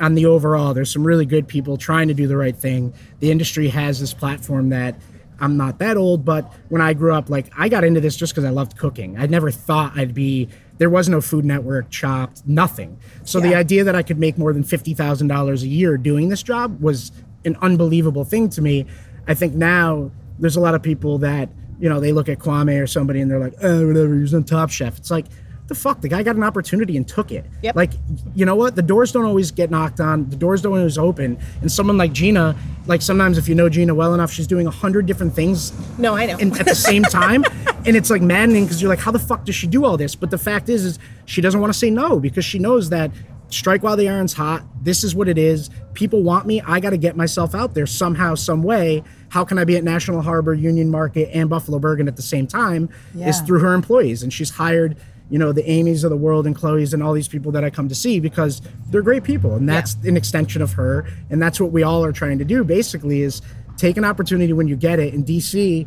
on 0.00 0.14
the 0.14 0.26
overall, 0.26 0.74
there's 0.74 0.92
some 0.92 1.06
really 1.06 1.24
good 1.24 1.46
people 1.46 1.76
trying 1.76 2.08
to 2.08 2.14
do 2.14 2.26
the 2.26 2.36
right 2.36 2.56
thing. 2.56 2.92
The 3.20 3.30
industry 3.30 3.68
has 3.68 4.00
this 4.00 4.12
platform 4.12 4.70
that 4.70 4.96
I'm 5.38 5.56
not 5.56 5.78
that 5.78 5.96
old, 5.96 6.24
but 6.24 6.52
when 6.68 6.82
I 6.82 6.94
grew 6.94 7.14
up, 7.14 7.30
like 7.30 7.46
I 7.56 7.68
got 7.68 7.84
into 7.84 8.00
this 8.00 8.16
just 8.16 8.32
because 8.32 8.44
I 8.44 8.50
loved 8.50 8.76
cooking. 8.76 9.16
I 9.18 9.26
never 9.26 9.50
thought 9.50 9.96
I'd 9.96 10.14
be. 10.14 10.48
There 10.78 10.90
was 10.90 11.08
no 11.08 11.20
Food 11.20 11.44
Network, 11.44 11.90
Chopped, 11.90 12.42
nothing. 12.44 12.98
So 13.22 13.38
the 13.38 13.54
idea 13.54 13.84
that 13.84 13.94
I 13.94 14.02
could 14.02 14.18
make 14.18 14.36
more 14.36 14.52
than 14.52 14.64
fifty 14.64 14.94
thousand 14.94 15.28
dollars 15.28 15.62
a 15.62 15.68
year 15.68 15.96
doing 15.96 16.28
this 16.28 16.42
job 16.42 16.80
was 16.80 17.12
an 17.44 17.56
unbelievable 17.62 18.24
thing 18.24 18.48
to 18.50 18.62
me. 18.62 18.86
I 19.28 19.34
think 19.34 19.54
now 19.54 20.10
there's 20.40 20.56
a 20.56 20.60
lot 20.60 20.74
of 20.74 20.82
people 20.82 21.18
that 21.18 21.48
you 21.82 21.88
know 21.90 22.00
they 22.00 22.12
look 22.12 22.28
at 22.30 22.38
Kwame 22.38 22.80
or 22.82 22.86
somebody 22.86 23.20
and 23.20 23.30
they're 23.30 23.40
like, 23.40 23.54
oh, 23.62 23.86
whatever, 23.88 24.14
he's 24.18 24.32
on 24.32 24.44
Top 24.44 24.70
Chef. 24.70 24.96
It's 24.96 25.10
like. 25.10 25.26
The 25.68 25.76
fuck, 25.76 26.00
the 26.02 26.08
guy 26.08 26.22
got 26.22 26.36
an 26.36 26.42
opportunity 26.42 26.98
and 26.98 27.08
took 27.08 27.30
it. 27.30 27.46
Yep. 27.62 27.76
Like, 27.76 27.92
you 28.34 28.44
know 28.44 28.56
what? 28.56 28.74
The 28.74 28.82
doors 28.82 29.12
don't 29.12 29.24
always 29.24 29.50
get 29.52 29.70
knocked 29.70 30.00
on. 30.00 30.28
The 30.28 30.36
doors 30.36 30.60
don't 30.60 30.76
always 30.76 30.98
open. 30.98 31.38
And 31.62 31.72
someone 31.72 31.96
like 31.96 32.12
Gina, 32.12 32.56
like 32.86 33.00
sometimes 33.00 33.38
if 33.38 33.48
you 33.48 33.54
know 33.54 33.70
Gina 33.70 33.94
well 33.94 34.12
enough, 34.12 34.30
she's 34.32 34.48
doing 34.48 34.66
a 34.66 34.70
hundred 34.70 35.06
different 35.06 35.32
things 35.34 35.72
No, 35.98 36.14
I 36.14 36.26
know. 36.26 36.36
in, 36.38 36.52
at 36.58 36.66
the 36.66 36.74
same 36.74 37.04
time 37.04 37.44
and 37.86 37.96
it's 37.96 38.10
like 38.10 38.20
maddening 38.20 38.64
because 38.64 38.82
you're 38.82 38.88
like 38.90 38.98
how 38.98 39.12
the 39.12 39.18
fuck 39.20 39.44
does 39.44 39.54
she 39.54 39.66
do 39.66 39.84
all 39.84 39.96
this 39.96 40.14
but 40.14 40.30
the 40.30 40.36
fact 40.38 40.68
is 40.68 40.84
is 40.84 40.98
she 41.24 41.40
doesn't 41.40 41.60
want 41.60 41.72
to 41.72 41.78
say 41.78 41.90
no 41.90 42.18
because 42.20 42.44
she 42.44 42.58
knows 42.58 42.90
that 42.90 43.10
strike 43.52 43.82
while 43.82 43.96
the 43.96 44.08
iron's 44.08 44.32
hot. 44.32 44.62
This 44.82 45.04
is 45.04 45.14
what 45.14 45.28
it 45.28 45.38
is. 45.38 45.70
People 45.94 46.22
want 46.22 46.46
me. 46.46 46.60
I 46.62 46.80
got 46.80 46.90
to 46.90 46.96
get 46.96 47.16
myself 47.16 47.54
out 47.54 47.74
there 47.74 47.86
somehow 47.86 48.34
some 48.34 48.62
way. 48.62 49.02
How 49.28 49.44
can 49.44 49.58
i 49.58 49.64
be 49.64 49.76
at 49.76 49.84
national 49.84 50.22
harbor 50.22 50.54
union 50.54 50.90
market 50.90 51.30
and 51.32 51.48
buffalo 51.48 51.78
bergen 51.78 52.08
at 52.08 52.16
the 52.16 52.22
same 52.22 52.46
time 52.46 52.88
is 53.28 53.40
through 53.42 53.60
her 53.60 53.74
employees. 53.74 54.22
And 54.22 54.32
she's 54.32 54.50
hired 54.50 54.96
you 55.30 55.38
know 55.38 55.52
the 55.52 55.68
amy's 55.68 56.04
of 56.04 56.10
the 56.10 56.16
world 56.16 56.46
and 56.46 56.54
chloe's 56.54 56.92
and 56.92 57.02
all 57.02 57.14
these 57.14 57.28
people 57.28 57.52
that 57.52 57.64
i 57.64 57.70
come 57.70 57.88
to 57.88 57.94
see 57.94 58.20
because 58.20 58.60
they're 58.90 59.02
great 59.02 59.24
people. 59.24 59.54
And 59.54 59.68
that's 59.68 59.94
an 60.04 60.16
extension 60.16 60.60
of 60.62 60.72
her. 60.72 61.06
And 61.30 61.40
that's 61.40 61.60
what 61.60 61.72
we 61.72 61.82
all 61.82 62.04
are 62.04 62.12
trying 62.12 62.38
to 62.38 62.44
do 62.44 62.64
basically 62.64 63.22
is 63.22 63.40
take 63.76 63.96
an 63.96 64.04
opportunity 64.04 64.52
when 64.52 64.68
you 64.68 64.76
get 64.76 64.98
it. 64.98 65.14
In 65.14 65.24
dc 65.24 65.86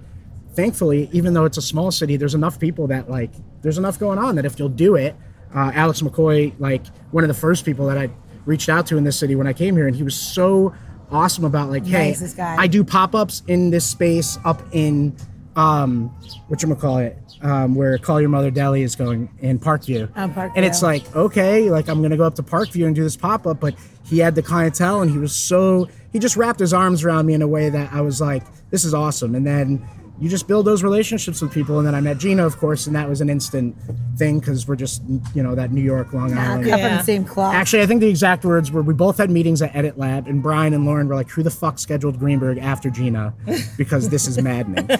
thankfully, 0.56 1.10
even 1.12 1.34
though 1.34 1.45
it's 1.45 1.58
a 1.58 1.62
small 1.62 1.91
city, 1.91 2.17
there's 2.17 2.34
enough 2.34 2.60
people 2.60 2.88
that 2.88 3.10
like 3.10 3.32
there's 3.62 3.78
enough 3.78 3.99
going 3.99 4.17
on 4.17 4.36
that 4.36 4.45
if 4.45 4.58
you'll 4.58 4.69
do 4.69 4.95
it, 4.95 5.15
uh, 5.54 5.72
Alex 5.74 6.02
McCoy, 6.02 6.54
like 6.60 6.86
one 7.12 7.24
of 7.24 7.28
the 7.28 7.34
first 7.34 7.66
people 7.66 7.86
that 7.88 7.98
I 7.98 8.10
reached 8.46 8.70
out 8.70 8.86
to 8.88 8.98
in 8.98 9.04
this 9.04 9.18
city 9.18 9.36
when 9.36 9.48
I 9.48 9.54
came 9.54 9.76
here, 9.76 9.88
and 9.88 9.96
he 9.96 10.04
was 10.04 10.16
so 10.16 10.74
awesome 11.12 11.46
about 11.46 11.70
like, 11.70 11.86
hey. 11.86 12.16
I 12.40 12.68
do 12.68 12.84
pop 12.84 13.16
ups 13.16 13.44
in 13.48 13.70
this 13.70 13.86
space 13.86 14.38
up 14.46 14.62
in 14.72 15.16
um, 15.56 16.10
what 16.48 16.62
you 16.62 16.76
call 16.76 16.98
it, 16.98 17.18
um, 17.42 17.76
where 17.76 17.98
Call 17.98 18.20
Your 18.20 18.30
Mother 18.30 18.52
Deli 18.52 18.82
is 18.82 18.96
going 18.96 19.30
in 19.40 19.58
Parkview, 19.60 20.10
Oh, 20.16 20.28
Parkview. 20.28 20.52
and 20.56 20.66
it's 20.66 20.82
like 20.82 21.16
okay, 21.16 21.70
like 21.70 21.88
I'm 21.88 22.02
gonna 22.02 22.18
go 22.18 22.26
up 22.26 22.36
to 22.36 22.44
Parkview 22.44 22.86
and 22.88 22.96
do 22.96 23.04
this 23.04 23.16
pop 23.16 23.48
up, 23.48 23.60
but 23.62 23.74
he 24.04 24.20
had 24.20 24.36
the 24.36 24.42
clientele, 24.44 25.02
and 25.02 25.10
he 25.10 25.18
was 25.18 25.34
so 25.36 25.88
he 26.12 26.20
just 26.20 26.36
wrapped 26.36 26.60
his 26.60 26.74
arms 26.74 27.04
around 27.06 27.26
me 27.26 27.34
in 27.34 27.42
a 27.42 27.48
way 27.48 27.70
that 27.70 27.94
I 27.94 28.02
was 28.02 28.20
like, 28.20 28.44
this 28.70 28.84
is 28.84 28.94
awesome, 28.94 29.34
and 29.36 29.46
then 29.48 29.88
you 30.19 30.30
just 30.30 30.47
build 30.47 30.65
those 30.65 30.82
relationships 30.84 31.41
with 31.41 31.51
people. 31.51 31.78
And 31.78 31.86
then 31.88 31.93
I 31.95 32.01
met 32.01 32.17
Gina, 32.17 32.45
of 32.45 32.58
course, 32.58 32.88
and 32.88 32.95
that 32.95 33.10
was 33.10 33.19
an 33.21 33.30
instant 33.30 33.75
thing 34.17 34.39
because 34.39 34.67
we're 34.67 34.75
just, 34.78 35.01
you 35.34 35.43
know, 35.43 35.56
that 35.56 35.71
New 35.71 35.82
York, 35.82 36.13
Long 36.13 36.34
Island. 36.38 36.62
from 36.63 36.69
Yeah. 36.80 36.97
the 36.97 37.04
same 37.04 37.25
cloth. 37.25 37.54
Actually, 37.54 37.84
I 37.84 37.86
think 37.86 37.99
the 38.01 38.08
exact 38.10 38.45
words 38.45 38.71
were 38.71 38.82
we 38.82 38.93
both 38.93 39.17
had 39.17 39.30
meetings 39.30 39.62
at 39.62 39.75
Edit 39.75 39.97
Lab, 39.97 40.28
and 40.28 40.41
Brian 40.41 40.73
and 40.73 40.86
Lauren 40.86 41.08
were 41.08 41.15
like, 41.15 41.30
"Who 41.30 41.43
the 41.43 41.49
fuck 41.51 41.80
scheduled 41.80 42.17
Greenberg 42.19 42.58
after 42.60 42.89
Gina? 42.89 43.34
Because 43.78 44.10
this 44.10 44.28
is 44.28 44.41
maddening." 44.41 44.88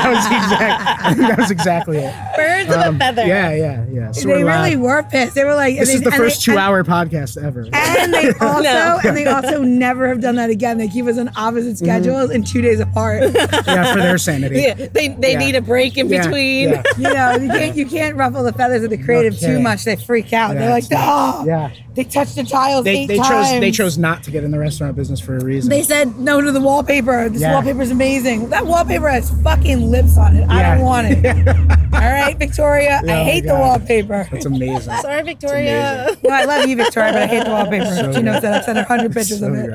That 0.00 0.10
was 0.10 0.26
exact. 0.26 1.18
That 1.18 1.38
was 1.38 1.50
exactly 1.50 1.98
it. 1.98 2.14
Birds 2.36 2.70
of 2.74 2.94
a 2.94 2.98
feather. 2.98 3.22
Um, 3.22 3.28
Yeah, 3.28 3.52
yeah, 3.54 3.84
yeah. 3.92 4.12
So 4.12 4.28
they 4.28 4.42
really 4.44 4.76
were 4.76 5.02
pissed. 5.02 5.34
They 5.34 5.44
were 5.44 5.54
like, 5.54 5.78
This 5.78 5.92
is 5.94 6.00
the 6.00 6.06
and 6.06 6.12
they- 6.14 6.16
first 6.18 6.42
two-hour 6.42 6.84
podcast 6.84 7.42
ever. 7.42 7.68
And 7.72 8.12
they 8.14 8.28
also 8.40 8.62
No. 8.62 8.98
and 9.04 9.16
they 9.16 9.26
also 9.26 9.62
never 9.62 10.08
have 10.08 10.20
done 10.20 10.36
that 10.36 10.50
again. 10.50 10.78
They 10.78 10.88
keep 10.88 11.06
us 11.06 11.18
on 11.18 11.30
opposite 11.36 11.60
Mm-hmm. 11.76 11.84
schedules 11.84 12.30
and 12.30 12.46
two 12.46 12.62
days 12.62 12.80
apart. 12.80 13.22
yeah, 13.34 13.89
for 13.92 13.98
their 14.00 14.18
sanity. 14.18 14.60
Yeah, 14.60 14.74
they 14.74 15.08
they 15.08 15.32
Yeah. 15.32 15.38
need 15.38 15.54
a 15.56 15.60
break 15.62 15.96
in 15.98 16.08
Yeah, 16.08 16.22
between. 16.24 16.68
yeah. 16.70 16.82
You 16.96 17.02
know, 17.14 17.32
you 17.36 17.48
can't 17.50 17.76
you 17.76 17.86
can't 17.86 18.16
ruffle 18.16 18.42
the 18.42 18.52
feathers 18.52 18.82
of 18.84 18.90
the 18.90 18.98
creative 18.98 19.38
too 19.38 19.58
much. 19.60 19.84
They 19.84 19.96
freak 19.96 20.32
out. 20.32 20.54
Yeah, 20.54 20.60
They're 20.60 20.70
like, 20.70 20.84
it's 20.84 20.92
oh, 20.94 21.44
yeah. 21.46 21.70
They 21.94 22.04
touched 22.04 22.36
the 22.36 22.44
tiles 22.44 22.84
They, 22.84 22.98
eight 23.00 23.06
they 23.08 23.16
chose 23.18 23.50
they 23.60 23.70
chose 23.72 23.98
not 23.98 24.22
to 24.22 24.30
get 24.30 24.44
in 24.44 24.52
the 24.52 24.58
restaurant 24.58 24.94
business 24.94 25.18
for 25.18 25.36
a 25.36 25.44
reason. 25.44 25.68
They 25.70 25.82
said 25.82 26.18
no 26.18 26.40
to 26.40 26.52
the 26.52 26.60
wallpaper. 26.60 27.28
This 27.28 27.42
Yeah. 27.42 27.52
wallpaper's 27.54 27.90
amazing. 27.90 28.48
That 28.50 28.64
wallpaper 28.64 29.08
has 29.08 29.30
fucking 29.42 29.90
lips 29.90 30.16
on 30.16 30.36
it. 30.36 30.48
I 30.48 30.76
don't 30.76 30.84
want 30.84 31.08
it. 31.10 31.48
All 31.92 32.00
right, 32.00 32.36
Victoria. 32.38 33.00
Oh 33.04 33.08
I 33.12 33.24
hate 33.24 33.44
the 33.44 33.54
wallpaper. 33.54 34.28
That's 34.30 34.46
amazing. 34.46 34.94
Sorry, 34.98 35.22
Victoria. 35.22 36.16
No, 36.22 36.30
I 36.30 36.44
love 36.44 36.68
you, 36.68 36.76
Victoria, 36.76 37.12
but 37.12 37.22
I 37.22 37.26
hate 37.26 37.44
the 37.44 37.50
wallpaper. 37.50 37.84
So 37.86 38.12
she 38.12 38.22
knows 38.22 38.40
that. 38.42 38.54
I've 38.54 38.64
sent 38.64 38.78
her 38.78 38.84
hundred 38.84 39.12
pictures 39.12 39.40
so 39.40 39.48
of 39.48 39.54
it. 39.56 39.66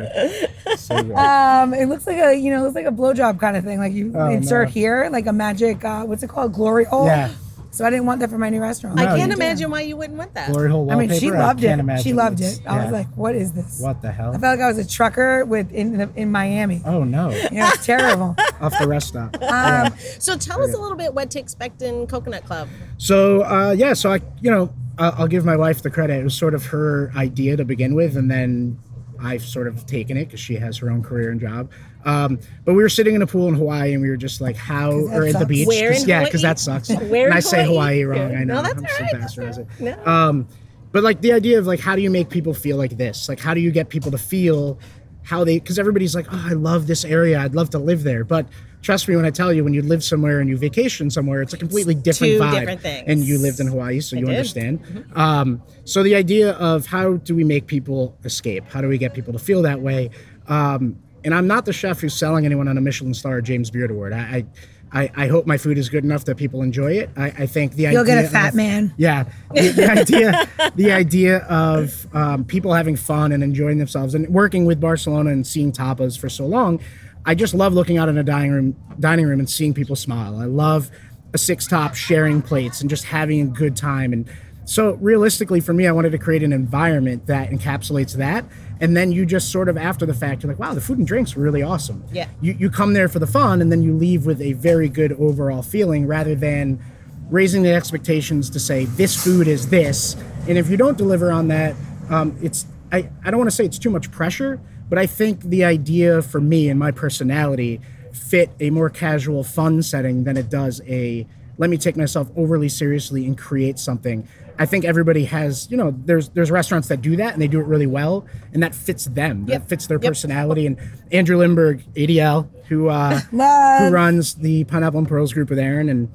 good. 0.66 0.80
So 0.80 1.04
good. 1.04 1.12
Um, 1.16 1.74
it 1.74 1.88
looks 1.88 2.08
like 2.08 2.18
a 2.18 2.34
you 2.34 2.50
know, 2.50 2.60
it 2.62 2.64
looks 2.64 2.76
like 2.76 2.86
a 2.86 2.92
blowjob 2.92 3.40
kind 3.42 3.58
of 3.58 3.66
thing. 3.66 3.78
Like 3.80 3.94
you 3.94 4.14
Oh, 4.16 4.30
insert 4.30 4.70
no. 4.70 4.72
here, 4.74 5.10
like 5.12 5.28
a 5.28 5.34
magic. 5.34 5.84
Uh, 5.84 6.04
what's 6.06 6.24
it 6.24 6.30
called? 6.30 6.54
Glory 6.54 6.86
hole. 6.86 7.06
Yeah. 7.08 7.30
So 7.76 7.84
I 7.86 7.90
didn't 7.90 8.06
want 8.06 8.22
that 8.22 8.30
for 8.30 8.38
my 8.38 8.50
new 8.50 8.62
restaurant. 8.62 8.96
No, 8.96 9.04
I 9.04 9.18
can't 9.18 9.34
imagine 9.34 9.70
why 9.70 9.82
you 9.82 9.98
wouldn't 9.98 10.18
want 10.18 10.34
that. 10.36 10.50
Glory 10.50 10.70
hole 10.70 10.90
I 10.90 10.96
wallpaper. 10.96 11.12
mean, 11.12 11.20
she 11.20 11.30
loved 11.30 11.60
can't 11.60 11.80
it. 11.80 11.84
imagine. 11.84 12.04
She 12.04 12.14
loved 12.14 12.40
It's- 12.40 12.60
it. 12.60 12.66
I 12.68 12.78
was 12.78 12.86
yeah. 12.86 12.92
like, 12.92 13.08
"What 13.18 13.36
is 13.36 13.52
this?" 13.52 13.80
what 13.82 14.02
the 14.02 14.12
hell? 14.12 14.30
I 14.34 14.38
felt 14.38 14.58
like 14.58 14.64
I 14.66 14.68
was 14.70 14.78
a 14.78 14.88
trucker 14.88 15.44
with 15.44 15.72
in 15.74 16.10
in 16.16 16.32
Miami. 16.32 16.82
Oh 16.86 17.04
no! 17.04 17.30
You 17.32 17.50
know, 17.60 17.68
it's 17.74 17.86
terrible. 17.86 18.36
Off 18.62 18.74
the 18.80 18.88
rest 18.88 19.10
stop. 19.10 19.36
Um, 19.42 19.94
So 20.20 20.38
tell 20.38 20.62
us 20.64 20.74
a 20.74 20.78
little 20.80 20.98
bit 20.98 21.14
what 21.14 21.30
to 21.32 21.40
expect 21.40 21.82
in 21.82 22.08
Coconut 22.08 22.46
Club. 22.46 22.70
So 22.98 23.44
uh, 23.44 23.72
yeah, 23.78 23.94
so 23.94 24.12
I 24.14 24.22
you 24.42 24.50
know 24.52 24.74
I'll, 24.98 25.14
I'll 25.20 25.28
give 25.28 25.44
my 25.44 25.58
wife 25.58 25.82
the 25.84 25.90
credit. 25.92 26.20
It 26.20 26.24
was 26.24 26.34
sort 26.36 26.54
of 26.54 26.68
her 26.68 27.12
idea 27.18 27.58
to 27.58 27.66
begin 27.66 27.94
with, 27.94 28.16
and 28.16 28.32
then 28.32 28.80
I've 29.22 29.44
sort 29.44 29.68
of 29.68 29.86
taken 29.86 30.16
it 30.16 30.26
because 30.26 30.40
she 30.40 30.56
has 30.56 30.78
her 30.78 30.90
own 30.90 31.04
career 31.04 31.30
and 31.32 31.42
job. 31.42 31.70
Um, 32.06 32.40
but 32.64 32.74
we 32.76 32.82
were 32.84 32.90
sitting 32.90 33.16
in 33.16 33.22
a 33.22 33.28
pool 33.28 33.48
in 33.48 33.56
Hawaii, 33.56 33.94
and 33.94 34.02
we 34.02 34.10
were 34.10 34.18
just 34.18 34.40
like, 34.40 34.56
how 34.56 34.92
or 34.92 35.26
at 35.26 35.40
the 35.40 35.46
beach? 35.46 35.68
Where 35.68 35.92
'cause- 35.92 36.04
in 36.04 36.10
yeah, 36.10 36.24
because 36.24 36.42
that 36.44 36.60
sucks. 36.60 36.90
Where 37.10 37.26
and 37.26 37.34
I 37.34 37.40
say 37.40 37.66
Hawaii? 37.66 38.04
Wrong. 38.04 38.32
Yeah. 38.32 38.40
I 38.40 38.44
know. 38.44 38.56
No, 38.56 38.62
that's 38.62 38.78
I'm 38.82 38.88
so 38.88 39.04
right, 39.44 39.46
that's 39.52 39.58
it. 39.58 39.68
No. 39.80 40.06
Um, 40.06 40.48
but 40.92 41.04
like 41.04 41.22
the 41.22 41.34
idea 41.34 41.58
of 41.60 41.68
like, 41.68 41.80
how 41.80 41.96
do 41.96 42.02
you 42.02 42.10
make 42.12 42.30
people 42.30 42.54
feel 42.54 42.78
like 42.78 42.96
this? 42.98 43.28
Like, 43.28 43.40
how 43.40 43.54
do 43.54 43.60
you 43.60 43.72
get 43.72 43.90
people 43.90 44.12
to 44.12 44.18
feel 44.18 44.80
how 45.24 45.44
they? 45.44 45.60
Because 45.60 45.78
everybody's 45.80 46.16
like, 46.16 46.28
oh, 46.32 46.46
I 46.50 46.54
love 46.54 46.88
this 46.88 47.04
area. 47.04 47.40
I'd 47.40 47.56
love 47.56 47.70
to 47.72 47.80
live 47.80 48.04
there. 48.04 48.24
But 48.24 48.48
trust 48.82 49.08
me 49.08 49.16
when 49.16 49.26
I 49.26 49.32
tell 49.32 49.52
you, 49.52 49.64
when 49.64 49.74
you 49.74 49.82
live 49.82 50.04
somewhere 50.04 50.40
and 50.40 50.48
you 50.48 50.56
vacation 50.58 51.10
somewhere, 51.10 51.42
it's 51.42 51.54
a 51.54 51.58
completely 51.58 51.96
different 51.96 52.34
two 52.34 52.40
vibe. 52.40 52.60
different 52.60 52.82
things. 52.82 53.04
And 53.08 53.20
you 53.22 53.40
lived 53.40 53.60
in 53.60 53.66
Hawaii, 53.68 54.00
so 54.00 54.16
you 54.16 54.26
did. 54.28 54.36
understand. 54.36 55.06
Um, 55.16 55.62
so 55.86 56.04
the 56.04 56.16
idea 56.16 56.52
of 56.52 56.86
how 56.86 57.14
do 57.18 57.36
we 57.36 57.44
make 57.44 57.66
people 57.68 58.16
escape? 58.24 58.64
How 58.70 58.80
do 58.82 58.88
we 58.88 58.98
get 59.00 59.14
people 59.16 59.34
to 59.34 59.40
feel 59.40 59.64
that 59.64 59.82
way? 59.82 60.12
Um, 60.48 60.98
and 61.26 61.36
I'm 61.36 61.48
not 61.48 61.66
the 61.66 61.74
chef 61.74 62.00
who's 62.00 62.14
selling 62.14 62.46
anyone 62.46 62.68
on 62.70 62.78
a 62.78 62.82
Michelin 62.82 63.14
star 63.14 63.38
or 63.38 63.42
James 63.42 63.70
Beard 63.70 63.92
Award. 63.92 64.14
I, 64.14 64.46
I, 64.94 65.02
I, 65.02 65.12
I 65.24 65.28
hope 65.28 65.46
my 65.46 65.58
food 65.58 65.78
is 65.78 65.90
good 65.90 66.06
enough 66.06 66.24
that 66.26 66.38
people 66.38 66.62
enjoy 66.62 66.94
it. 66.94 67.10
I, 67.18 67.26
I 67.26 67.46
think 67.48 67.74
the 67.74 67.84
You'll 67.84 68.02
idea 68.02 68.16
get 68.16 68.26
a 68.26 68.30
fat 68.30 68.50
of- 68.50 68.56
man. 68.56 68.94
Yeah, 68.96 69.26
the, 69.54 69.70
the 69.70 69.92
idea, 70.00 70.48
the 70.76 70.92
idea 70.92 71.40
of 71.40 72.08
um, 72.16 72.46
people 72.46 72.72
having 72.74 72.96
fun 72.96 73.32
and 73.34 73.44
enjoying 73.44 73.78
themselves, 73.80 74.16
and 74.16 74.28
working 74.30 74.64
with 74.66 74.80
Barcelona 74.80 75.32
and 75.32 75.46
seeing 75.46 75.72
tapas 75.74 76.18
for 76.18 76.30
so 76.30 76.46
long, 76.46 76.80
I 77.26 77.36
just 77.36 77.54
love 77.54 77.74
looking 77.74 77.98
out 77.98 78.08
in 78.08 78.18
a 78.18 78.24
dining 78.24 78.52
room, 78.52 78.76
dining 79.00 79.26
room, 79.26 79.40
and 79.40 79.50
seeing 79.50 79.74
people 79.74 79.96
smile. 79.96 80.38
I 80.38 80.46
love 80.46 80.92
a 81.34 81.38
six 81.40 81.68
top 81.68 81.96
sharing 81.96 82.42
plates 82.42 82.80
and 82.82 82.90
just 82.90 83.04
having 83.06 83.42
a 83.42 83.46
good 83.48 83.76
time. 83.76 84.14
And 84.14 84.30
so, 84.64 84.94
realistically, 85.02 85.60
for 85.60 85.74
me, 85.74 85.88
I 85.88 85.92
wanted 85.92 86.12
to 86.12 86.18
create 86.18 86.42
an 86.44 86.54
environment 86.54 87.26
that 87.28 87.50
encapsulates 87.50 88.14
that. 88.18 88.46
And 88.80 88.96
then 88.96 89.12
you 89.12 89.26
just 89.26 89.52
sort 89.52 89.70
of 89.70 89.78
after 89.78 90.06
the 90.06 90.14
fact, 90.14 90.44
you're 90.44 90.52
like, 90.52 90.60
wow, 90.60 90.74
the 90.74 90.82
food 90.82 90.98
and 90.98 91.08
drinks 91.08 91.36
were 91.36 91.44
really 91.44 91.64
awesome. 91.64 92.04
Yeah. 92.12 92.28
You, 92.42 92.54
you 92.54 92.70
come 92.70 92.94
there 92.94 93.08
for 93.08 93.20
the 93.20 93.28
fun, 93.28 93.62
and 93.62 93.72
then 93.72 93.82
you 93.82 93.94
leave 93.94 94.26
with 94.26 94.42
a 94.42 94.54
very 94.54 94.90
good 94.90 95.14
overall 95.14 95.62
feeling 95.62 96.08
rather 96.08 96.36
than 96.36 96.84
raising 97.30 97.64
the 97.64 97.74
expectations 97.74 98.50
to 98.52 98.60
say 98.60 98.86
this 98.86 99.22
food 99.24 99.48
is 99.48 99.70
this 99.70 100.16
and 100.48 100.60
if 100.60 100.70
you 100.70 100.78
don't 100.78 100.96
deliver 100.96 101.32
on 101.32 101.48
that 101.48 101.76
um, 102.12 102.38
it's 102.42 102.68
I, 102.92 103.10
I 103.24 103.32
don't 103.32 103.40
want 103.40 103.50
to 103.50 103.56
say 103.56 103.66
it's 103.66 103.80
too 103.80 103.90
much 103.90 104.12
pressure 104.12 104.60
but 104.90 105.00
i 105.00 105.08
think 105.08 105.42
the 105.42 105.64
idea 105.64 106.22
for 106.22 106.40
me 106.40 106.70
and 106.70 106.80
my 106.80 106.92
personality 106.92 107.82
fit 108.14 108.52
a 108.60 108.70
more 108.70 108.92
casual 108.92 109.44
fun 109.44 109.82
setting 109.82 110.24
than 110.24 110.38
it 110.38 110.52
does 110.52 110.82
a 110.88 111.26
let 111.58 111.70
me 111.70 111.78
take 111.78 111.96
myself 111.96 112.30
overly 112.36 112.70
seriously 112.70 113.26
and 113.26 113.38
create 113.38 113.80
something. 113.80 114.28
I 114.58 114.66
think 114.66 114.86
everybody 114.86 115.26
has, 115.26 115.70
you 115.70 115.78
know, 115.78 115.94
there's 116.06 116.30
there's 116.30 116.52
restaurants 116.52 116.88
that 116.88 117.02
do 117.02 117.16
that 117.18 117.34
and 117.34 117.42
they 117.42 117.48
do 117.48 117.60
it 117.60 117.68
really 117.68 117.88
well, 117.88 118.26
and 118.54 118.64
that 118.64 118.74
fits 118.74 119.06
them. 119.06 119.46
That 119.48 119.68
fits 119.68 119.88
their 119.88 120.00
personality. 120.00 120.66
And 120.66 120.78
Andrew 121.12 121.38
Lindbergh, 121.38 121.84
ADL, 121.96 122.48
who 122.68 122.90
uh, 122.90 123.20
who 123.32 123.94
runs 123.94 124.36
the 124.36 124.64
Pineapple 124.66 125.00
and 125.00 125.08
Pearls 125.08 125.34
group 125.34 125.50
with 125.50 125.60
Aaron, 125.60 125.90
and 125.90 126.12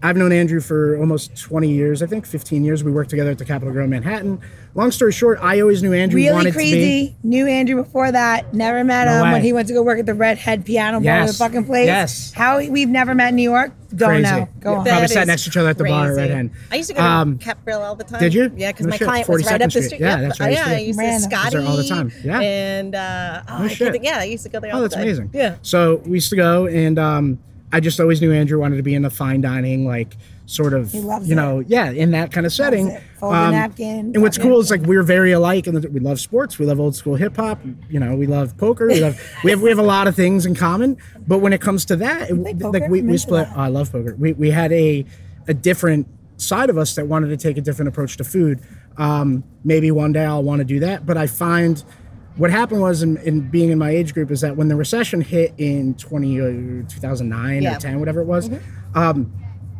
I've 0.00 0.16
known 0.16 0.30
Andrew 0.30 0.60
for 0.60 0.96
almost 0.98 1.36
20 1.40 1.68
years, 1.70 2.02
I 2.04 2.06
think 2.06 2.24
15 2.24 2.62
years. 2.64 2.84
We 2.84 2.92
worked 2.92 3.10
together 3.10 3.30
at 3.32 3.38
the 3.38 3.44
Capital 3.44 3.72
Grille 3.72 3.84
in 3.84 3.90
Manhattan. 3.90 4.40
Long 4.76 4.92
story 4.92 5.10
short, 5.10 5.40
I 5.42 5.60
always 5.60 5.82
knew 5.82 5.92
Andrew 5.92 6.18
Really 6.18 6.32
wanted 6.32 6.52
to 6.52 6.58
be. 6.58 6.70
crazy. 6.70 7.16
Knew 7.24 7.48
Andrew 7.48 7.82
before 7.82 8.12
that. 8.12 8.54
Never 8.54 8.84
met 8.84 9.06
No 9.06 9.14
him 9.16 9.22
way. 9.24 9.32
when 9.32 9.42
he 9.42 9.52
went 9.52 9.66
to 9.68 9.74
go 9.74 9.82
work 9.82 9.98
at 9.98 10.06
the 10.06 10.14
Redhead 10.14 10.64
Piano 10.64 10.98
Bar, 10.98 11.04
Yes. 11.04 11.32
the 11.32 11.38
fucking 11.38 11.64
place. 11.64 11.86
Yes. 11.86 12.32
How 12.32 12.58
we've 12.64 12.88
never 12.88 13.12
met 13.12 13.30
in 13.30 13.36
New 13.36 13.50
York? 13.50 13.72
Don't 13.96 14.08
Crazy. 14.10 14.22
know. 14.22 14.48
Go 14.60 14.70
Yeah. 14.72 14.78
on. 14.78 14.84
Probably 14.86 15.08
sat 15.08 15.26
next 15.26 15.44
to 15.44 15.50
each 15.50 15.56
other 15.56 15.70
at 15.70 15.78
the 15.78 15.84
bar 15.84 16.04
at 16.04 16.14
crazy. 16.14 16.20
Red 16.20 16.30
Hen. 16.30 16.50
I 16.70 16.76
used 16.76 16.88
to 16.90 16.94
go 16.94 17.00
to 17.00 17.06
Um, 17.06 17.38
Cap 17.38 17.58
Grill 17.64 17.80
all 17.80 17.96
the 17.96 18.04
time. 18.04 18.20
did 18.20 18.34
you? 18.34 18.52
Yeah, 18.56 18.70
because 18.70 18.86
No 18.86 18.90
my 18.90 18.96
shit. 18.98 19.08
client 19.08 19.28
was 19.28 19.42
right 19.46 19.60
42nd 19.60 19.62
up 19.62 19.66
the 19.66 19.70
Street. 19.70 19.84
street. 19.86 20.00
Yeah, 20.00 20.10
Yep. 20.10 20.20
that's 20.28 20.40
right. 20.40 20.48
Oh, 20.48 20.52
yeah, 20.70 20.76
I 20.76 20.78
used 20.78 20.98
Random. 20.98 21.22
to 21.22 21.28
Goes 21.28 21.40
Scotty. 21.40 21.56
there 21.58 21.66
all 21.66 21.76
the 21.76 21.84
time. 21.84 22.12
Yeah. 22.22 22.40
And 22.40 22.94
uh, 22.94 23.40
oh, 23.48 23.58
No 23.58 23.64
I 23.64 23.68
shit. 23.68 23.92
think, 23.92 24.04
yeah, 24.04 24.18
I 24.20 24.24
used 24.24 24.44
to 24.44 24.48
go 24.48 24.60
there. 24.60 24.70
Oh, 24.72 24.76
all 24.76 24.82
that's 24.82 24.94
the 24.94 24.98
time. 25.00 25.06
amazing. 25.08 25.30
Yeah. 25.32 25.54
So 25.62 26.02
we 26.06 26.18
used 26.18 26.30
to 26.30 26.36
go, 26.36 26.66
and 26.66 26.98
um, 27.00 27.38
I 27.72 27.80
just 27.80 28.00
always 28.00 28.20
knew 28.20 28.32
Andrew 28.32 28.58
wanted 28.58 28.76
to 28.76 28.82
be 28.82 28.94
in 28.94 29.02
the 29.02 29.10
fine 29.10 29.40
dining, 29.40 29.86
like 29.86 30.16
sort 30.46 30.72
of, 30.72 30.94
you 30.94 31.34
know, 31.34 31.60
yeah, 31.66 31.90
in 31.90 32.12
that 32.12 32.32
kind 32.32 32.46
of 32.46 32.52
setting. 32.52 32.88
it. 32.88 33.02
Fold 33.20 33.34
a 33.34 33.50
napkin, 33.50 34.12
And 34.14 34.22
what's 34.22 34.38
cool 34.38 34.58
is 34.60 34.70
like 34.70 34.80
we're 34.82 35.02
very 35.02 35.32
alike, 35.32 35.66
and 35.66 35.84
we 35.92 36.00
love 36.00 36.18
sports. 36.20 36.58
We 36.58 36.64
love 36.64 36.80
old 36.80 36.96
school 36.96 37.16
hip 37.16 37.36
hop. 37.36 37.60
You 37.90 38.00
know, 38.00 38.16
we 38.16 38.26
love 38.26 38.56
poker. 38.56 38.86
We 38.86 39.00
love 39.00 39.20
we 39.44 39.50
have 39.50 39.60
we 39.60 39.68
have 39.68 39.78
a 39.78 39.82
lot 39.82 40.06
of 40.06 40.16
things 40.16 40.46
in 40.46 40.54
common. 40.54 40.96
But 41.26 41.38
when 41.38 41.52
it 41.52 41.60
comes 41.60 41.84
to 41.86 41.96
that, 41.96 42.30
it, 42.30 42.34
like 42.62 42.88
we, 42.88 43.02
we 43.02 43.18
split. 43.18 43.48
oh, 43.54 43.60
I 43.60 43.68
love 43.68 43.92
poker. 43.92 44.14
We 44.16 44.32
we 44.32 44.50
had 44.50 44.72
a 44.72 45.04
a 45.46 45.54
different 45.54 46.06
side 46.38 46.70
of 46.70 46.78
us 46.78 46.94
that 46.94 47.06
wanted 47.06 47.28
to 47.28 47.36
take 47.36 47.58
a 47.58 47.60
different 47.60 47.88
approach 47.88 48.16
to 48.16 48.24
food. 48.24 48.60
Um, 48.96 49.44
maybe 49.64 49.90
one 49.90 50.12
day 50.12 50.24
I'll 50.24 50.42
want 50.42 50.60
to 50.60 50.64
do 50.64 50.80
that. 50.80 51.04
But 51.04 51.16
I 51.18 51.26
find 51.26 51.82
what 52.38 52.50
happened 52.50 52.80
was 52.80 53.02
in, 53.02 53.16
in 53.18 53.40
being 53.50 53.68
in 53.70 53.78
my 53.78 53.90
age 53.90 54.14
group 54.14 54.30
is 54.30 54.40
that 54.40 54.56
when 54.56 54.68
the 54.68 54.76
recession 54.76 55.20
hit 55.20 55.52
in 55.58 55.94
20, 55.94 56.40
uh, 56.40 56.44
2009 56.88 57.62
Yeah. 57.62 57.76
or 57.76 57.80
10, 57.80 57.98
whatever 57.98 58.20
it 58.20 58.26
was, 58.26 58.48
um, 58.94 59.32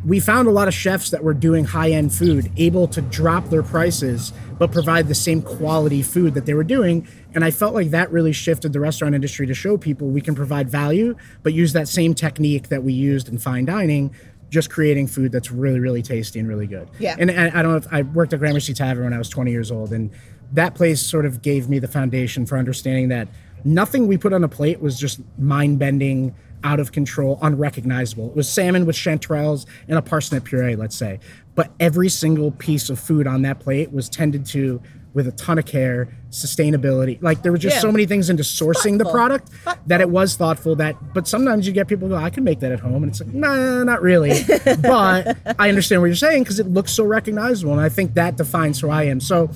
we 0.04 0.20
found 0.20 0.46
a 0.46 0.50
lot 0.52 0.68
of 0.68 0.74
chefs 0.74 1.10
that 1.10 1.24
were 1.24 1.34
doing 1.34 1.64
high 1.64 1.90
end 1.90 2.12
food 2.14 2.50
able 2.56 2.86
to 2.88 3.00
drop 3.02 3.48
their 3.48 3.62
prices 3.64 4.32
but 4.58 4.70
provide 4.72 5.06
the 5.08 5.14
same 5.14 5.40
quality 5.42 6.02
food 6.02 6.34
that 6.34 6.46
they 6.46 6.54
were 6.54 6.64
doing. 6.64 7.06
And 7.34 7.44
I 7.44 7.50
felt 7.52 7.74
like 7.74 7.90
that 7.90 8.10
really 8.10 8.32
shifted 8.32 8.72
the 8.72 8.80
restaurant 8.80 9.14
industry 9.14 9.46
to 9.46 9.54
show 9.54 9.76
people 9.76 10.08
we 10.08 10.20
can 10.20 10.34
provide 10.34 10.68
value, 10.68 11.16
but 11.44 11.52
use 11.52 11.72
that 11.74 11.86
same 11.88 12.12
technique 12.14 12.68
that 12.68 12.82
we 12.82 12.92
used 12.92 13.28
in 13.28 13.38
fine 13.38 13.64
dining, 13.66 14.12
just 14.50 14.68
creating 14.70 15.06
food 15.08 15.30
that's 15.30 15.50
really, 15.52 15.78
really 15.78 16.02
tasty 16.02 16.38
and 16.40 16.48
really 16.48 16.66
good. 16.66 16.88
Yeah. 16.98 17.14
And 17.18 17.30
I, 17.30 17.46
I 17.46 17.62
don't 17.62 17.70
know 17.72 17.76
if 17.76 17.86
I 17.92 18.02
worked 18.02 18.32
at 18.32 18.40
Gramercy 18.40 18.74
Tavern 18.74 19.04
when 19.04 19.12
I 19.12 19.18
was 19.18 19.28
20 19.28 19.50
years 19.52 19.70
old. 19.70 19.92
And 19.92 20.10
that 20.52 20.74
place 20.74 21.00
sort 21.02 21.26
of 21.26 21.42
gave 21.42 21.68
me 21.68 21.78
the 21.78 21.88
foundation 21.88 22.46
for 22.46 22.56
understanding 22.58 23.08
that 23.08 23.28
nothing 23.64 24.06
we 24.06 24.16
put 24.16 24.32
on 24.32 24.42
a 24.44 24.48
plate 24.48 24.80
was 24.80 24.98
just 24.98 25.20
mind 25.38 25.78
bending, 25.78 26.34
out 26.64 26.80
of 26.80 26.90
control, 26.90 27.38
unrecognizable. 27.42 28.30
It 28.30 28.34
was 28.36 28.48
salmon 28.48 28.84
with 28.84 28.96
chanterelles 28.96 29.64
and 29.86 29.96
a 29.96 30.02
parsnip 30.02 30.44
puree, 30.44 30.74
let's 30.74 30.96
say. 30.96 31.20
But 31.54 31.70
every 31.78 32.08
single 32.08 32.50
piece 32.50 32.90
of 32.90 32.98
food 32.98 33.26
on 33.28 33.42
that 33.42 33.60
plate 33.60 33.92
was 33.92 34.08
tended 34.08 34.44
to 34.46 34.80
with 35.14 35.26
a 35.28 35.32
ton 35.32 35.58
of 35.58 35.66
care, 35.66 36.08
sustainability. 36.30 37.20
Like 37.22 37.42
there 37.42 37.52
were 37.52 37.58
just 37.58 37.76
Yeah. 37.76 37.80
so 37.82 37.92
many 37.92 38.06
things 38.06 38.28
into 38.30 38.42
sourcing 38.42 38.98
the 38.98 39.04
Thoughtful. 39.04 39.12
product 39.12 39.50
that 39.86 40.00
it 40.00 40.10
was 40.10 40.36
thoughtful 40.36 40.76
that 40.76 40.96
but 41.14 41.26
sometimes 41.28 41.66
you 41.66 41.72
get 41.72 41.88
people 41.88 42.08
go, 42.08 42.16
I 42.16 42.30
can 42.30 42.42
make 42.44 42.60
that 42.60 42.72
at 42.72 42.80
home. 42.80 43.02
And 43.02 43.06
it's 43.10 43.20
like, 43.20 43.32
nah, 43.32 43.84
not 43.84 44.02
really. 44.02 44.42
but 44.82 45.36
I 45.58 45.68
understand 45.68 46.02
what 46.02 46.06
you're 46.06 46.16
saying 46.16 46.42
because 46.42 46.58
it 46.58 46.66
looks 46.68 46.92
so 46.92 47.04
recognizable. 47.04 47.72
And 47.72 47.80
I 47.80 47.88
think 47.88 48.14
that 48.14 48.36
defines 48.36 48.80
who 48.80 48.90
I 48.90 49.04
am. 49.04 49.20
So 49.20 49.50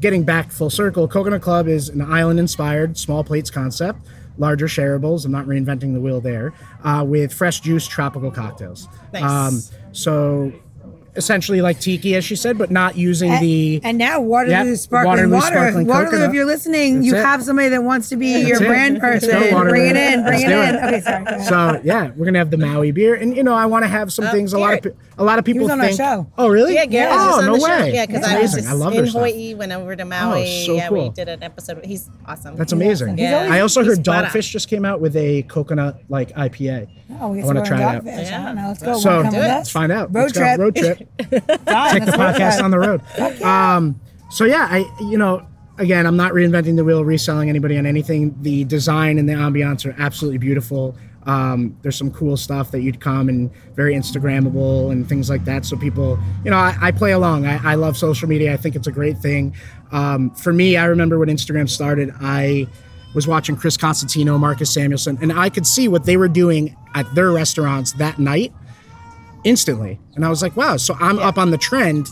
getting 0.00 0.24
back 0.24 0.50
full 0.50 0.70
circle, 0.70 1.08
Coconut 1.08 1.42
Club 1.42 1.68
is 1.68 1.88
an 1.88 2.00
island 2.00 2.38
inspired 2.38 2.96
small 2.96 3.24
plates 3.24 3.50
concept, 3.50 4.00
larger 4.38 4.66
shareables. 4.66 5.24
I'm 5.24 5.32
not 5.32 5.46
reinventing 5.46 5.92
the 5.94 6.00
wheel 6.00 6.20
there, 6.20 6.52
uh, 6.84 7.04
with 7.06 7.32
fresh 7.32 7.60
juice 7.60 7.86
tropical 7.86 8.30
cocktails. 8.30 8.88
Nice. 9.12 9.22
so 9.92 10.52
essentially 11.16 11.60
like 11.60 11.80
tiki, 11.80 12.14
as 12.14 12.24
she 12.24 12.36
said, 12.36 12.58
but 12.58 12.70
not 12.70 12.96
using 12.96 13.30
the. 13.40 13.80
And 13.84 13.98
now 13.98 14.20
Waterloo 14.20 14.70
Yep, 14.70 14.76
sparkling 14.78 15.12
Waterloo 15.14 15.34
water. 15.34 15.46
sparkling 15.46 15.86
Waterloo, 15.86 16.04
coconut. 16.10 16.28
if 16.30 16.34
you're 16.34 16.44
listening, 16.44 16.94
That's 16.96 17.06
you 17.06 17.16
it. 17.16 17.24
have 17.24 17.42
somebody 17.42 17.68
that 17.70 17.82
wants 17.82 18.08
to 18.10 18.16
be 18.16 18.40
your 18.46 18.62
it. 18.62 18.66
brand 18.66 18.98
Let's 19.02 19.26
person. 19.26 19.50
go, 19.50 19.64
Bring 19.64 19.86
it 19.90 19.96
in. 19.96 20.22
Bring 20.24 20.40
Let's 20.40 20.44
it 20.44 20.48
do 20.48 20.60
in. 20.60 20.74
it. 20.74 20.84
Okay, 20.84 21.00
sorry. 21.00 21.42
So 21.76 21.80
yeah, 21.84 22.10
we're 22.16 22.26
gonna 22.26 22.38
have 22.38 22.50
the 22.50 22.56
Maui 22.58 22.90
beer, 22.92 23.14
and 23.14 23.36
you 23.36 23.42
know 23.42 23.54
I 23.54 23.66
want 23.66 23.84
to 23.84 23.88
have 23.88 24.12
some 24.12 24.26
uh, 24.26 24.32
things. 24.32 24.52
A 24.52 24.58
lot 24.58 24.84
of 24.86 24.94
a 25.18 25.24
lot 25.24 25.38
of 25.38 25.44
people 25.44 25.62
was 25.64 25.72
on 25.72 25.80
our 25.80 25.86
think. 25.86 25.98
show. 25.98 26.26
Oh 26.38 26.48
really? 26.48 26.74
Yeah, 26.74 26.86
Garrett 26.86 27.14
was 27.16 27.34
Oh 27.34 27.38
on 27.40 27.46
no 27.46 27.54
the 27.54 27.60
show. 27.60 27.66
way. 27.66 27.94
Yeah, 27.94 28.06
because 28.06 28.24
I 28.24 28.40
was 28.40 28.52
just 28.54 28.68
I 28.68 28.72
love 28.72 28.94
in. 28.94 29.06
Hawaii, 29.06 29.54
went 29.54 29.72
over 29.72 29.96
to 29.96 30.02
oh, 30.02 30.06
Maui. 30.06 30.64
so 30.66 30.74
yeah, 30.74 30.88
cool. 30.88 31.04
we 31.04 31.14
did 31.14 31.28
an 31.28 31.42
episode. 31.42 31.84
He's 31.84 32.08
awesome. 32.26 32.56
That's 32.56 32.72
amazing. 32.72 33.16
He's 33.18 33.32
always- 33.32 33.50
I 33.50 33.60
also 33.60 33.84
heard. 33.84 33.98
Dogfish 33.98 34.50
just 34.50 34.68
came 34.68 34.84
out 34.84 35.00
with 35.00 35.16
a 35.16 35.42
coconut 35.44 36.00
like 36.08 36.30
IPA. 36.36 36.88
Oh, 37.20 37.28
we 37.28 37.40
I 37.42 37.44
wanna 37.44 37.64
try 37.64 37.78
go 37.78 37.82
it 37.82 37.86
out. 37.96 38.04
Dogfish. 38.04 38.30
Yeah. 38.30 38.44
don't. 38.54 38.56
Let's 38.66 38.82
go. 38.82 38.98
So 38.98 39.08
Wanna 39.16 39.22
come 39.22 39.34
with 39.34 39.42
us? 39.44 39.48
let's 39.56 39.70
find 39.70 39.92
out. 39.92 40.14
Road 40.14 40.22
Let's 40.22 40.32
go. 40.32 40.40
trip. 40.40 40.58
Road 40.58 40.76
trip. 40.76 41.05
Take 41.18 41.30
the 41.30 42.14
podcast 42.16 42.62
on 42.62 42.70
the 42.70 42.78
road. 42.78 43.00
Um, 43.42 44.00
so 44.30 44.44
yeah, 44.44 44.66
I 44.70 44.84
you 45.00 45.16
know 45.16 45.46
again 45.78 46.06
I'm 46.06 46.16
not 46.16 46.32
reinventing 46.32 46.76
the 46.76 46.84
wheel, 46.84 47.04
reselling 47.04 47.48
anybody 47.48 47.78
on 47.78 47.86
anything. 47.86 48.36
The 48.42 48.64
design 48.64 49.18
and 49.18 49.28
the 49.28 49.34
ambiance 49.34 49.86
are 49.86 49.94
absolutely 49.98 50.38
beautiful. 50.38 50.96
Um, 51.26 51.76
there's 51.82 51.96
some 51.96 52.12
cool 52.12 52.36
stuff 52.36 52.70
that 52.70 52.82
you'd 52.82 53.00
come 53.00 53.28
and 53.28 53.50
very 53.74 53.94
Instagrammable 53.94 54.92
and 54.92 55.08
things 55.08 55.28
like 55.28 55.44
that. 55.44 55.64
So 55.64 55.76
people, 55.76 56.18
you 56.44 56.52
know, 56.52 56.56
I, 56.56 56.76
I 56.80 56.90
play 56.92 57.12
along. 57.12 57.46
I, 57.46 57.72
I 57.72 57.74
love 57.74 57.96
social 57.96 58.28
media. 58.28 58.52
I 58.54 58.56
think 58.56 58.76
it's 58.76 58.86
a 58.86 58.92
great 58.92 59.18
thing. 59.18 59.54
Um, 59.90 60.30
for 60.36 60.52
me, 60.52 60.76
I 60.76 60.84
remember 60.84 61.18
when 61.18 61.28
Instagram 61.28 61.68
started, 61.68 62.12
I 62.20 62.68
was 63.14 63.26
watching 63.26 63.56
Chris 63.56 63.76
Cosentino, 63.76 64.38
Marcus 64.38 64.72
Samuelsson, 64.72 65.18
and 65.20 65.32
I 65.32 65.48
could 65.48 65.66
see 65.66 65.88
what 65.88 66.04
they 66.04 66.16
were 66.16 66.28
doing 66.28 66.76
at 66.94 67.12
their 67.14 67.32
restaurants 67.32 67.92
that 67.94 68.20
night 68.20 68.52
instantly. 69.46 69.98
And 70.16 70.24
I 70.24 70.28
was 70.28 70.42
like, 70.42 70.56
wow, 70.56 70.76
so 70.76 70.94
I'm 71.00 71.18
up 71.18 71.38
on 71.38 71.50
the 71.52 71.58
trend 71.58 72.08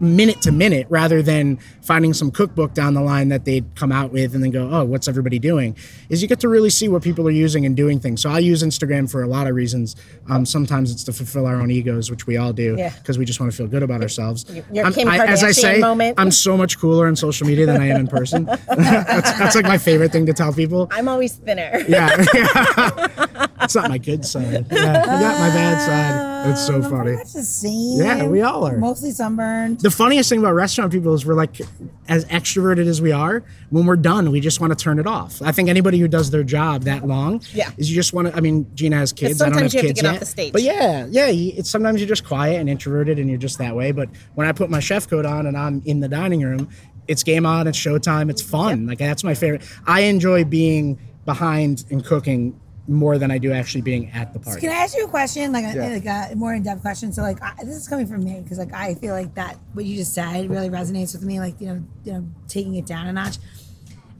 minute 0.00 0.40
to 0.40 0.52
minute 0.52 0.86
rather 0.88 1.22
than 1.22 1.56
finding 1.82 2.14
some 2.14 2.30
cookbook 2.30 2.72
down 2.72 2.94
the 2.94 3.00
line 3.00 3.30
that 3.30 3.44
they'd 3.44 3.64
come 3.74 3.90
out 3.90 4.12
with 4.12 4.32
and 4.32 4.44
then 4.44 4.52
go, 4.52 4.70
oh, 4.70 4.84
what's 4.84 5.08
everybody 5.08 5.40
doing? 5.40 5.76
Is 6.08 6.22
you 6.22 6.28
get 6.28 6.38
to 6.40 6.48
really 6.48 6.70
see 6.70 6.86
what 6.86 7.02
people 7.02 7.26
are 7.26 7.32
using 7.32 7.66
and 7.66 7.76
doing 7.76 7.98
things. 7.98 8.22
So 8.22 8.30
I 8.30 8.38
use 8.38 8.62
Instagram 8.62 9.10
for 9.10 9.22
a 9.24 9.26
lot 9.26 9.48
of 9.48 9.56
reasons. 9.56 9.96
Um, 10.30 10.46
sometimes 10.46 10.92
it's 10.92 11.02
to 11.04 11.12
fulfill 11.12 11.46
our 11.46 11.56
own 11.56 11.72
egos, 11.72 12.12
which 12.12 12.28
we 12.28 12.36
all 12.36 12.52
do 12.52 12.76
Yeah. 12.78 12.90
because 12.96 13.18
we 13.18 13.24
just 13.24 13.40
want 13.40 13.50
to 13.50 13.58
feel 13.58 13.66
good 13.66 13.82
about 13.82 14.00
ourselves. 14.00 14.44
your 14.72 14.84
I'm- 14.84 14.92
Kim 14.94 15.08
I- 15.08 15.26
as 15.26 15.42
I 15.42 15.50
say, 15.50 15.80
moment. 15.80 16.14
I'm 16.16 16.30
so 16.30 16.56
much 16.56 16.78
cooler 16.78 17.08
on 17.08 17.16
social 17.16 17.48
media 17.48 17.66
than 17.66 17.80
I 17.80 17.88
am 17.88 17.96
in 18.00 18.06
person. 18.06 18.44
that's, 18.68 19.32
that's 19.38 19.56
like 19.56 19.64
my 19.66 19.78
favorite 19.78 20.12
thing 20.12 20.26
to 20.26 20.32
tell 20.32 20.52
people. 20.52 20.86
I'm 20.92 21.08
always 21.08 21.32
thinner. 21.34 21.84
Yeah. 21.88 22.14
it's 23.62 23.74
not 23.74 23.88
my 23.90 23.98
good 23.98 24.24
side. 24.24 24.66
Yeah, 24.70 25.00
you 25.02 25.22
got 25.24 25.40
my 25.40 25.48
bad 25.48 25.80
side. 25.80 26.37
It's 26.46 26.66
so 26.66 26.80
funny. 26.82 27.12
That's 27.16 27.32
the 27.32 27.42
same. 27.42 27.98
Yeah, 27.98 28.26
we 28.26 28.42
all 28.42 28.66
are. 28.66 28.76
Mostly 28.78 29.10
sunburned. 29.10 29.80
The 29.80 29.90
funniest 29.90 30.28
thing 30.28 30.38
about 30.40 30.52
restaurant 30.54 30.92
people 30.92 31.14
is 31.14 31.26
we're 31.26 31.34
like, 31.34 31.60
as 32.08 32.24
extroverted 32.26 32.86
as 32.86 33.00
we 33.02 33.12
are, 33.12 33.42
when 33.70 33.86
we're 33.86 33.96
done, 33.96 34.30
we 34.30 34.40
just 34.40 34.60
want 34.60 34.76
to 34.76 34.82
turn 34.82 34.98
it 34.98 35.06
off. 35.06 35.42
I 35.42 35.52
think 35.52 35.68
anybody 35.68 35.98
who 35.98 36.08
does 36.08 36.30
their 36.30 36.42
job 36.42 36.82
that 36.84 37.06
long, 37.06 37.42
Yeah. 37.52 37.70
is 37.76 37.90
you 37.90 37.94
just 37.96 38.12
want 38.12 38.28
to. 38.28 38.36
I 38.36 38.40
mean, 38.40 38.66
Gina 38.74 38.96
has 38.96 39.12
kids. 39.12 39.42
I 39.42 39.50
don't 39.50 39.62
have 39.62 39.72
you 39.74 39.78
have 39.78 39.82
to 39.82 39.86
kids 39.88 40.00
get 40.02 40.08
off 40.08 40.14
yet, 40.14 40.20
the 40.20 40.26
stage. 40.26 40.52
But 40.52 40.62
yeah, 40.62 41.06
yeah, 41.10 41.26
it's 41.28 41.68
sometimes 41.70 42.00
you're 42.00 42.08
just 42.08 42.24
quiet 42.24 42.60
and 42.60 42.68
introverted, 42.68 43.18
and 43.18 43.28
you're 43.28 43.38
just 43.38 43.58
that 43.58 43.74
way. 43.76 43.92
But 43.92 44.08
when 44.34 44.46
I 44.46 44.52
put 44.52 44.70
my 44.70 44.80
chef 44.80 45.08
coat 45.08 45.26
on 45.26 45.46
and 45.46 45.56
I'm 45.56 45.82
in 45.84 46.00
the 46.00 46.08
dining 46.08 46.40
room, 46.42 46.68
it's 47.06 47.22
game 47.22 47.46
on, 47.46 47.66
it's 47.66 47.78
showtime, 47.78 48.30
it's 48.30 48.42
fun. 48.42 48.86
Like 48.86 48.98
that's 48.98 49.24
my 49.24 49.34
favorite. 49.34 49.62
I 49.86 50.00
enjoy 50.02 50.44
being 50.44 50.98
behind 51.24 51.84
and 51.90 52.04
cooking 52.04 52.58
more 52.88 53.18
than 53.18 53.30
I 53.30 53.38
do 53.38 53.52
actually 53.52 53.82
being 53.82 54.10
at 54.10 54.32
the 54.32 54.38
party. 54.38 54.60
Can 54.62 54.70
I 54.70 54.76
ask 54.76 54.96
you 54.96 55.04
a 55.04 55.08
question, 55.08 55.52
like 55.52 55.64
a, 55.64 55.76
Yeah. 55.76 55.88
like 55.88 56.32
a 56.32 56.34
more 56.36 56.54
in 56.54 56.62
depth 56.62 56.80
question? 56.80 57.12
So, 57.12 57.22
like, 57.22 57.40
I, 57.42 57.52
this 57.62 57.76
is 57.76 57.86
coming 57.86 58.06
from 58.06 58.24
me 58.24 58.40
because, 58.40 58.58
like, 58.58 58.72
I 58.72 58.94
feel 58.94 59.14
like 59.14 59.34
that 59.34 59.56
what 59.74 59.84
you 59.84 59.94
just 59.96 60.14
said 60.14 60.48
really 60.50 60.70
resonates 60.70 61.12
with 61.12 61.22
me. 61.22 61.38
Like, 61.38 61.60
you 61.60 61.66
know, 61.68 61.84
you 62.04 62.12
know, 62.14 62.26
taking 62.48 62.74
it 62.76 62.86
down 62.86 63.06
a 63.06 63.12
notch. 63.12 63.38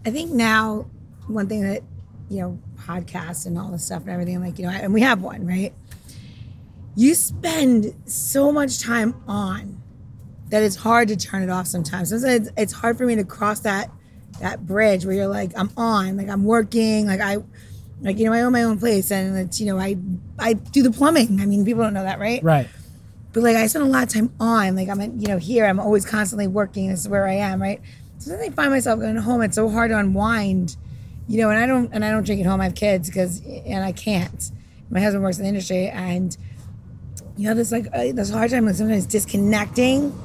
I 0.06 0.10
think 0.10 0.30
now 0.30 0.86
one 1.26 1.48
thing 1.48 1.62
that 1.62 1.82
you 2.30 2.40
know, 2.42 2.58
podcasts 2.76 3.46
and 3.46 3.58
all 3.58 3.70
this 3.70 3.86
stuff 3.86 4.02
and 4.02 4.10
everything, 4.10 4.38
like, 4.40 4.58
you 4.58 4.66
know, 4.66 4.70
and 4.70 4.92
we 4.92 5.00
have 5.00 5.22
one, 5.22 5.46
right? 5.46 5.72
You 6.94 7.14
spend 7.14 7.94
so 8.04 8.52
much 8.52 8.80
time 8.80 9.14
on 9.26 9.80
that 10.50 10.62
it's 10.62 10.76
hard 10.76 11.08
to 11.08 11.16
turn 11.16 11.42
it 11.42 11.48
off 11.48 11.66
sometimes. 11.66 12.10
Sometimes 12.10 12.48
it's, 12.48 12.50
it's 12.56 12.72
hard 12.72 12.98
for 12.98 13.06
me 13.06 13.16
to 13.16 13.24
cross 13.24 13.60
that 13.60 13.90
that 14.40 14.66
bridge 14.66 15.04
where 15.04 15.14
you're 15.14 15.26
like, 15.26 15.52
I'm 15.56 15.70
on, 15.76 16.16
like 16.16 16.28
I'm 16.28 16.44
working, 16.44 17.06
like 17.06 17.20
I 17.20 17.38
like 18.00 18.18
you 18.18 18.26
know, 18.26 18.32
I 18.32 18.42
own 18.42 18.52
my 18.52 18.62
own 18.62 18.78
place 18.78 19.10
and 19.10 19.36
it's 19.36 19.60
you 19.60 19.66
know, 19.66 19.78
I 19.78 19.96
I 20.38 20.52
do 20.54 20.82
the 20.82 20.90
plumbing. 20.90 21.40
I 21.40 21.46
mean, 21.46 21.64
people 21.64 21.82
don't 21.82 21.94
know 21.94 22.04
that, 22.04 22.18
right? 22.18 22.42
Right. 22.42 22.68
But 23.32 23.42
like 23.42 23.56
I 23.56 23.66
spend 23.66 23.84
a 23.84 23.88
lot 23.88 24.04
of 24.04 24.08
time 24.08 24.32
on, 24.40 24.76
like 24.76 24.88
I'm 24.88 25.00
you 25.18 25.28
know, 25.28 25.38
here 25.38 25.66
I'm 25.66 25.80
always 25.80 26.04
constantly 26.06 26.46
working. 26.46 26.88
This 26.88 27.00
is 27.00 27.08
where 27.08 27.26
I 27.26 27.34
am, 27.34 27.60
right? 27.60 27.80
So 28.18 28.30
then 28.30 28.40
I 28.40 28.50
find 28.50 28.70
myself 28.70 29.00
going 29.00 29.16
home. 29.16 29.42
It's 29.42 29.56
so 29.56 29.68
hard 29.68 29.90
to 29.90 29.98
unwind, 29.98 30.76
you 31.28 31.40
know. 31.40 31.50
And 31.50 31.58
I 31.58 31.66
don't 31.66 31.92
and 31.92 32.04
I 32.04 32.10
don't 32.10 32.24
drink 32.24 32.40
at 32.40 32.46
home. 32.46 32.60
I 32.60 32.64
have 32.64 32.74
kids 32.74 33.08
because 33.08 33.42
and 33.44 33.84
I 33.84 33.92
can't. 33.92 34.50
My 34.90 35.00
husband 35.00 35.22
works 35.22 35.36
in 35.36 35.42
the 35.42 35.48
industry, 35.50 35.88
and 35.88 36.36
you 37.36 37.48
know, 37.48 37.54
there's 37.54 37.72
like 37.72 37.86
uh, 37.92 38.12
this 38.12 38.30
hard 38.30 38.50
time 38.50 38.66
like 38.66 38.74
sometimes 38.74 39.06
disconnecting 39.06 40.18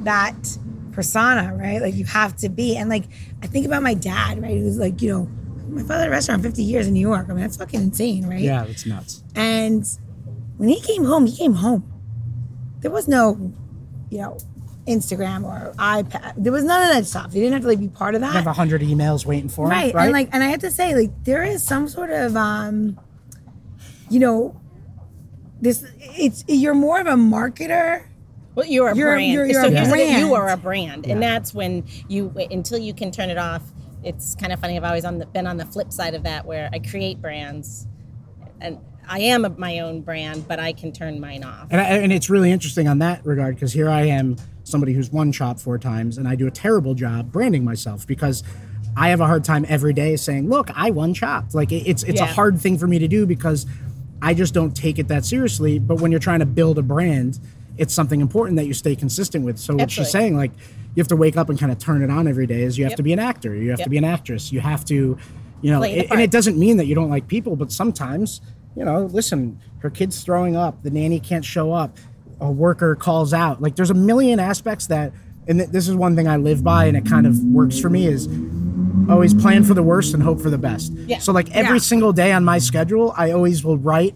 that 0.00 0.58
persona, 0.92 1.54
right? 1.54 1.80
Like 1.80 1.94
you 1.94 2.04
have 2.06 2.36
to 2.38 2.48
be. 2.48 2.76
And 2.76 2.90
like 2.90 3.04
I 3.42 3.46
think 3.46 3.66
about 3.66 3.82
my 3.82 3.94
dad, 3.94 4.42
right? 4.42 4.58
Who's 4.58 4.78
like, 4.78 5.00
you 5.00 5.12
know, 5.12 5.28
my 5.68 5.82
father 5.82 6.00
had 6.00 6.08
a 6.08 6.10
restaurant 6.10 6.42
50 6.42 6.62
years 6.62 6.86
in 6.86 6.94
New 6.94 7.00
York. 7.06 7.26
I 7.28 7.32
mean, 7.32 7.40
that's 7.42 7.56
fucking 7.56 7.80
insane, 7.80 8.26
right? 8.28 8.40
Yeah, 8.40 8.64
that's 8.64 8.86
nuts. 8.86 9.22
And 9.34 9.84
when 10.56 10.68
he 10.68 10.80
came 10.80 11.04
home, 11.04 11.26
he 11.26 11.36
came 11.36 11.54
home. 11.54 11.84
There 12.80 12.90
was 12.90 13.08
no, 13.08 13.52
you 14.10 14.18
know, 14.18 14.38
Instagram 14.86 15.44
or 15.44 15.72
iPad. 15.78 16.34
There 16.36 16.52
was 16.52 16.64
none 16.64 16.82
of 16.82 16.96
that 16.96 17.06
stuff. 17.06 17.32
He 17.32 17.40
didn't 17.40 17.52
have 17.54 17.62
to 17.62 17.68
like 17.68 17.80
be 17.80 17.88
part 17.88 18.14
of 18.14 18.20
that. 18.22 18.30
I 18.30 18.38
have 18.38 18.46
a 18.46 18.52
hundred 18.52 18.80
emails 18.82 19.26
waiting 19.26 19.48
for 19.48 19.66
him. 19.66 19.70
right. 19.72 19.94
Right. 19.94 20.04
And 20.04 20.12
like, 20.12 20.28
and 20.32 20.42
I 20.42 20.48
have 20.48 20.60
to 20.60 20.70
say, 20.70 20.94
like, 20.94 21.10
there 21.24 21.42
is 21.44 21.62
some 21.62 21.88
sort 21.88 22.10
of, 22.10 22.36
um, 22.36 22.98
you 24.08 24.18
know, 24.20 24.58
this. 25.60 25.84
It's 25.98 26.44
you're 26.48 26.74
more 26.74 27.00
of 27.00 27.06
a 27.06 27.14
marketer. 27.14 28.04
Well, 28.54 28.66
you're 28.66 28.88
a 28.88 28.96
You're- 28.96 29.12
brand. 29.16 29.32
you're- 29.32 29.50
you're 29.52 29.62
so 29.62 29.68
a 29.68 29.70
here's 29.70 29.86
the 29.88 29.92
thing, 29.94 30.08
brand. 30.08 30.26
you 30.26 30.34
are 30.34 30.48
a 30.48 30.56
brand, 30.56 31.06
and 31.06 31.22
that's 31.22 31.52
when 31.54 31.84
you 32.08 32.32
until 32.50 32.78
you 32.78 32.92
can 32.94 33.10
turn 33.12 33.28
it 33.30 33.38
off. 33.38 33.62
It's 34.08 34.34
kind 34.34 34.52
of 34.54 34.58
funny. 34.60 34.74
I've 34.76 34.84
always 34.84 35.04
on 35.04 35.18
the, 35.18 35.26
been 35.26 35.46
on 35.46 35.58
the 35.58 35.66
flip 35.66 35.92
side 35.92 36.14
of 36.14 36.22
that, 36.22 36.46
where 36.46 36.70
I 36.72 36.78
create 36.78 37.20
brands, 37.20 37.86
and 38.58 38.78
I 39.06 39.20
am 39.20 39.44
a, 39.44 39.50
my 39.50 39.80
own 39.80 40.00
brand, 40.00 40.48
but 40.48 40.58
I 40.58 40.72
can 40.72 40.92
turn 40.92 41.20
mine 41.20 41.44
off. 41.44 41.68
And, 41.70 41.78
I, 41.78 41.84
and 41.84 42.10
it's 42.10 42.30
really 42.30 42.50
interesting 42.50 42.88
on 42.88 43.00
that 43.00 43.24
regard 43.26 43.54
because 43.54 43.74
here 43.74 43.90
I 43.90 44.02
am, 44.04 44.36
somebody 44.64 44.94
who's 44.94 45.10
won 45.10 45.30
Chopped 45.30 45.60
four 45.60 45.76
times, 45.78 46.16
and 46.16 46.26
I 46.26 46.36
do 46.36 46.46
a 46.46 46.50
terrible 46.50 46.94
job 46.94 47.30
branding 47.30 47.64
myself 47.64 48.06
because 48.06 48.42
I 48.96 49.10
have 49.10 49.20
a 49.20 49.26
hard 49.26 49.44
time 49.44 49.66
every 49.68 49.92
day 49.92 50.16
saying, 50.16 50.48
"Look, 50.48 50.70
I 50.74 50.90
won 50.90 51.12
Chopped." 51.12 51.54
Like 51.54 51.70
it- 51.70 51.86
it's 51.86 52.02
it's 52.04 52.20
a 52.20 52.26
hard 52.34 52.58
thing 52.58 52.78
for 52.78 52.86
me 52.86 52.98
to 52.98 53.08
do 53.08 53.26
because 53.26 53.66
I 54.22 54.32
just 54.32 54.54
don't 54.54 54.74
take 54.74 54.98
it 54.98 55.08
that 55.08 55.26
seriously. 55.26 55.78
But 55.78 56.00
when 56.00 56.10
you're 56.10 56.18
trying 56.20 56.40
to 56.40 56.46
build 56.46 56.78
a 56.78 56.82
brand, 56.82 57.38
it's 57.78 57.94
something 57.94 58.20
important 58.20 58.56
that 58.56 58.66
you 58.66 58.74
stay 58.74 58.94
consistent 58.96 59.44
with. 59.44 59.58
So 59.58 59.74
what 59.74 59.90
she's 59.90 60.10
saying, 60.10 60.36
like, 60.36 60.50
you 60.94 61.00
have 61.00 61.08
to 61.08 61.16
wake 61.16 61.36
up 61.36 61.48
and 61.48 61.58
kind 61.58 61.70
of 61.72 61.78
turn 61.78 62.02
it 62.02 62.10
on 62.10 62.26
every 62.28 62.46
day. 62.46 62.62
Is 62.62 62.76
you 62.76 62.84
have 62.84 62.92
Yep. 62.92 62.96
to 62.98 63.02
be 63.04 63.12
an 63.12 63.18
actor, 63.20 63.54
you 63.54 63.70
have 63.70 63.82
to 63.82 63.88
be 63.90 63.96
an 63.98 64.04
actress, 64.04 64.52
you 64.52 64.60
have 64.60 64.84
to, 64.86 65.16
you 65.62 65.70
know, 65.70 65.82
it- 65.82 66.08
and 66.10 66.20
it 66.20 66.30
doesn't 66.30 66.58
mean 66.58 66.76
that 66.78 66.86
you 66.86 66.94
don't 66.94 67.08
like 67.10 67.28
people, 67.28 67.56
but 67.56 67.70
sometimes, 67.72 68.40
you 68.76 68.84
know, 68.84 69.04
listen, 69.12 69.58
her 69.78 69.90
kid's 69.90 70.22
throwing 70.22 70.56
up, 70.56 70.82
the 70.82 70.90
nanny 70.90 71.20
can't 71.20 71.44
show 71.44 71.72
up, 71.72 71.96
a 72.40 72.50
worker 72.50 72.94
calls 72.96 73.32
out. 73.32 73.62
Like 73.62 73.76
there's 73.76 73.90
a 73.90 73.94
million 73.94 74.38
aspects 74.40 74.86
that, 74.88 75.12
and 75.46 75.58
th- 75.60 75.70
this 75.70 75.88
is 75.88 75.94
one 75.94 76.14
thing 76.16 76.26
I 76.28 76.36
live 76.36 76.62
by, 76.64 76.86
and 76.86 76.96
it 76.96 77.06
kind 77.06 77.26
of 77.26 77.38
works 77.44 77.78
for 77.78 77.88
me 77.90 78.06
is 78.06 78.28
always 79.08 79.32
plan 79.34 79.64
for 79.64 79.74
the 79.74 79.82
worst 79.82 80.14
and 80.14 80.22
hope 80.22 80.40
for 80.40 80.50
the 80.50 80.58
best. 80.58 80.92
Yeah. 81.06 81.18
So 81.18 81.32
like 81.32 81.50
every 81.54 81.76
Yeah. 81.78 81.82
single 81.82 82.12
day 82.12 82.32
on 82.32 82.44
my 82.44 82.58
schedule, 82.58 83.14
I 83.16 83.30
always 83.30 83.64
will 83.64 83.78
write 83.78 84.14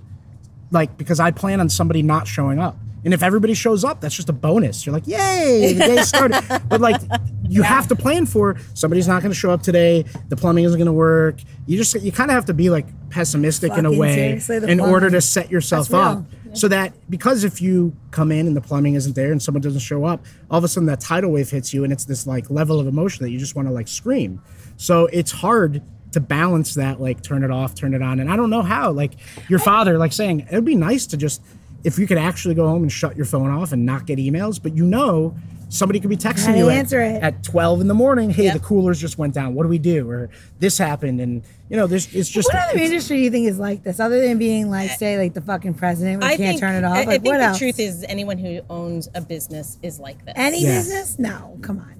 like 0.71 0.97
because 0.99 1.21
I 1.21 1.31
plan 1.31 1.61
on 1.61 1.69
somebody 1.69 2.03
not 2.03 2.27
showing 2.27 2.59
up. 2.59 2.77
And 3.05 3.13
if 3.13 3.23
everybody 3.23 3.55
shows 3.55 3.85
up, 3.85 4.01
that's 4.01 4.15
just 4.15 4.29
a 4.29 4.33
bonus. 4.33 4.87
You're 4.87 4.93
like, 4.93 5.07
yay, 5.07 5.73
the 5.73 5.81
day 5.81 6.03
started. 6.03 6.43
but 6.69 6.81
like, 6.81 7.01
you 7.49 7.63
have 7.63 7.89
to 7.89 7.97
plan 7.97 8.27
for 8.27 8.57
somebody's 8.75 9.09
not 9.09 9.23
going 9.23 9.33
to 9.33 9.39
show 9.39 9.51
up 9.51 9.63
today. 9.63 10.05
The 10.29 10.37
plumbing 10.37 10.65
isn't 10.65 10.79
going 10.79 10.87
to 10.87 10.93
work. 10.93 11.37
You 11.67 11.77
just 11.77 11.95
you 12.03 12.13
kind 12.13 12.31
of 12.31 12.35
have 12.35 12.47
to 12.47 12.55
be 12.55 12.71
like 12.71 12.87
pessimistic 13.11 13.73
in 13.73 13.87
a 13.87 13.93
way 13.93 14.41
in 14.49 14.81
order 14.81 15.11
to 15.11 15.21
set 15.21 15.51
yourself 15.51 15.89
That's 15.89 16.17
up, 16.19 16.25
real. 16.45 16.55
so 16.55 16.69
that 16.69 16.95
because 17.11 17.45
if 17.45 17.61
you 17.61 17.95
come 18.11 18.33
in 18.33 18.47
and 18.47 18.57
the 18.57 18.61
plumbing 18.61 18.95
isn't 18.95 19.15
there 19.15 19.33
and 19.33 19.43
someone 19.43 19.61
doesn't 19.61 19.81
show 19.81 20.05
up, 20.05 20.25
all 20.51 20.59
of 20.59 20.65
a 20.65 20.69
sudden 20.69 20.87
that 20.87 21.01
tidal 21.01 21.33
wave 21.33 21.51
hits 21.51 21.75
you 21.75 21.85
and 21.85 21.93
it's 21.93 22.05
this 22.05 22.27
like 22.27 22.51
level 22.51 22.79
of 22.81 22.87
emotion 22.87 23.25
that 23.25 23.31
you 23.31 23.39
just 23.39 23.55
want 23.57 23.69
to 23.69 23.75
like 23.75 23.89
scream. 23.89 24.41
So 24.77 25.07
it's 25.13 25.31
hard 25.33 25.83
to 26.13 26.21
balance 26.21 26.75
that 26.75 27.01
like 27.01 27.23
turn 27.23 27.43
it 27.43 27.51
off 27.51 27.75
turn 27.75 27.95
it 27.95 28.03
on 28.03 28.21
and 28.21 28.31
i 28.31 28.37
don't 28.37 28.51
know 28.51 28.61
how 28.61 28.91
like 28.91 29.13
your 29.49 29.59
father 29.59 29.97
like 29.97 30.13
saying 30.13 30.41
it 30.41 30.53
would 30.53 30.65
be 30.65 30.75
nice 30.75 31.07
to 31.07 31.17
just 31.17 31.41
if 31.85 31.99
you 31.99 32.07
could 32.07 32.18
actually 32.18 32.55
go 32.55 32.66
home 32.68 32.83
and 32.83 32.93
shut 32.93 33.16
your 33.16 33.26
phone 33.26 33.51
off 33.51 33.72
and 33.72 33.85
not 33.85 34.07
get 34.07 34.18
emails 34.18 34.62
but 34.62 34.74
you 34.76 34.85
know 34.85 35.35
somebody 35.68 35.99
could 36.01 36.11
be 36.11 36.16
texting 36.16 36.47
Gotta 36.49 36.59
you 36.59 36.68
at, 36.68 36.93
it. 36.93 37.22
at 37.22 37.43
12 37.43 37.80
in 37.80 37.89
the 37.89 37.95
morning 37.95 38.30
hey 38.30 38.45
Yep. 38.45 38.55
the 38.55 38.61
coolers 38.61 39.01
just 39.01 39.16
went 39.18 39.33
down 39.35 39.55
what 39.55 39.62
do 39.62 39.68
we 39.70 39.78
do 39.78 40.09
or 40.11 40.28
this 40.59 40.76
happened 40.78 41.20
and 41.20 41.43
you 41.70 41.76
know 41.76 41.87
there's 41.87 42.14
it's 42.14 42.28
just 42.28 42.49
What 42.53 42.68
other 42.70 42.78
industry 42.78 43.16
do 43.16 43.22
you 43.22 43.30
think 43.30 43.49
is 43.49 43.59
like 43.59 43.83
this, 43.83 43.99
other 43.99 44.20
than 44.20 44.37
being 44.39 44.68
like, 44.68 44.91
say, 44.91 45.16
like 45.16 45.33
the 45.33 45.41
fucking 45.41 45.72
president, 45.72 46.20
we 46.20 46.26
I 46.26 46.37
can't 46.37 46.39
think, 46.51 46.61
turn 46.61 46.74
it 46.74 46.85
off? 46.85 46.97
I, 46.99 47.01
I 47.01 47.05
think 47.07 47.24
what 47.24 47.39
the 47.39 47.45
else? 47.45 47.57
truth 47.59 47.80
is, 47.80 48.05
anyone 48.07 48.37
who 48.37 48.61
owns 48.68 49.09
a 49.14 49.22
business 49.22 49.78
is 49.83 49.99
like 49.99 50.22
this. 50.26 50.35
Any 50.37 50.61
Yeah. 50.62 50.76
business? 50.76 51.18
No, 51.18 51.57
come 51.62 51.78
on. 51.78 51.95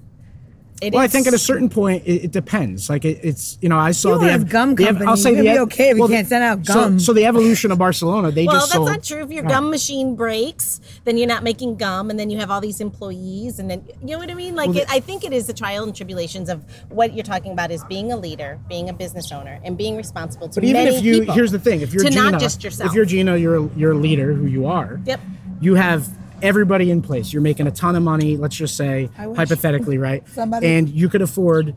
It 0.83 0.93
well, 0.93 1.01
I 1.01 1.07
think 1.07 1.27
at 1.27 1.33
a 1.33 1.37
certain 1.39 1.69
point 1.69 2.03
it, 2.05 2.25
it 2.25 2.31
depends. 2.31 2.89
Like 2.89 3.05
it, 3.05 3.19
it's 3.23 3.57
you 3.61 3.69
know 3.69 3.77
I 3.77 3.91
saw 3.91 4.17
the 4.17 4.25
own 4.25 4.29
a 4.29 4.33
ev- 4.33 4.49
gum 4.49 4.75
the 4.75 4.83
ev- 4.83 4.87
company. 4.89 5.07
I'll 5.09 5.17
say 5.17 5.33
You're 5.33 5.43
the 5.43 5.49
ev- 5.49 5.61
okay 5.61 5.89
if 5.91 5.97
you 5.97 6.07
can't 6.07 6.27
send 6.27 6.43
out 6.43 6.65
gum. 6.65 6.99
So, 6.99 7.13
the 7.13 7.25
evolution 7.25 7.71
of 7.71 7.77
Barcelona, 7.77 8.31
they 8.31 8.45
just 8.45 8.53
Well, 8.53 8.59
just 8.61 8.71
that's 8.71 8.75
sold. 8.75 8.89
not 8.89 9.03
true. 9.03 9.23
If 9.23 9.31
your 9.31 9.43
gum 9.43 9.69
machine 9.69 10.15
breaks, 10.15 10.81
then 11.05 11.17
you're 11.17 11.27
not 11.27 11.43
making 11.43 11.77
gum, 11.77 12.09
and 12.09 12.19
then 12.19 12.29
you 12.29 12.37
have 12.39 12.51
all 12.51 12.61
these 12.61 12.81
employees, 12.81 13.59
and 13.59 13.69
then 13.69 13.83
you 14.01 14.07
know 14.07 14.17
what 14.17 14.29
I 14.29 14.33
mean. 14.33 14.55
Like, 14.55 14.69
Well, 14.69 14.79
it, 14.79 14.87
I 14.89 14.99
think 14.99 15.23
it 15.23 15.31
is 15.33 15.47
the 15.47 15.53
trial 15.53 15.83
and 15.83 15.95
tribulations 15.95 16.49
of 16.49 16.63
what 16.89 17.13
you're 17.13 17.23
talking 17.23 17.51
about 17.53 17.71
is 17.71 17.83
being 17.85 18.11
a 18.11 18.17
leader, 18.17 18.59
being 18.67 18.89
a 18.89 18.93
business 18.93 19.31
owner, 19.31 19.59
and 19.63 19.77
being 19.77 19.95
responsible 19.95 20.49
to 20.49 20.61
people. 20.61 20.73
But 20.73 20.81
even 20.81 20.93
if 20.93 21.03
you, 21.03 21.19
people. 21.21 21.35
here's 21.35 21.51
the 21.51 21.59
thing: 21.59 21.81
if 21.81 21.93
you're 21.93 22.03
to 22.03 22.09
Gina, 22.09 22.31
not 22.31 22.41
just 22.41 22.63
yourself. 22.63 22.89
if 22.89 22.95
you're 22.95 23.05
Gina, 23.05 23.37
you're 23.37 23.69
you're 23.75 23.91
a 23.93 23.97
leader, 23.97 24.33
who 24.33 24.45
you 24.47 24.65
are. 24.67 24.99
Yep. 25.05 25.19
You 25.61 25.75
have 25.75 26.07
everybody 26.43 26.91
in 26.91 27.01
place. 27.01 27.33
You're 27.33 27.41
making 27.41 27.67
a 27.67 27.71
ton 27.71 27.95
of 27.95 28.03
money. 28.03 28.37
Let's 28.37 28.55
just 28.55 28.75
say 28.77 29.09
hypothetically, 29.15 29.97
right? 29.97 30.27
Somebody- 30.33 30.67
And 30.67 30.89
you 30.89 31.09
could 31.09 31.21
afford 31.21 31.75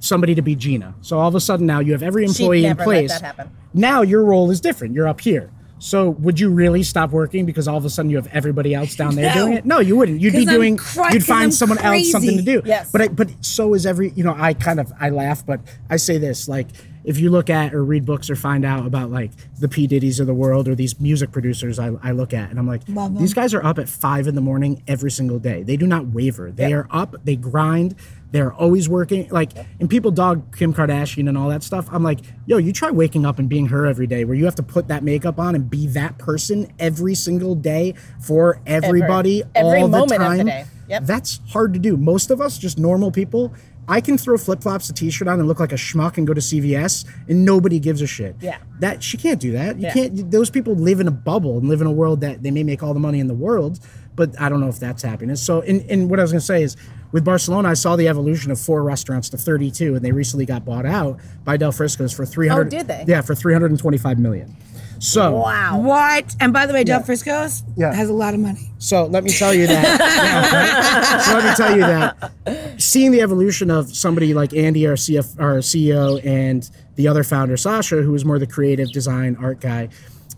somebody 0.00 0.34
to 0.34 0.42
be 0.42 0.54
Gina. 0.54 0.94
So 1.00 1.18
all 1.18 1.28
of 1.28 1.34
a 1.34 1.40
sudden 1.40 1.66
now 1.66 1.80
you 1.80 1.92
have 1.92 2.02
every 2.02 2.26
She'd 2.28 2.40
employee 2.42 2.58
in 2.64 2.70
never 2.70 2.80
let 2.80 2.84
place. 2.86 3.12
that 3.12 3.22
happen. 3.22 3.50
Now 3.72 4.02
your 4.02 4.24
role 4.24 4.50
is 4.50 4.60
different. 4.60 4.94
You're 4.94 5.08
up 5.08 5.20
here. 5.20 5.50
So 5.78 6.10
would 6.10 6.38
you 6.40 6.50
really 6.50 6.82
stop 6.82 7.10
working 7.10 7.44
because 7.46 7.66
all 7.68 7.76
of 7.76 7.84
a 7.84 7.90
sudden 7.90 8.10
you 8.10 8.16
have 8.16 8.28
everybody 8.28 8.74
else 8.74 8.94
down 8.96 9.16
there 9.16 9.26
No. 9.34 9.44
doing 9.46 9.52
it? 9.54 9.64
No, 9.66 9.80
you 9.80 9.96
wouldn't. 9.96 10.20
You'd 10.20 10.32
be 10.32 10.44
'Cause 10.44 10.48
I'm 10.48 10.54
doing. 10.54 10.76
cra- 10.76 11.12
you'd 11.12 11.20
'cause 11.20 11.26
find 11.26 11.42
I'm 11.44 11.50
someone 11.50 11.78
else 11.78 12.10
something 12.10 12.36
to 12.38 12.42
crazy. 12.44 12.60
do. 12.60 12.62
Yes. 12.64 12.90
But 12.92 13.00
I, 13.02 13.08
but 13.08 13.30
so 13.44 13.74
is 13.74 13.84
every. 13.84 14.10
You 14.14 14.24
know, 14.24 14.34
I 14.36 14.54
kind 14.54 14.78
of 14.80 14.92
I 15.00 15.10
laugh, 15.10 15.44
but 15.44 15.60
I 15.90 15.96
say 15.96 16.16
this 16.18 16.48
like 16.48 16.68
if 17.04 17.18
you 17.18 17.30
look 17.30 17.50
at 17.50 17.74
or 17.74 17.84
read 17.84 18.04
books 18.04 18.30
or 18.30 18.36
find 18.36 18.64
out 18.64 18.86
about 18.86 19.10
like 19.10 19.30
the 19.60 19.68
P 19.68 19.86
Diddy's 19.86 20.20
of 20.20 20.26
the 20.26 20.34
world 20.34 20.68
or 20.68 20.74
these 20.74 20.98
music 21.00 21.30
producers, 21.32 21.78
I, 21.78 21.92
I 22.02 22.12
look 22.12 22.32
at 22.32 22.50
and 22.50 22.58
I'm 22.58 22.66
like, 22.66 22.82
these 23.18 23.34
guys 23.34 23.54
are 23.54 23.64
up 23.64 23.78
at 23.78 23.88
five 23.88 24.26
in 24.26 24.34
the 24.34 24.40
morning 24.40 24.82
every 24.88 25.10
single 25.10 25.38
day. 25.38 25.62
They 25.62 25.76
do 25.76 25.86
not 25.86 26.06
waver. 26.08 26.50
They 26.50 26.72
are 26.72 26.86
up. 26.90 27.14
They 27.24 27.36
grind. 27.36 27.94
They're 28.30 28.52
always 28.52 28.88
working. 28.88 29.28
Like, 29.30 29.52
and 29.78 29.88
people 29.88 30.10
dog 30.10 30.56
Kim 30.56 30.74
Kardashian 30.74 31.28
and 31.28 31.38
all 31.38 31.48
that 31.50 31.62
stuff. 31.62 31.88
I'm 31.92 32.02
like, 32.02 32.18
yo, 32.46 32.56
you 32.56 32.72
try 32.72 32.90
waking 32.90 33.24
up 33.24 33.38
and 33.38 33.48
being 33.48 33.66
her 33.66 33.86
every 33.86 34.08
day, 34.08 34.24
where 34.24 34.34
you 34.34 34.44
have 34.46 34.56
to 34.56 34.62
put 34.64 34.88
that 34.88 35.04
makeup 35.04 35.38
on 35.38 35.54
and 35.54 35.70
be 35.70 35.86
that 35.88 36.18
person 36.18 36.72
every 36.80 37.14
single 37.14 37.54
day 37.54 37.94
for 38.20 38.60
everybody 38.66 39.44
Every 39.54 39.82
all 39.82 39.88
the 39.88 40.06
time. 40.16 40.38
the 40.38 40.44
day. 40.44 40.64
Yep. 40.88 41.04
That's 41.04 41.40
hard 41.50 41.74
to 41.74 41.78
do. 41.78 41.96
Most 41.96 42.30
of 42.30 42.40
us, 42.40 42.58
just 42.58 42.76
normal 42.76 43.10
people, 43.10 43.54
I 43.88 44.00
can 44.00 44.16
throw 44.16 44.36
flip 44.38 44.62
flops, 44.62 44.88
a 44.88 44.92
t 44.94 45.10
shirt 45.10 45.28
on, 45.28 45.38
and 45.38 45.46
look 45.48 45.60
like 45.60 45.72
a 45.72 45.76
schmuck 45.76 46.16
and 46.16 46.26
go 46.26 46.32
to 46.34 46.40
CVS, 46.40 47.04
and 47.28 47.44
nobody 47.44 47.78
gives 47.78 48.00
a 48.00 48.06
shit. 48.06 48.36
Yeah. 48.40 48.58
That 48.80 49.02
she 49.02 49.16
can't 49.16 49.40
do 49.40 49.52
that. 49.52 49.76
You 49.76 49.82
Yeah. 49.86 49.92
can't. 49.92 50.30
Those 50.30 50.50
people 50.50 50.74
live 50.74 51.00
in 51.00 51.08
a 51.08 51.12
bubble 51.12 51.58
and 51.58 51.68
live 51.68 51.80
in 51.80 51.86
a 51.86 51.92
world 51.92 52.20
that 52.22 52.42
they 52.42 52.50
may 52.50 52.62
make 52.62 52.82
all 52.82 52.94
the 52.94 53.00
money 53.00 53.20
in 53.20 53.26
the 53.26 53.34
world, 53.34 53.78
but 54.16 54.40
I 54.40 54.48
don't 54.48 54.60
know 54.60 54.68
if 54.68 54.78
that's 54.80 55.02
happiness. 55.02 55.42
So, 55.42 55.60
and, 55.62 55.84
and 55.90 56.08
what 56.08 56.18
I 56.18 56.22
was 56.22 56.32
gonna 56.32 56.40
say 56.40 56.62
is, 56.62 56.76
with 57.12 57.24
Barcelona, 57.24 57.68
I 57.68 57.74
saw 57.74 57.94
the 57.94 58.08
evolution 58.08 58.50
of 58.50 58.58
four 58.58 58.82
restaurants 58.82 59.28
to 59.30 59.36
32, 59.36 59.94
and 59.94 60.04
they 60.04 60.10
recently 60.12 60.46
got 60.46 60.64
bought 60.64 60.86
out 60.86 61.20
by 61.44 61.56
Del 61.56 61.70
Frisco's 61.70 62.12
for 62.12 62.24
300. 62.26 62.66
Oh, 62.66 62.70
did 62.78 62.88
they? 62.88 63.04
Yeah, 63.06 63.20
for 63.20 63.34
325 63.34 64.18
million. 64.18 64.56
So, 64.98 65.32
Wow. 65.40 65.80
What? 65.80 66.34
And 66.40 66.52
by 66.52 66.66
the 66.66 66.72
way, 66.72 66.84
Del 66.84 67.02
Frisco's 67.02 67.62
Yeah. 67.76 67.92
has 67.94 68.08
a 68.08 68.12
lot 68.12 68.34
of 68.34 68.40
money. 68.40 68.70
So 68.78 69.06
let 69.06 69.24
me 69.24 69.30
tell 69.30 69.52
you 69.54 69.66
that. 69.66 69.84
Yeah, 70.00 71.14
right? 71.16 71.20
So 71.24 71.32
let 71.34 71.44
me 71.44 71.54
tell 71.56 71.74
you 71.74 71.80
that. 71.82 72.80
Seeing 72.80 73.10
the 73.10 73.20
evolution 73.22 73.70
of 73.70 73.94
somebody 73.94 74.34
like 74.34 74.54
Andy, 74.54 74.86
our, 74.86 74.94
CF, 74.94 75.38
our 75.40 75.58
CEO, 75.58 76.24
and 76.24 76.68
the 76.96 77.08
other 77.08 77.24
founder, 77.24 77.56
Sasha, 77.56 78.02
who 78.02 78.12
was 78.12 78.24
more 78.24 78.38
the 78.38 78.46
creative 78.46 78.92
design 78.92 79.36
art 79.40 79.60
guy, 79.60 79.88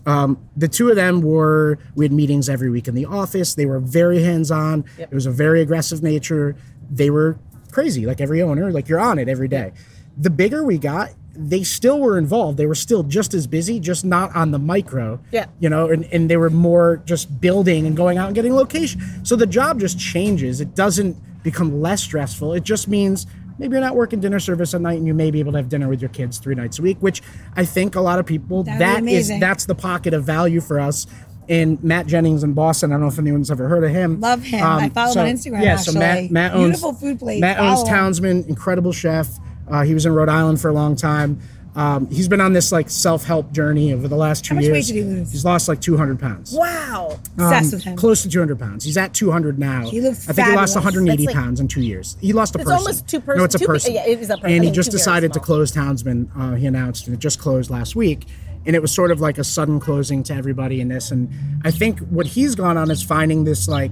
um, 0.05 0.37
the 0.55 0.67
two 0.67 0.89
of 0.89 0.95
them 0.95 1.21
were, 1.21 1.77
we 1.95 2.05
had 2.05 2.11
meetings 2.13 2.47
every 2.49 2.69
week 2.69 2.87
in 2.87 2.95
the 2.95 3.05
office. 3.05 3.55
They 3.55 3.65
were 3.65 3.79
very 3.79 4.23
hands 4.23 4.51
on. 4.51 4.85
It 4.97 5.11
was 5.11 5.25
a 5.25 5.31
very 5.31 5.61
aggressive 5.61 6.01
nature. 6.01 6.55
They 6.89 7.09
were 7.09 7.37
crazy, 7.71 8.05
like 8.05 8.21
every 8.21 8.41
owner, 8.41 8.71
like 8.71 8.87
you're 8.87 8.99
on 9.01 9.19
it 9.19 9.27
every 9.27 9.49
day. 9.49 9.73
The 10.17 10.29
bigger 10.29 10.63
we 10.63 10.77
got, 10.77 11.09
they 11.37 11.63
still 11.63 11.99
were 11.99 12.17
involved. 12.17 12.57
They 12.57 12.65
were 12.65 12.75
still 12.75 13.03
just 13.03 13.33
as 13.33 13.47
busy, 13.47 13.79
just 13.79 14.03
not 14.03 14.35
on 14.35 14.51
the 14.51 14.59
micro 14.59 15.19
Yeah. 15.31 15.45
you 15.59 15.69
know, 15.69 15.87
and, 15.89 16.05
and 16.11 16.29
they 16.29 16.37
were 16.37 16.49
more 16.49 17.01
just 17.05 17.39
building 17.39 17.85
and 17.85 17.95
going 17.95 18.17
out 18.17 18.27
and 18.27 18.35
getting 18.35 18.53
location. 18.55 19.01
So 19.25 19.35
the 19.35 19.45
job 19.47 19.79
just 19.79 19.99
changes. 19.99 20.59
It 20.61 20.75
doesn't 20.75 21.15
become 21.43 21.81
less 21.81 22.01
stressful. 22.03 22.53
It 22.53 22.63
just 22.63 22.87
means 22.87 23.27
maybe 23.59 23.73
you're 23.73 23.81
not 23.81 23.95
working 23.95 24.19
dinner 24.19 24.39
service 24.39 24.73
at 24.73 24.81
night 24.81 24.97
and 24.97 25.07
you 25.07 25.13
may 25.13 25.31
be 25.31 25.39
able 25.39 25.51
to 25.53 25.57
have 25.59 25.69
dinner 25.69 25.87
with 25.87 26.01
your 26.01 26.09
kids 26.09 26.37
three 26.39 26.55
nights 26.55 26.79
a 26.79 26.81
week, 26.81 26.97
which 26.99 27.21
I 27.55 27.65
think 27.65 27.95
a 27.95 28.01
lot 28.01 28.19
of 28.19 28.25
people 28.25 28.63
That'd 28.63 28.81
that 28.81 29.03
is 29.07 29.29
that's 29.39 29.65
the 29.65 29.75
pocket 29.75 30.13
of 30.13 30.23
value 30.23 30.59
for 30.61 30.79
us. 30.79 31.05
And 31.49 31.81
Matt 31.81 32.07
Jennings 32.07 32.43
in 32.43 32.51
Boston, 32.53 32.91
I 32.91 32.95
don't 32.95 33.01
know 33.03 33.07
if 33.07 33.17
anyone's 33.19 33.49
ever 33.49 33.69
heard 33.69 33.85
of 33.85 33.91
him. 33.91 34.19
Love 34.19 34.43
him. 34.43 34.65
I 34.65 34.85
um, 34.85 34.89
follow 34.91 35.13
him 35.13 35.19
on 35.19 35.25
Instagram, 35.27 35.63
Yeah, 35.63 35.77
so 35.77 35.97
Matt. 35.97 36.29
Matt 36.29 36.53
owns 36.53 36.65
Beautiful 36.65 36.93
food 36.93 37.19
place. 37.19 37.39
Matt 37.39 37.57
owns 37.59 37.79
Follow. 37.83 37.89
Townsman, 37.89 38.43
incredible 38.49 38.91
chef. 38.91 39.29
Uh, 39.69 39.83
he 39.83 39.93
was 39.93 40.05
in 40.05 40.13
Rhode 40.13 40.29
Island 40.29 40.59
for 40.61 40.69
a 40.69 40.73
long 40.73 40.95
time. 40.95 41.39
Um, 41.75 42.09
he's 42.09 42.27
been 42.27 42.41
on 42.41 42.53
this 42.53 42.71
like 42.71 42.89
self-help 42.89 43.51
journey 43.51 43.93
over 43.93 44.07
the 44.07 44.15
last 44.15 44.43
two 44.43 44.55
How 44.55 44.61
much 44.61 44.63
weight 44.69 44.73
years. 44.73 44.87
did 44.87 44.95
he 44.95 45.03
lose? 45.03 45.31
He's 45.31 45.45
lost 45.45 45.67
like 45.67 45.79
200 45.79 46.19
pounds. 46.19 46.51
Wow. 46.51 47.19
Um, 47.37 47.49
with 47.71 47.83
him. 47.83 47.95
Close 47.95 48.23
to 48.23 48.29
200 48.29 48.57
pounds. 48.57 48.83
He's 48.83 48.97
at 48.97 49.13
200 49.13 49.59
now. 49.59 49.87
He 49.87 50.01
looks 50.01 50.27
I 50.27 50.33
think 50.33 50.47
he 50.47 50.55
lost 50.55 50.73
180 50.75 51.25
like- 51.27 51.35
pounds 51.35 51.59
in 51.59 51.67
two 51.67 51.81
years. 51.81 52.17
He 52.19 52.33
lost 52.33 52.55
a 52.55 52.59
It's 52.59 52.63
person. 52.65 52.77
almost 52.79 53.07
two 53.07 53.21
No, 53.27 53.43
it's 53.43 53.53
a 53.53 53.59
two 53.59 53.65
pe- 53.65 53.67
person. 53.73 53.93
yeah, 53.93 54.07
it 54.07 54.19
is 54.19 54.31
a 54.31 54.37
person. 54.37 54.55
And 54.55 54.63
he 54.63 54.71
just 54.71 54.89
decided 54.89 55.33
to 55.33 55.39
close 55.39 55.69
Townsman. 55.71 56.31
Uh, 56.35 56.55
he 56.55 56.65
announced, 56.65 57.05
and 57.05 57.13
it 57.15 57.19
just 57.19 57.37
closed 57.37 57.69
last 57.69 57.95
week. 57.95 58.25
And 58.65 58.75
it 58.75 58.81
was 58.81 58.91
sort 58.91 59.11
of 59.11 59.21
like 59.21 59.37
a 59.37 59.43
sudden 59.43 59.79
closing 59.79 60.23
to 60.23 60.33
everybody 60.33 60.81
in 60.81 60.87
this. 60.87 61.11
And 61.11 61.29
I 61.63 61.69
think 61.69 61.99
what 62.09 62.25
he's 62.25 62.55
gone 62.55 62.75
on 62.77 62.89
is 62.89 63.03
finding 63.03 63.43
this 63.43 63.67
like 63.67 63.91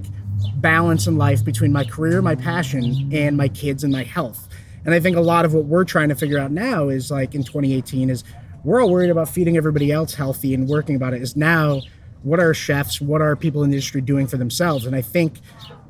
balance 0.56 1.06
in 1.06 1.16
life 1.16 1.44
between 1.44 1.72
my 1.72 1.84
career, 1.84 2.20
my 2.20 2.34
passion, 2.34 3.10
and 3.12 3.36
my 3.36 3.46
kids 3.48 3.84
and 3.84 3.92
my 3.92 4.02
health. 4.02 4.48
And 4.86 4.94
I 4.94 5.00
think 5.00 5.16
a 5.16 5.20
lot 5.20 5.44
of 5.44 5.52
what 5.52 5.64
we're 5.66 5.84
trying 5.84 6.08
to 6.08 6.14
figure 6.14 6.38
out 6.38 6.50
now 6.52 6.88
is 6.88 7.10
like 7.10 7.34
in 7.34 7.42
2018 7.42 8.08
is 8.08 8.24
we're 8.64 8.80
all 8.80 8.90
worried 8.90 9.10
about 9.10 9.28
feeding 9.28 9.56
everybody 9.56 9.92
else 9.92 10.14
healthy 10.14 10.54
and 10.54 10.68
working 10.68 10.96
about 10.96 11.12
it. 11.12 11.20
Is 11.20 11.36
now 11.36 11.82
what 12.22 12.40
are 12.40 12.54
chefs, 12.54 13.00
what 13.00 13.20
are 13.20 13.36
people 13.36 13.62
in 13.64 13.70
the 13.70 13.76
industry 13.76 14.00
doing 14.00 14.26
for 14.26 14.36
themselves? 14.36 14.86
And 14.86 14.96
I 14.96 15.02
think 15.02 15.34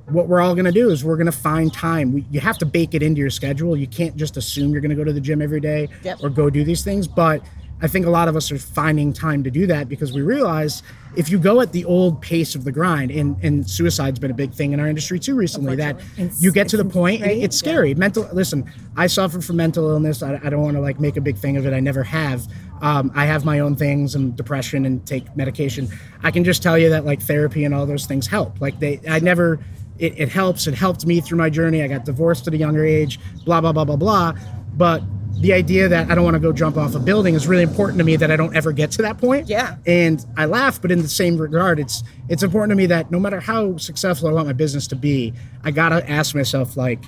what 0.06 0.28
we're 0.28 0.40
all 0.40 0.54
going 0.54 0.64
to 0.66 0.72
do 0.72 0.90
is 0.90 1.04
we're 1.04 1.16
going 1.16 1.26
to 1.26 1.32
find 1.32 1.72
time. 1.72 2.12
We, 2.12 2.24
you 2.30 2.40
have 2.40 2.58
to 2.58 2.66
bake 2.66 2.94
it 2.94 3.02
into 3.02 3.20
your 3.20 3.30
schedule. 3.30 3.76
You 3.76 3.86
can't 3.86 4.16
just 4.16 4.36
assume 4.36 4.72
you're 4.72 4.80
going 4.80 4.90
to 4.90 4.96
go 4.96 5.04
to 5.04 5.12
the 5.12 5.20
gym 5.20 5.42
every 5.42 5.60
day 5.60 5.88
Yep. 6.02 6.18
or 6.22 6.30
go 6.30 6.48
do 6.50 6.64
these 6.64 6.82
things. 6.84 7.06
But 7.08 7.42
I 7.82 7.88
think 7.88 8.06
a 8.06 8.10
lot 8.10 8.26
of 8.28 8.36
us 8.36 8.50
are 8.50 8.58
finding 8.58 9.12
time 9.12 9.44
to 9.44 9.50
do 9.50 9.66
that 9.66 9.86
because 9.88 10.10
we 10.12 10.22
realize 10.22 10.82
if 11.14 11.28
you 11.30 11.38
go 11.38 11.60
at 11.60 11.72
the 11.72 11.84
old 11.84 12.22
pace 12.22 12.54
of 12.54 12.64
the 12.64 12.72
grind, 12.72 13.10
and, 13.10 13.36
and 13.42 13.68
suicide's 13.68 14.18
been 14.18 14.30
a 14.30 14.34
big 14.34 14.52
thing 14.52 14.72
in 14.72 14.80
our 14.80 14.88
industry 14.88 15.18
too 15.18 15.34
recently, 15.34 15.76
that 15.76 15.96
It's- 16.16 16.42
you 16.42 16.52
get 16.52 16.68
to 16.68 16.78
the 16.78 16.84
point, 16.86 17.20
right? 17.22 17.36
it's 17.36 17.56
scary. 17.56 17.94
Mental, 17.94 18.26
listen, 18.32 18.64
I 18.96 19.06
suffer 19.08 19.40
from 19.42 19.56
mental 19.56 19.90
illness. 19.90 20.22
I, 20.22 20.40
I 20.42 20.48
don't 20.48 20.62
want 20.62 20.76
to 20.76 20.80
like 20.80 20.98
make 21.00 21.16
a 21.18 21.20
big 21.20 21.36
thing 21.36 21.56
of 21.58 21.66
it. 21.66 21.74
I 21.74 21.80
never 21.80 22.02
have. 22.02 22.46
Um, 22.80 23.10
I 23.14 23.26
have 23.26 23.44
my 23.44 23.60
own 23.60 23.76
things 23.76 24.14
and 24.14 24.34
depression 24.36 24.84
and 24.86 25.04
take 25.06 25.34
medication. 25.36 25.88
I 26.22 26.30
can 26.30 26.44
just 26.44 26.62
tell 26.62 26.78
you 26.78 26.88
that 26.90 27.04
like 27.04 27.20
therapy 27.22 27.64
and 27.64 27.74
all 27.74 27.84
those 27.86 28.06
things 28.06 28.26
help. 28.26 28.58
Like 28.60 28.78
they, 28.80 29.00
I 29.08 29.18
never, 29.20 29.58
it, 29.98 30.18
it 30.18 30.28
helps. 30.30 30.66
It 30.66 30.74
helped 30.74 31.06
me 31.06 31.20
through 31.20 31.38
my 31.38 31.48
journey. 31.50 31.82
I 31.82 31.88
got 31.88 32.04
divorced 32.06 32.46
at 32.48 32.54
a 32.54 32.58
younger 32.58 32.84
age, 32.84 33.18
blah, 33.44 33.60
blah, 33.60 33.72
blah, 33.72 33.84
blah, 33.84 33.96
blah. 33.96 34.32
But 34.76 35.02
the 35.40 35.52
idea 35.52 35.88
that 35.88 36.10
I 36.10 36.14
don't 36.14 36.24
want 36.24 36.34
to 36.34 36.40
go 36.40 36.52
jump 36.52 36.76
off 36.76 36.94
a 36.94 36.98
building 36.98 37.34
is 37.34 37.46
really 37.46 37.62
important 37.62 37.98
to 37.98 38.04
me 38.04 38.16
that 38.16 38.30
I 38.30 38.36
don't 38.36 38.56
ever 38.56 38.72
get 38.72 38.90
to 38.92 39.02
that 39.02 39.18
point. 39.18 39.48
Yeah. 39.48 39.76
And 39.86 40.24
I 40.36 40.46
laugh, 40.46 40.80
but 40.80 40.90
in 40.90 41.02
the 41.02 41.08
same 41.08 41.36
regard, 41.36 41.78
it's 41.78 42.02
it's 42.28 42.42
important 42.42 42.70
to 42.70 42.76
me 42.76 42.86
that 42.86 43.10
no 43.10 43.20
matter 43.20 43.40
how 43.40 43.76
successful 43.76 44.28
I 44.28 44.32
want 44.32 44.46
my 44.46 44.54
business 44.54 44.86
to 44.88 44.96
be, 44.96 45.34
I 45.62 45.70
gotta 45.70 46.08
ask 46.08 46.34
myself 46.34 46.76
like, 46.76 47.04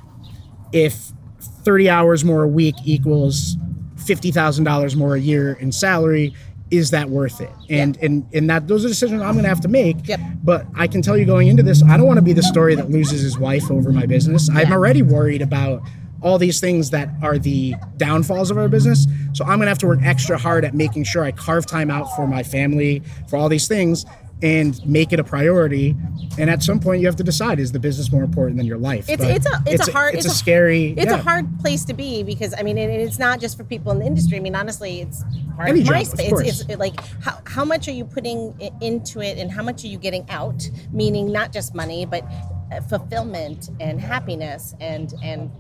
if 0.73 1.13
30 1.41 1.89
hours 1.89 2.25
more 2.25 2.43
a 2.43 2.49
week 2.49 2.75
equals 2.85 3.57
$50,000 3.97 4.97
more 4.97 5.15
a 5.15 5.21
year 5.21 5.55
in 5.55 5.73
salary, 5.73 6.35
is 6.71 6.91
that 6.91 7.09
worth 7.09 7.41
it? 7.41 7.51
And 7.71 7.97
and 7.99 8.27
and 8.35 8.51
that 8.51 8.69
those 8.69 8.85
are 8.85 8.89
decisions 8.89 9.23
I'm 9.23 9.37
gonna 9.37 9.49
have 9.49 9.63
to 9.63 9.69
make. 9.69 10.07
Yep. 10.07 10.21
But 10.45 10.67
I 10.75 10.87
can 10.87 11.01
tell 11.01 11.17
you 11.17 11.25
going 11.25 11.49
into 11.49 11.63
this, 11.63 11.83
I 11.83 11.97
don't 11.97 12.07
want 12.07 12.19
to 12.19 12.23
be 12.23 12.35
the 12.35 12.43
story 12.43 12.75
that 12.75 12.91
loses 12.91 13.23
his 13.23 13.39
wife 13.39 13.71
over 13.71 13.91
my 13.91 14.05
business. 14.05 14.51
I'm 14.51 14.71
already 14.71 15.01
worried 15.01 15.41
about 15.41 15.83
all 16.23 16.39
these 16.39 16.61
things 16.61 16.91
that 16.91 17.09
are 17.23 17.39
the 17.39 17.75
downfalls 17.97 18.51
of 18.51 18.59
our 18.59 18.69
business. 18.69 19.07
So 19.33 19.45
I'm 19.45 19.59
gonna 19.59 19.69
have 19.69 19.79
to 19.79 19.87
work 19.87 20.01
extra 20.03 20.37
hard 20.37 20.65
at 20.65 20.75
making 20.75 21.05
sure 21.05 21.25
I 21.25 21.33
carve 21.33 21.67
time 21.67 21.91
out 21.91 22.15
for 22.17 22.27
my 22.27 22.43
family, 22.43 23.03
for 23.29 23.37
all 23.37 23.49
these 23.49 23.69
things, 23.69 24.05
and 24.43 24.85
make 24.87 25.13
it 25.13 25.21
a 25.21 25.25
priority. 25.25 25.97
And 26.39 26.49
at 26.49 26.63
some 26.63 26.79
point, 26.79 27.01
you 27.01 27.07
have 27.07 27.17
to 27.17 27.25
decide: 27.25 27.59
is 27.59 27.73
the 27.73 27.79
business 27.79 28.13
more 28.13 28.23
important 28.23 28.57
than 28.57 28.67
your 28.67 28.79
life? 28.79 29.09
It's 29.09 29.23
it's 29.23 29.47
a 29.47 29.63
it's, 29.67 29.89
a 29.89 29.93
hard 29.93 30.15
it's, 30.15 30.27
a, 30.27 30.31
scary 30.31 30.93
it's 30.97 31.07
yeah. 31.07 31.19
a 31.19 31.23
hard 31.23 31.59
place 31.61 31.85
to 31.87 31.95
be 31.95 32.23
because 32.23 32.55
I 32.57 32.63
mean 32.63 32.79
and 32.79 32.93
it's 32.93 33.19
not 33.19 33.41
just 33.41 33.57
for 33.57 33.65
people 33.65 33.93
in 33.93 33.99
the 33.99 34.07
industry. 34.07 34.37
I 34.39 34.41
mean 34.41 34.55
honestly, 34.55 35.01
it's 35.01 35.25
part 35.57 35.69
Any 35.69 35.81
of 35.81 35.87
job, 35.87 35.95
my 35.95 36.01
of 36.01 36.07
space. 36.07 36.29
course. 36.29 36.49
It's, 36.49 36.61
it's 36.63 36.79
like 36.79 36.99
how 37.23 37.41
how 37.45 37.65
much 37.65 37.89
are 37.89 37.93
you 37.93 38.05
putting 38.05 38.55
into 38.81 39.21
it 39.21 39.39
and 39.39 39.51
how 39.51 39.63
much 39.63 39.85
are 39.85 39.89
you 39.89 39.99
getting 39.99 40.29
out? 40.31 40.69
Meaning 40.93 41.33
not 41.33 41.53
just 41.53 41.75
money, 41.75 42.07
but 42.07 42.25
uh, 42.73 42.81
fulfillment 42.83 43.71
and 43.81 44.01
happiness 44.01 44.75
and 44.81 45.15
and 45.23 45.51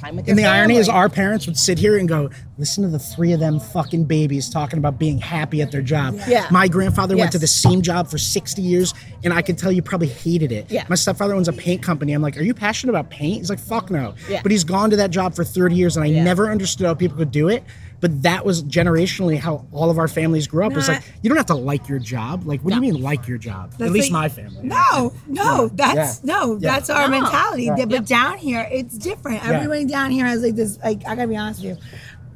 time 0.00 0.16
with 0.16 0.28
And 0.28 0.38
the 0.38 0.44
irony 0.44 0.76
is, 0.76 0.88
our 0.88 1.08
parents 1.08 1.46
would 1.46 1.56
sit 1.56 1.78
here 1.78 1.98
and 1.98 2.08
go, 2.08 2.30
"Listen 2.58 2.82
to 2.84 2.88
the 2.90 2.98
three 2.98 3.32
of 3.32 3.40
them 3.40 3.60
fucking 3.60 4.04
babies 4.04 4.48
talking 4.48 4.78
about 4.78 4.98
being 4.98 5.18
happy 5.18 5.60
at 5.62 5.70
their 5.70 5.82
job." 5.82 6.18
Yeah. 6.26 6.46
My 6.50 6.68
grandfather 6.68 7.16
went 7.16 7.32
to 7.32 7.38
the 7.38 7.46
same 7.46 7.82
job 7.82 8.08
for 8.08 8.18
sixty 8.18 8.62
years, 8.62 8.94
and 9.24 9.32
I 9.32 9.42
can 9.42 9.56
tell 9.56 9.70
you 9.72 9.82
probably 9.82 10.08
hated 10.08 10.52
it. 10.52 10.70
Yeah. 10.70 10.84
My 10.88 10.96
stepfather 10.96 11.34
owns 11.34 11.48
a 11.48 11.52
paint 11.52 11.82
company. 11.82 12.12
I'm 12.12 12.22
like, 12.22 12.36
"Are 12.38 12.42
you 12.42 12.54
passionate 12.54 12.92
about 12.92 13.10
paint?" 13.10 13.38
He's 13.38 13.50
like, 13.50 13.58
"Fuck 13.60 13.90
no." 13.90 14.14
Yeah. 14.28 14.40
But 14.42 14.52
he's 14.52 14.64
gone 14.64 14.90
to 14.90 14.96
that 14.96 15.10
job 15.10 15.34
for 15.34 15.44
thirty 15.44 15.76
years, 15.76 15.96
and 15.96 16.04
I 16.04 16.08
Yeah. 16.08 16.24
never 16.24 16.50
understood 16.50 16.86
how 16.86 16.94
people 16.94 17.16
could 17.16 17.30
do 17.32 17.48
it. 17.48 17.62
But 18.00 18.22
that 18.22 18.44
was 18.46 18.62
generationally 18.64 19.38
how 19.38 19.66
all 19.72 19.90
of 19.90 19.98
our 19.98 20.08
families 20.08 20.46
grew 20.46 20.64
up. 20.64 20.72
It 20.72 20.76
was 20.76 20.88
like, 20.88 21.02
you 21.22 21.28
don't 21.28 21.36
have 21.36 21.46
to 21.46 21.54
like 21.54 21.88
your 21.88 21.98
job. 21.98 22.46
Like, 22.46 22.62
what 22.62 22.70
do 22.70 22.76
you 22.76 22.80
mean 22.80 23.02
like 23.02 23.28
your 23.28 23.36
job? 23.38 23.72
That's 23.72 23.82
At 23.82 23.92
least 23.92 24.10
like- 24.10 24.22
my 24.22 24.28
family. 24.30 24.60
No, 24.66 25.12
no, 25.26 25.68
that's 25.74 26.20
Yeah. 26.24 26.34
no, 26.34 26.58
Yeah. 26.58 26.70
that's 26.72 26.88
our 26.90 27.08
No. 27.08 27.20
mentality. 27.20 27.68
Right. 27.70 27.86
But 27.88 28.06
down 28.06 28.38
here, 28.38 28.66
it's 28.72 28.96
different. 28.96 29.42
Yeah. 29.44 29.50
Everybody 29.52 29.84
down 29.84 30.10
here 30.10 30.24
has 30.26 30.42
like 30.42 30.56
this. 30.56 30.78
Like 30.82 31.02
I 31.06 31.14
gotta 31.14 31.28
be 31.28 31.36
honest 31.36 31.62
with 31.62 31.76
you, 31.76 31.84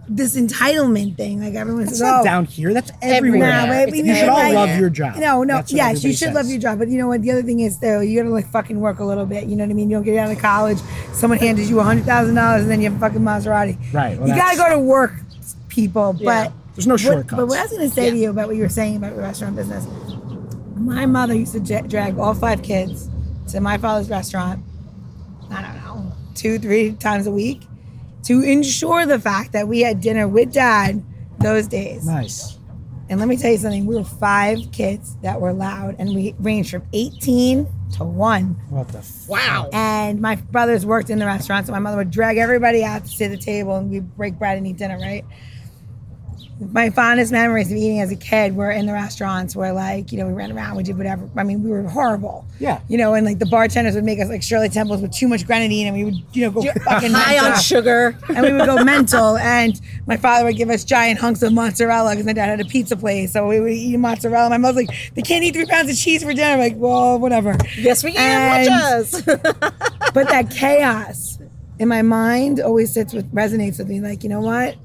this 0.07 0.37
entitlement 0.37 1.17
thing. 1.17 1.41
Like 1.41 1.55
everyone 1.55 1.85
It's 1.85 1.93
says, 1.93 2.03
not 2.03 2.21
"Oh, 2.21 2.25
down 2.25 2.45
here. 2.45 2.75
That's 2.75 2.93
everywhere. 3.01 3.49
Everywhere. 3.49 3.67
Nah, 3.67 3.67
but 3.85 3.89
It's 3.89 3.97
you 3.97 4.05
you 4.05 4.15
should 4.15 4.29
all 4.29 4.39
everywhere. 4.39 4.67
love 4.67 4.79
your 4.79 4.91
job. 4.91 5.17
No, 5.17 5.45
no, 5.45 5.55
That's 5.55 5.73
yes, 5.73 5.79
you 6.05 6.11
everybody 6.11 6.13
should 6.17 6.35
love 6.35 6.47
your 6.49 6.59
job. 6.59 6.79
But 6.79 6.89
you 6.89 6.99
know 6.99 7.09
what? 7.09 7.23
The 7.23 7.31
other 7.31 7.43
thing 7.43 7.61
is, 7.61 7.79
though, 7.79 8.01
you 8.01 8.21
gotta 8.21 8.33
like 8.35 8.47
fucking 8.51 8.79
work 8.79 8.99
a 8.99 9.05
little 9.05 9.25
bit. 9.25 9.45
You 9.45 9.57
know 9.57 9.65
what 9.65 9.71
I 9.71 9.75
mean? 9.75 9.89
You 9.89 9.97
don't 9.97 10.05
get 10.05 10.19
out 10.19 10.31
of 10.31 10.39
college, 10.39 10.77
someone 11.15 11.39
handed 11.39 11.69
you 11.71 11.81
a 11.81 11.85
hundred 11.85 12.05
thousand 12.05 12.35
dollars, 12.35 12.63
and 12.65 12.71
then 12.71 12.83
you 12.83 12.91
have 12.91 12.99
a 12.99 13.01
fucking 13.01 13.23
Maserati. 13.23 13.79
Right, 13.95 14.19
well, 14.19 14.29
you 14.29 14.35
gotta 14.35 14.59
go 14.59 14.69
to 14.69 14.79
work, 14.79 15.15
people. 15.75 16.17
Yeah. 16.19 16.45
But 16.47 16.53
There's 16.75 16.87
no 16.87 16.95
what- 16.95 17.01
shortcuts. 17.01 17.35
But 17.35 17.47
what 17.49 17.59
I 17.59 17.63
was 17.63 17.73
gonna 17.73 17.91
say 17.91 18.11
to 18.11 18.17
you 18.17 18.31
about 18.31 18.47
what 18.49 18.57
you 18.57 18.63
were 18.63 18.69
saying 18.69 18.97
about 18.97 19.15
the 19.17 19.23
restaurant 19.23 19.57
business, 19.57 19.87
my 20.77 21.07
mother 21.07 21.35
used 21.35 21.53
to 21.53 21.61
j- 21.61 21.83
drag 21.83 22.19
all 22.19 22.35
five 22.35 22.63
kids 22.63 23.09
to 23.49 23.61
my 23.61 23.79
father's 23.79 24.11
restaurant. 24.11 24.63
I 25.51 25.63
don't 25.63 25.75
know, 25.77 26.13
two, 26.35 26.59
three 26.59 26.93
times 26.93 27.27
a 27.27 27.31
week, 27.31 27.63
to 28.25 28.41
ensure 28.43 29.07
the 29.07 29.19
fact 29.19 29.53
that 29.53 29.69
we 29.69 29.81
had 29.81 30.01
dinner 30.01 30.27
with 30.27 30.53
dad 30.53 31.03
those 31.41 31.67
days. 31.67 32.07
Nice. 32.07 32.59
And 33.11 33.21
let 33.21 33.29
me 33.29 33.37
tell 33.37 33.51
you 33.53 33.59
something, 33.59 33.85
we 33.85 33.97
were 33.97 34.03
five 34.05 34.59
kids 34.73 35.15
that 35.23 35.39
were 35.41 35.53
loud, 35.53 35.97
and 35.99 36.15
we 36.15 36.35
ranged 36.39 36.71
from 36.71 36.83
18 36.95 37.67
to 37.97 38.05
one. 38.05 38.57
What 38.71 38.89
the 38.89 38.99
f- 38.99 39.29
wow. 39.29 39.69
And 39.75 40.21
my 40.23 40.37
brothers 40.37 40.87
worked 40.87 41.11
in 41.11 41.19
the 41.19 41.27
restaurant, 41.27 41.67
so 41.67 41.73
my 41.73 41.79
mother 41.79 41.99
would 41.99 42.11
drag 42.11 42.39
everybody 42.39 42.83
out 42.83 43.05
to 43.05 43.11
sit 43.11 43.31
at 43.31 43.39
the 43.39 43.45
table 43.45 43.77
and 43.77 43.91
we'd 43.91 44.17
break 44.17 44.39
bread 44.39 44.57
and 44.57 44.67
eat 44.67 44.79
dinner, 44.79 44.99
right? 44.99 45.25
My 46.71 46.89
fondest 46.91 47.33
memories 47.33 47.71
of 47.71 47.77
eating 47.77 48.01
as 48.01 48.13
a 48.13 48.17
kid 48.17 48.55
were 48.55 48.71
in 48.71 48.87
the 48.87 48.93
restaurants 48.93 49.57
where, 49.57 49.73
like, 49.73 50.13
you 50.13 50.19
know, 50.19 50.27
we 50.27 50.33
ran 50.33 50.53
around, 50.53 50.77
we 50.77 50.85
did 50.85 50.97
whatever. 50.97 51.29
I 51.37 51.43
mean, 51.43 51.65
we 51.65 51.71
were 51.71 51.83
horrible. 51.83 52.47
Yeah. 52.61 52.81
You 52.89 52.97
know, 52.97 53.15
and 53.15 53.27
like 53.27 53.41
the 53.41 53.47
bartenders 53.47 53.97
would 53.97 54.05
make 54.05 54.21
us 54.21 54.29
like 54.29 54.43
Shirley 54.43 54.69
Temples 54.69 55.03
with 55.03 55.13
too 55.13 55.27
much 55.27 55.47
grenadine, 55.47 55.89
and 55.89 55.97
we 55.97 56.05
would, 56.05 56.15
you 56.33 56.43
know, 56.43 56.51
go 56.53 56.63
fucking 56.85 57.11
High 57.13 57.39
on 57.39 57.59
sugar. 57.61 58.17
and 58.29 58.43
we 58.43 58.53
would 58.53 58.67
go 58.67 58.85
mental. 58.85 59.37
And 59.39 59.81
my 60.07 60.17
father 60.17 60.45
would 60.45 60.57
give 60.57 60.71
us 60.71 60.85
giant 60.85 61.19
hunks 61.19 61.43
of 61.43 61.53
mozzarella 61.53 62.11
because 62.11 62.25
my 62.27 62.33
dad 62.33 62.47
had 62.47 62.61
a 62.61 62.65
pizza 62.65 62.97
place. 62.97 63.33
So 63.33 63.49
we 63.49 63.59
would 63.59 63.73
eat 63.73 63.97
mozzarella. 63.97 64.49
My 64.51 64.59
mother's 64.59 64.87
like, 64.87 65.13
they 65.15 65.23
can't 65.23 65.43
eat 65.43 65.55
three 65.55 65.67
pounds 65.67 65.91
of 65.91 65.97
cheese 65.97 66.23
for 66.23 66.33
dinner. 66.33 66.53
I'm 66.53 66.59
like, 66.61 66.75
well, 66.77 67.19
whatever. 67.19 67.57
Yes, 67.77 68.05
we 68.05 68.13
can. 68.13 68.69
And- 68.69 68.71
Watch 68.71 69.29
us. 69.29 69.73
But 70.15 70.29
that 70.29 70.49
chaos 70.51 71.39
in 71.81 71.89
my 71.89 72.03
mind 72.03 72.61
always 72.61 72.93
sits 72.93 73.13
with 73.13 73.29
resonates 73.35 73.79
with 73.79 73.89
me. 73.89 74.01
Like, 74.01 74.23
you 74.23 74.29
know 74.29 74.41
what? 74.41 74.77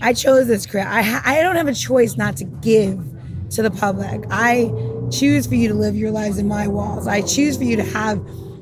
I 0.00 0.12
chose 0.12 0.46
this 0.46 0.66
career. 0.66 0.86
I 0.86 1.20
I 1.24 1.42
don't 1.42 1.56
have 1.56 1.68
a 1.68 1.74
choice 1.74 2.16
not 2.16 2.36
to 2.38 2.44
give 2.44 2.98
to 3.50 3.62
the 3.62 3.70
public. 3.70 4.24
I 4.30 4.70
choose 5.10 5.46
for 5.46 5.54
you 5.54 5.68
to 5.68 5.74
live 5.74 5.96
your 5.96 6.10
lives 6.10 6.38
in 6.38 6.48
my 6.48 6.66
walls. 6.66 7.06
I 7.06 7.22
choose 7.22 7.56
for 7.56 7.64
you 7.64 7.76
to 7.76 7.84
have 7.84 8.20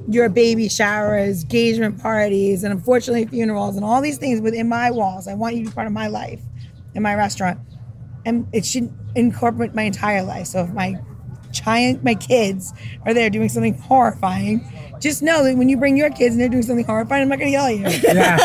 your 0.08 0.28
baby 0.28 0.68
showers, 0.68 1.42
engagement 1.42 2.00
parties, 2.00 2.62
and 2.62 2.72
unfortunately 2.72 3.26
funerals 3.26 3.76
and 3.76 3.84
all 3.84 4.00
these 4.02 4.18
things 4.18 4.40
within 4.40 4.68
my 4.68 4.90
walls. 4.90 5.26
I 5.26 5.34
want 5.34 5.56
you 5.56 5.64
to 5.64 5.70
be 5.70 5.74
part 5.74 5.86
of 5.86 5.92
my 5.92 6.08
life 6.08 6.40
in 6.94 7.02
my 7.02 7.14
restaurant. 7.14 7.58
And 8.26 8.46
it 8.52 8.64
should 8.64 8.92
incorporate 9.14 9.74
my 9.74 9.82
entire 9.82 10.22
life. 10.22 10.46
So 10.48 10.64
if 10.64 10.70
my 10.70 11.00
giant 11.50 12.02
my 12.02 12.14
kids 12.14 12.72
are 13.06 13.14
there 13.14 13.30
doing 13.30 13.48
something 13.48 13.74
horrifying, 13.74 14.60
just 15.04 15.22
know 15.22 15.44
that 15.44 15.56
when 15.56 15.68
you 15.68 15.76
bring 15.76 15.96
your 15.96 16.10
kids 16.10 16.34
and 16.34 16.40
they're 16.40 16.48
doing 16.48 16.62
something 16.62 16.84
horrifying, 16.84 17.22
I'm 17.22 17.28
not 17.28 17.38
gonna 17.38 17.50
yell 17.50 17.66
at 17.66 17.76
you. 17.76 17.84
yeah, 18.14 18.36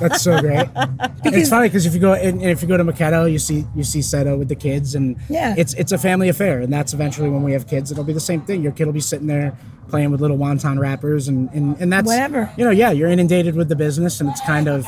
that's 0.00 0.22
so 0.22 0.40
great. 0.40 0.66
it's 1.24 1.50
funny 1.50 1.68
because 1.68 1.86
if 1.86 1.94
you 1.94 2.00
go 2.00 2.14
and, 2.14 2.40
and 2.40 2.50
if 2.50 2.62
you 2.62 2.68
go 2.68 2.76
to 2.76 2.84
Maketto, 2.84 3.30
you 3.30 3.38
see 3.38 3.64
you 3.76 3.84
see 3.84 4.00
Seto 4.00 4.38
with 4.38 4.48
the 4.48 4.56
kids, 4.56 4.94
and 4.94 5.16
Yeah. 5.28 5.54
it's 5.56 5.74
it's 5.74 5.92
a 5.92 5.98
family 5.98 6.28
affair, 6.28 6.60
and 6.60 6.72
that's 6.72 6.92
eventually 6.92 7.28
when 7.28 7.42
we 7.42 7.52
have 7.52 7.66
kids, 7.68 7.92
it'll 7.92 8.02
be 8.04 8.12
the 8.12 8.18
same 8.20 8.40
thing. 8.40 8.62
Your 8.62 8.72
kid 8.72 8.86
will 8.86 8.92
be 8.94 9.00
sitting 9.00 9.26
there 9.26 9.56
playing 9.88 10.10
with 10.10 10.20
little 10.20 10.38
wonton 10.38 10.78
wrappers, 10.80 11.28
and 11.28 11.48
and, 11.52 11.76
and 11.80 11.92
that's 11.92 12.06
Whatever. 12.08 12.50
You 12.56 12.64
know, 12.64 12.70
yeah, 12.70 12.90
you're 12.90 13.10
inundated 13.10 13.54
with 13.54 13.68
the 13.68 13.76
business, 13.76 14.20
and 14.20 14.28
it's 14.30 14.40
kind 14.40 14.68
of, 14.68 14.86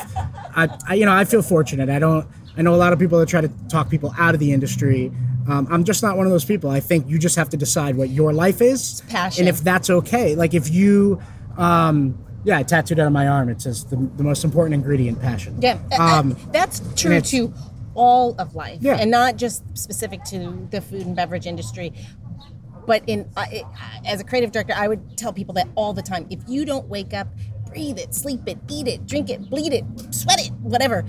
I, 0.56 0.68
I 0.88 0.94
you 0.94 1.04
know 1.04 1.12
I 1.12 1.24
feel 1.24 1.42
fortunate. 1.42 1.88
I 1.88 1.98
don't. 1.98 2.26
I 2.56 2.62
know 2.62 2.74
a 2.74 2.76
lot 2.76 2.92
of 2.92 2.98
people 2.98 3.18
that 3.20 3.28
try 3.28 3.40
to 3.40 3.50
talk 3.68 3.88
people 3.90 4.12
out 4.18 4.34
of 4.34 4.40
the 4.40 4.52
industry. 4.52 5.12
Um, 5.48 5.66
I'm 5.70 5.84
just 5.84 6.02
not 6.02 6.16
one 6.16 6.26
of 6.26 6.32
those 6.32 6.44
people. 6.44 6.70
I 6.70 6.80
think 6.80 7.08
you 7.08 7.18
just 7.18 7.36
have 7.36 7.48
to 7.50 7.56
decide 7.56 7.96
what 7.96 8.10
your 8.10 8.32
life 8.32 8.60
is, 8.60 9.02
passion. 9.08 9.42
and 9.42 9.48
if 9.48 9.62
that's 9.62 9.88
okay. 9.90 10.34
Like 10.34 10.54
if 10.54 10.70
you, 10.70 11.20
um, 11.56 12.18
yeah, 12.44 12.58
I 12.58 12.62
tattooed 12.62 12.98
it 12.98 13.02
on 13.02 13.12
my 13.12 13.28
arm. 13.28 13.48
It 13.48 13.62
says 13.62 13.84
the, 13.84 13.96
the 14.16 14.22
most 14.24 14.44
important 14.44 14.74
ingredient, 14.74 15.20
passion. 15.20 15.56
Yeah, 15.60 15.78
Um, 15.98 16.32
uh, 16.32 16.34
that's 16.52 16.82
true 16.96 17.20
to 17.20 17.54
all 17.94 18.34
of 18.38 18.54
life, 18.54 18.78
Yeah. 18.80 18.96
and 18.96 19.10
not 19.10 19.36
just 19.36 19.62
specific 19.76 20.22
to 20.24 20.68
the 20.70 20.80
food 20.80 21.06
and 21.06 21.16
beverage 21.16 21.46
industry. 21.46 21.92
But 22.86 23.02
in 23.06 23.28
uh, 23.36 23.44
it, 23.50 23.64
as 24.06 24.20
a 24.20 24.24
creative 24.24 24.50
director, 24.52 24.72
I 24.76 24.88
would 24.88 25.16
tell 25.18 25.32
people 25.32 25.54
that 25.54 25.68
all 25.74 25.92
the 25.92 26.02
time. 26.02 26.26
If 26.30 26.40
you 26.48 26.64
don't 26.64 26.88
wake 26.88 27.12
up, 27.12 27.28
breathe 27.66 27.98
it, 27.98 28.14
sleep 28.14 28.40
it, 28.46 28.58
eat 28.68 28.86
it, 28.88 29.06
drink 29.06 29.28
it, 29.30 29.48
bleed 29.50 29.72
it, 29.74 29.84
sweat 30.14 30.40
it, 30.40 30.52
whatever, 30.62 31.04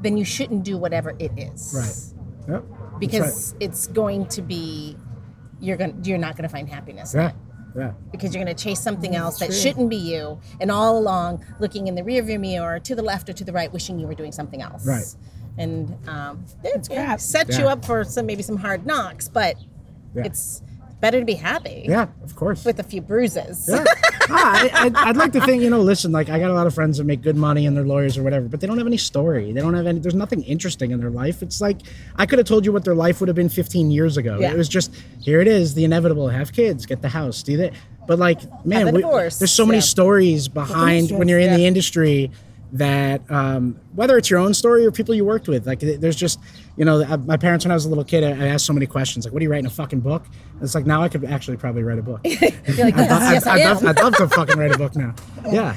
then 0.00 0.16
you 0.16 0.24
shouldn't 0.24 0.64
do 0.64 0.76
whatever 0.78 1.14
it 1.18 1.32
is. 1.36 1.74
Right. 1.76 2.52
Yep. 2.54 2.64
That's 2.68 2.98
Because 2.98 3.54
it's 3.60 3.86
going 3.88 4.26
to 4.28 4.42
be 4.42 4.96
you're 5.60 5.76
going 5.76 6.02
to 6.02 6.08
you're 6.08 6.18
not 6.18 6.36
going 6.36 6.44
to 6.44 6.48
find 6.48 6.68
happiness. 6.68 7.14
Yeah. 7.14 7.32
Yeah. 7.76 7.92
because 8.10 8.34
you're 8.34 8.42
going 8.42 8.56
to 8.56 8.60
chase 8.60 8.80
something 8.80 9.14
else 9.14 9.38
that 9.40 9.52
shouldn't 9.52 9.90
be 9.90 9.96
you 9.96 10.40
and 10.58 10.70
all 10.70 10.98
along 10.98 11.44
looking 11.60 11.86
in 11.86 11.94
the 11.94 12.02
rearview 12.02 12.40
mirror 12.40 12.80
to 12.80 12.94
the 12.94 13.02
left 13.02 13.28
or 13.28 13.34
to 13.34 13.44
the 13.44 13.52
right 13.52 13.70
wishing 13.72 13.98
you 14.00 14.06
were 14.06 14.14
doing 14.14 14.32
something 14.32 14.62
else 14.62 14.86
Right. 14.86 15.04
and 15.58 15.94
um, 16.08 16.44
it, 16.64 16.88
crap. 16.88 17.18
it 17.18 17.20
sets 17.20 17.58
you 17.58 17.66
up 17.68 17.84
for 17.84 18.02
some 18.04 18.24
maybe 18.26 18.42
some 18.42 18.56
hard 18.56 18.86
knocks 18.86 19.28
but 19.28 19.56
Yeah. 20.14 20.24
it's 20.24 20.62
better 21.00 21.20
to 21.20 21.24
be 21.26 21.34
happy 21.34 21.84
Yeah. 21.88 22.08
Of 22.24 22.34
course. 22.36 22.64
with 22.64 22.78
a 22.80 22.82
few 22.82 23.00
bruises 23.00 23.68
Yeah. 23.70 23.84
Ah, 24.30 24.60
I, 24.62 24.84
I'd, 24.84 24.94
I'd 24.96 25.16
like 25.16 25.32
to 25.32 25.40
think, 25.40 25.62
you 25.62 25.70
know, 25.70 25.80
listen, 25.80 26.12
like 26.12 26.28
I 26.28 26.38
got 26.38 26.50
a 26.50 26.52
lot 26.52 26.66
of 26.66 26.74
friends 26.74 26.98
that 26.98 27.04
make 27.04 27.22
good 27.22 27.34
money 27.36 27.64
and 27.64 27.74
they're 27.74 27.86
lawyers 27.86 28.18
or 28.18 28.22
whatever, 28.22 28.46
but 28.46 28.60
they 28.60 28.66
don't 28.66 28.76
have 28.76 28.86
any 28.86 28.98
story. 28.98 29.52
They 29.52 29.60
don't 29.62 29.72
have 29.72 29.86
any, 29.86 30.00
there's 30.00 30.14
nothing 30.14 30.42
interesting 30.42 30.90
in 30.90 31.00
their 31.00 31.08
life. 31.08 31.40
It's 31.40 31.62
like, 31.62 31.78
I 32.16 32.26
could 32.26 32.38
have 32.38 32.46
told 32.46 32.66
you 32.66 32.72
what 32.72 32.84
their 32.84 32.94
life 32.94 33.20
would 33.20 33.28
have 33.28 33.36
been 33.36 33.48
15 33.48 33.90
years 33.90 34.18
ago. 34.18 34.36
Yeah. 34.38 34.50
It 34.50 34.58
was 34.58 34.68
just, 34.68 34.94
here 35.18 35.40
it 35.40 35.48
is, 35.48 35.72
the 35.72 35.84
inevitable 35.86 36.28
have 36.28 36.52
kids, 36.52 36.84
get 36.84 37.00
the 37.00 37.08
house, 37.08 37.42
do 37.42 37.56
that. 37.56 37.72
But 38.06 38.18
like, 38.18 38.40
man, 38.66 38.92
we- 38.94 39.00
there's 39.00 39.50
so 39.50 39.64
many 39.64 39.78
Yeah. 39.78 39.82
stories 39.82 40.46
behind 40.46 41.10
when 41.10 41.26
you're 41.26 41.38
in 41.40 41.54
the 41.54 41.64
industry 41.64 42.30
that 42.72 43.22
um, 43.30 43.78
whether 43.94 44.16
it's 44.18 44.28
your 44.28 44.38
own 44.40 44.52
story 44.54 44.84
or 44.84 44.90
people 44.90 45.14
you 45.14 45.24
worked 45.24 45.48
with, 45.48 45.66
like 45.66 45.80
there's 45.80 46.16
just, 46.16 46.38
you 46.76 46.84
know, 46.84 47.02
I- 47.02 47.16
my 47.16 47.36
parents, 47.36 47.64
when 47.64 47.72
I 47.72 47.74
was 47.74 47.84
a 47.86 47.88
little 47.88 48.04
kid, 48.04 48.22
I 48.24 48.30
I 48.30 48.48
asked 48.48 48.66
so 48.66 48.72
many 48.72 48.86
questions, 48.86 49.24
like, 49.24 49.32
what 49.32 49.40
are 49.40 49.44
you 49.44 49.50
writing 49.50 49.66
a 49.66 49.70
fucking 49.70 50.00
book? 50.00 50.24
And 50.54 50.62
It's 50.62 50.74
like, 50.74 50.84
now 50.86 51.02
I 51.02 51.08
could 51.08 51.24
actually 51.24 51.56
probably 51.56 51.82
write 51.82 51.98
a 51.98 52.02
book. 52.02 52.20
like 52.24 52.40
yes, 52.40 52.78
I'd, 52.78 53.32
yes, 53.32 53.46
I 53.46 53.54
I'd, 53.54 53.64
love, 53.64 53.84
I'd 53.86 54.02
love 54.02 54.16
to 54.16 54.28
fucking 54.28 54.58
write 54.58 54.74
a 54.74 54.78
book 54.78 54.94
now. 54.96 55.14
Yeah. 55.50 55.76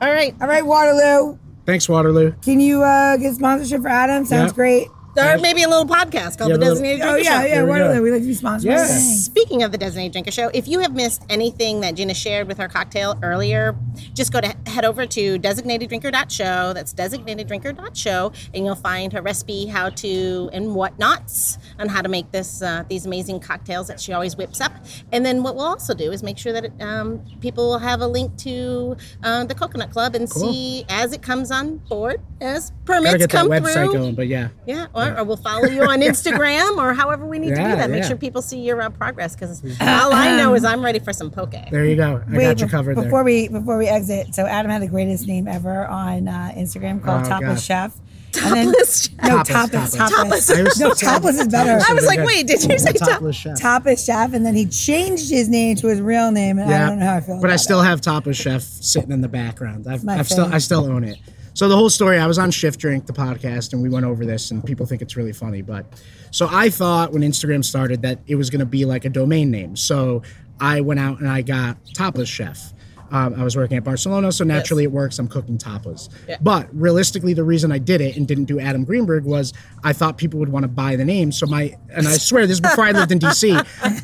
all 0.00 0.10
right 0.12 0.34
All 0.40 0.46
right, 0.48 0.64
Waterloo. 0.64 1.38
Thanks, 1.66 1.88
Waterloo. 1.88 2.32
Can 2.42 2.60
you 2.60 2.82
uh, 2.82 3.16
get 3.16 3.34
sponsorship 3.34 3.82
for 3.82 3.88
Adam? 3.88 4.24
Sounds 4.26 4.52
Yeah. 4.52 4.54
great. 4.54 4.88
Or 5.16 5.38
maybe 5.38 5.62
a 5.62 5.68
little 5.68 5.86
podcast 5.86 6.38
called 6.38 6.50
Yeah, 6.50 6.56
the 6.56 6.60
little- 6.60 6.74
designated 6.74 7.02
Oh 7.02 7.12
Drinker 7.12 7.24
yeah, 7.24 7.40
Show. 7.40 7.46
yeah, 7.46 7.54
yeah, 7.54 7.62
we 7.62 7.68
Waterloo. 7.70 7.94
go. 7.94 8.02
We 8.02 8.10
like 8.10 8.22
to 8.22 8.26
be 8.28 8.34
sponsored. 8.34 8.70
Yeah. 8.70 8.86
Speaking 8.86 9.62
of 9.62 9.72
the 9.72 9.78
Designated 9.78 10.12
Drinker 10.12 10.30
Show, 10.30 10.50
if 10.54 10.66
you 10.68 10.80
have 10.80 10.94
missed 10.94 11.22
anything 11.28 11.80
that 11.80 11.94
Gina 11.94 12.14
shared 12.14 12.48
with 12.48 12.58
her 12.58 12.68
cocktail 12.68 13.18
earlier, 13.22 13.76
just 14.14 14.32
go 14.32 14.40
to 14.40 14.54
head 14.66 14.84
over 14.84 15.06
to 15.06 15.38
designateddrinker.show. 15.38 16.72
That's 16.72 16.92
designateddrinker.show, 16.94 18.32
and 18.54 18.64
you'll 18.64 18.74
find 18.74 19.12
her 19.12 19.22
recipe, 19.22 19.66
how 19.66 19.90
to, 19.90 20.50
and 20.52 20.74
whatnots 20.74 21.58
on 21.78 21.88
how 21.88 22.02
to 22.02 22.08
make 22.08 22.30
this 22.32 22.62
uh, 22.62 22.84
these 22.88 23.06
amazing 23.06 23.40
cocktails 23.40 23.88
that 23.88 24.00
she 24.00 24.12
always 24.12 24.36
whips 24.36 24.60
up. 24.60 24.72
And 25.12 25.24
then 25.24 25.42
what 25.42 25.54
we'll 25.56 25.64
also 25.66 25.94
do 25.94 26.10
is 26.12 26.22
make 26.22 26.38
sure 26.38 26.52
that 26.52 26.70
um, 26.80 27.22
people 27.40 27.68
will 27.68 27.78
have 27.78 28.00
a 28.00 28.06
link 28.06 28.36
to 28.38 28.96
uh, 29.22 29.44
the 29.44 29.54
Coconut 29.54 29.90
Club 29.90 30.14
and 30.14 30.28
see 30.28 30.84
as 30.88 31.12
it 31.12 31.22
comes 31.22 31.50
on 31.50 31.76
board 31.78 32.20
as 32.40 32.70
Gotta 32.84 33.00
permits 33.00 33.16
get 33.26 33.30
that 33.30 33.44
website 33.46 33.72
through. 33.84 33.92
going, 33.92 34.14
but 34.14 34.28
yeah. 34.28 34.48
Yeah, 34.66 34.86
or, 35.04 35.18
or 35.18 35.24
we'll 35.24 35.36
follow 35.36 35.66
you 35.66 35.82
on 35.82 36.00
Instagram 36.00 36.76
or 36.78 36.92
however 36.94 37.26
we 37.26 37.38
need 37.38 37.50
to 37.50 37.56
do 37.56 37.62
that. 37.62 37.90
Make 37.90 38.02
yeah. 38.02 38.08
sure 38.08 38.16
people 38.16 38.42
see 38.42 38.60
your 38.60 38.80
uh, 38.82 38.90
progress 38.90 39.34
because 39.34 39.62
all 39.80 40.12
I 40.12 40.36
know 40.36 40.54
is 40.54 40.64
I'm 40.64 40.84
ready 40.84 40.98
for 40.98 41.12
some 41.12 41.30
poke. 41.30 41.54
There 41.70 41.84
you 41.84 41.96
go. 41.96 42.22
I 42.30 42.36
got 42.36 42.60
you 42.60 42.66
covered 42.68 42.94
before 42.96 43.10
there. 43.20 43.24
we 43.24 43.48
before 43.48 43.78
we 43.78 43.86
exit, 43.86 44.34
so 44.34 44.46
Adam 44.46 44.70
had 44.70 44.82
the 44.82 44.88
greatest 44.88 45.26
name 45.26 45.46
ever 45.46 45.86
on 45.86 46.28
uh, 46.28 46.52
Instagram 46.56 47.02
called 47.02 47.26
Oh, 47.26 47.28
Topless 47.28 47.66
God. 47.68 47.92
Chef. 47.92 47.96
And 48.42 48.52
then- 48.52 48.66
Topless 48.66 49.10
No, 49.22 49.28
Topless, 49.44 49.46
topless, 49.48 49.94
topless. 49.94 50.46
topless. 50.48 50.78
No, 50.80 50.92
topless 50.94 51.38
is 51.40 51.46
better. 51.48 51.78
I 51.88 51.94
was 51.94 52.04
like, 52.06 52.18
wait, 52.26 52.46
did 52.48 52.64
you 52.64 52.78
say 52.80 52.92
top? 52.92 53.08
topless 53.08 53.36
chef? 53.36 53.60
Topless 53.60 54.04
Chef, 54.04 54.32
and 54.32 54.44
then 54.44 54.56
he 54.56 54.66
changed 54.66 55.30
his 55.30 55.48
name 55.48 55.76
to 55.76 55.86
his 55.86 56.00
real 56.00 56.32
name, 56.32 56.58
and 56.58 56.72
I 56.72 56.88
don't 56.88 56.98
know 56.98 57.06
how 57.06 57.16
I 57.16 57.20
feel. 57.20 57.40
but 57.40 57.50
I 57.50 57.56
still 57.56 57.80
that. 57.82 57.88
have 57.88 58.00
Topless 58.00 58.36
Chef 58.36 58.62
sitting 58.62 59.12
in 59.12 59.20
the 59.20 59.28
background. 59.28 59.86
I've, 59.88 60.06
I've 60.08 60.28
still. 60.28 60.52
I 60.52 60.58
still 60.58 60.84
own 60.84 61.04
it. 61.04 61.18
So 61.54 61.68
the 61.68 61.76
whole 61.76 61.88
story, 61.88 62.18
I 62.18 62.26
was 62.26 62.36
on 62.36 62.50
Shift 62.50 62.80
Drink, 62.80 63.06
the 63.06 63.12
podcast, 63.12 63.72
and 63.72 63.80
we 63.80 63.88
went 63.88 64.04
over 64.04 64.26
this, 64.26 64.50
and 64.50 64.64
people 64.64 64.86
think 64.86 65.02
it's 65.02 65.16
really 65.16 65.32
funny. 65.32 65.62
But 65.62 65.86
so 66.32 66.48
I 66.50 66.68
thought 66.68 67.12
when 67.12 67.22
Instagram 67.22 67.64
started 67.64 68.02
that 68.02 68.18
it 68.26 68.34
was 68.34 68.50
going 68.50 68.58
to 68.60 68.66
be 68.66 68.84
like 68.84 69.04
a 69.04 69.08
domain 69.08 69.52
name. 69.52 69.76
So 69.76 70.22
I 70.60 70.80
went 70.80 70.98
out 70.98 71.20
and 71.20 71.28
I 71.28 71.42
got 71.42 71.76
Topless 71.94 72.28
Chef. 72.28 72.72
Um, 73.10 73.34
I 73.34 73.44
was 73.44 73.56
working 73.56 73.76
at 73.76 73.84
Barcelona, 73.84 74.32
so 74.32 74.42
naturally 74.42 74.82
it 74.82 74.90
works. 74.90 75.20
I'm 75.20 75.28
cooking 75.28 75.56
tapas. 75.56 76.08
Yeah. 76.26 76.38
But 76.40 76.68
realistically, 76.72 77.34
the 77.34 77.44
reason 77.44 77.70
I 77.70 77.78
did 77.78 78.00
it 78.00 78.16
and 78.16 78.26
didn't 78.26 78.46
do 78.46 78.58
Adam 78.58 78.84
Greenberg 78.84 79.24
was 79.24 79.52
I 79.84 79.92
thought 79.92 80.18
people 80.18 80.40
would 80.40 80.48
want 80.48 80.64
to 80.64 80.68
buy 80.68 80.96
the 80.96 81.04
name. 81.04 81.30
So 81.30 81.46
my 81.46 81.76
and 81.90 82.08
I 82.08 82.16
swear 82.16 82.48
this 82.48 82.56
is 82.56 82.60
before 82.60 82.82
I 82.82 82.90
lived 82.90 83.12
in 83.12 83.20
DC. 83.20 83.54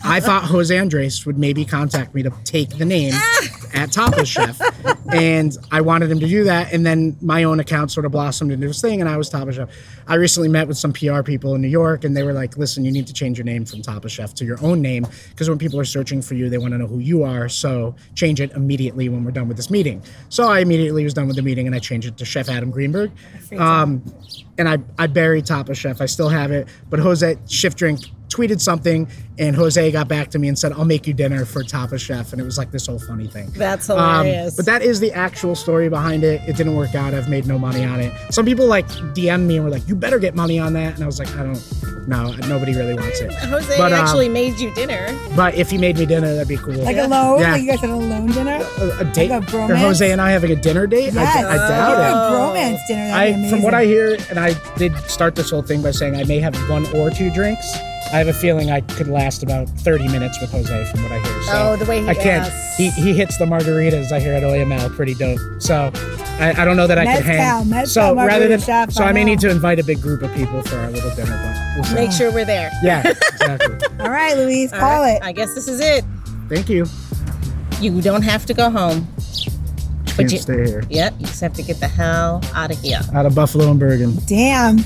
I 0.05 0.21
thought 0.21 0.45
Jose 0.45 0.77
Andres 0.77 1.27
would 1.27 1.39
maybe 1.39 1.65
contact 1.65 2.15
me 2.15 2.23
to 2.23 2.31
take 2.45 2.69
the 2.79 2.85
name 2.85 3.13
at 3.75 3.93
Topless 3.93 4.29
Chef, 4.29 4.61
and 5.12 5.57
I 5.71 5.81
wanted 5.81 6.11
him 6.11 6.21
to 6.21 6.27
do 6.27 6.45
that. 6.45 6.73
And 6.73 6.85
then 6.85 7.16
my 7.21 7.45
own 7.45 7.61
account 7.61 7.91
sort 7.91 8.07
of 8.07 8.12
blossomed 8.12 8.53
into 8.53 8.66
this 8.66 8.81
thing, 8.81 9.01
and 9.01 9.09
I 9.09 9.16
was 9.16 9.29
Topless 9.29 9.57
Chef. 9.57 9.68
I 10.07 10.14
recently 10.14 10.49
met 10.49 10.68
with 10.68 10.77
some 10.77 10.93
PR 10.93 11.23
people 11.23 11.55
in 11.55 11.62
New 11.62 11.68
York, 11.68 12.05
and 12.05 12.16
they 12.16 12.23
were 12.23 12.33
like, 12.33 12.57
"Listen, 12.57 12.85
you 12.85 12.93
need 12.93 13.07
to 13.07 13.12
change 13.12 13.39
your 13.39 13.45
name 13.45 13.64
from 13.64 13.83
Topless 13.83 14.12
Chef 14.12 14.35
to 14.35 14.45
your 14.45 14.59
own 14.62 14.81
name 14.81 15.07
because 15.31 15.49
when 15.49 15.59
people 15.59 15.79
are 15.79 15.85
searching 15.85 16.23
for 16.23 16.35
you, 16.35 16.49
they 16.49 16.59
want 16.59 16.73
to 16.73 16.79
know 16.79 16.87
who 16.87 16.99
you 16.99 17.23
are. 17.23 17.49
So 17.49 17.95
change 18.14 18.41
it 18.41 18.53
immediately 18.53 19.09
when 19.09 19.25
we're 19.25 19.31
done 19.31 19.49
with 19.49 19.57
this 19.57 19.71
meeting." 19.71 20.03
So 20.29 20.49
I 20.49 20.61
immediately 20.61 21.05
was 21.05 21.14
done 21.14 21.27
with 21.27 21.37
the 21.37 21.43
meeting, 21.43 21.66
and 21.66 21.75
I 21.75 21.79
changed 21.79 22.09
it 22.09 22.16
to 22.18 22.25
Chef 22.25 22.49
Adam 22.49 22.71
Greenberg. 22.71 23.11
Um, 23.59 24.03
and 24.59 24.68
I 24.68 24.79
I 24.99 25.07
buried 25.07 25.47
Topless 25.47 25.79
Chef. 25.79 26.01
I 26.01 26.07
still 26.07 26.29
have 26.29 26.51
it, 26.51 26.68
but 26.89 27.01
Jose 27.01 27.37
Shift 27.49 27.79
Drink 27.79 28.01
tweeted 28.31 28.61
something, 28.61 29.09
and 29.41 29.57
Jose 29.57 29.91
got 29.91 30.07
back 30.07 30.30
to 30.30 30.38
me 30.38 30.47
and 30.49 30.57
said, 30.59 30.72
"I'll 30.72 30.84
make 30.84 31.07
you 31.07 31.14
dinner 31.14 31.45
for 31.45 31.64
Topless 31.64 32.03
Chef," 32.03 32.32
and 32.32 32.41
it 32.41 32.45
was 32.45 32.57
like 32.59 32.70
this 32.70 32.86
whole 32.86 32.99
funny 33.01 33.26
thing. 33.26 33.51
That's 33.57 33.88
Um, 33.91 33.99
hilarious. 34.26 34.55
but 34.55 34.66
that 34.66 34.82
is 34.82 35.01
the 35.01 35.11
actual 35.12 35.55
story 35.57 35.88
behind 35.88 36.22
it. 36.22 36.41
It 36.47 36.57
didn't 36.57 36.76
work 36.76 36.95
out. 36.95 37.14
I've 37.14 37.28
made 37.28 37.47
no 37.47 37.59
money 37.59 37.82
on 37.84 37.99
it. 38.01 38.12
Some 38.30 38.45
people 38.45 38.66
like 38.66 38.86
DM 39.14 39.47
me 39.47 39.57
and 39.57 39.64
were 39.64 39.70
like, 39.70 39.88
"You 39.88 39.97
better 39.97 40.18
get 40.20 40.34
money 40.36 40.59
on 40.61 40.74
that," 40.74 40.95
and 40.95 41.03
I 41.03 41.07
was 41.07 41.18
like, 41.18 41.34
"I 41.36 41.43
don't. 41.43 41.61
No, 42.07 42.32
nobody 42.49 42.74
really 42.76 42.95
wants 42.95 43.20
it." 43.20 43.32
Jose 43.32 43.76
but, 43.78 43.93
um, 43.93 43.99
actually 44.01 44.28
made 44.28 44.59
you 44.59 44.72
dinner. 44.74 45.09
But 45.34 45.55
if 45.55 45.70
he 45.70 45.78
made 45.78 45.97
me 45.99 46.07
dinner, 46.07 46.32
that'd 46.34 46.47
be 46.49 46.57
cool. 46.57 46.74
like 46.74 46.97
a 46.99 47.07
loan. 47.07 47.41
Yeah. 47.41 47.53
Like 47.53 47.62
you 47.62 47.68
guys 47.70 47.80
had 47.80 47.91
a 47.91 47.97
loan 47.97 48.26
dinner. 48.32 48.61
a, 48.78 48.99
a 49.01 49.05
date. 49.05 49.30
Like 49.30 49.53
a 49.53 49.57
or? 49.57 49.74
Jose 49.76 50.11
and 50.11 50.20
I 50.20 50.30
having 50.32 50.51
a 50.53 50.57
dinner 50.57 50.86
date. 50.86 51.16
I, 51.16 51.22
Yes. 51.22 51.36
I 51.36 51.57
doubt 51.57 51.99
Like 51.99 52.09
it. 52.09 52.12
a 52.12 52.76
bromance 52.76 52.86
dinner. 52.88 53.14
I, 53.14 53.51
from 53.51 53.62
what 53.62 53.74
I 53.74 53.84
hear, 53.86 54.16
and 54.28 54.38
I 54.38 54.55
did 54.76 54.97
start 55.09 55.34
this 55.34 55.51
whole 55.51 55.62
thing 55.62 55.82
by 55.82 55.93
saying 55.93 56.16
I 56.16 56.24
may 56.24 56.41
have 56.41 56.55
one 56.68 56.86
or 56.95 57.11
two 57.11 57.30
drinks. 57.30 57.66
I 58.12 58.16
have 58.16 58.26
a 58.28 58.32
feeling 58.32 58.72
I 58.72 58.80
could 58.80 59.07
last 59.07 59.30
about 59.43 59.68
30 59.68 60.09
minutes 60.09 60.41
with 60.41 60.51
Jose 60.53 60.85
from 60.91 61.03
what 61.03 61.12
I 61.12 61.18
hear. 61.20 61.43
So 61.45 61.53
Oh, 61.55 61.76
the 61.76 61.85
way 61.85 62.03
he- 62.03 62.09
I 62.09 62.14
can't. 62.14 62.45
yes. 62.47 62.76
He, 62.76 62.91
he 62.91 63.12
hits 63.14 63.37
the 63.39 63.45
margaritas 63.47 64.11
I 64.12 64.20
hear 64.20 64.33
at 64.35 64.43
Oyamel 64.43 64.95
pretty 64.97 65.14
dope. 65.14 65.39
So 65.61 65.91
I, 66.41 66.55
I 66.57 66.64
don't 66.64 66.76
know 66.76 66.87
that 66.87 66.99
I 66.99 67.05
could 67.05 67.24
Mezcal, 67.26 67.35
hang. 67.59 67.68
mezcal 67.70 67.89
so 67.89 68.14
rather 68.16 68.49
than 68.49 68.61
chef, 68.61 68.93
so 68.93 69.05
I 69.05 69.09
I 69.11 69.12
may 69.12 69.24
need 69.24 69.41
to 69.41 69.51
invite 69.51 69.78
a 69.78 69.85
big 69.85 70.01
group 70.01 70.22
of 70.22 70.33
people 70.35 70.62
for 70.62 70.76
our 70.78 70.91
little 70.91 71.14
dinner. 71.14 71.37
But 71.37 71.74
we'll 71.76 71.85
see. 71.85 71.95
Make 71.95 72.12
sure 72.12 72.33
we're 72.33 72.45
there. 72.45 72.70
Yeah, 72.83 73.03
exactly. 73.09 73.76
All 74.01 74.11
right, 74.11 74.37
Louise, 74.37 74.72
All 74.72 74.81
call 74.81 75.03
right, 75.03 75.16
it. 75.16 75.22
I 75.22 75.33
guess 75.33 75.55
this 75.55 75.68
is 75.68 75.81
it. 75.81 76.05
Thank 76.49 76.68
you. 76.68 76.87
You 77.81 78.01
don't 78.03 78.22
have 78.22 78.47
to 78.47 78.55
go 78.55 78.70
home. 78.70 79.07
Can't 80.07 80.33
you- 80.33 80.39
stay 80.39 80.66
here. 80.66 80.85
Yep, 80.91 81.14
you 81.18 81.26
just 81.26 81.41
have 81.41 81.53
to 81.55 81.62
get 81.62 81.78
the 81.81 81.89
hell 81.89 82.43
out 82.55 82.70
of 82.70 82.78
here. 82.81 83.01
Out 83.14 83.26
of 83.26 83.35
Buffalo 83.35 83.70
and 83.70 83.78
Bergen. 83.81 84.16
Damn. 84.26 84.78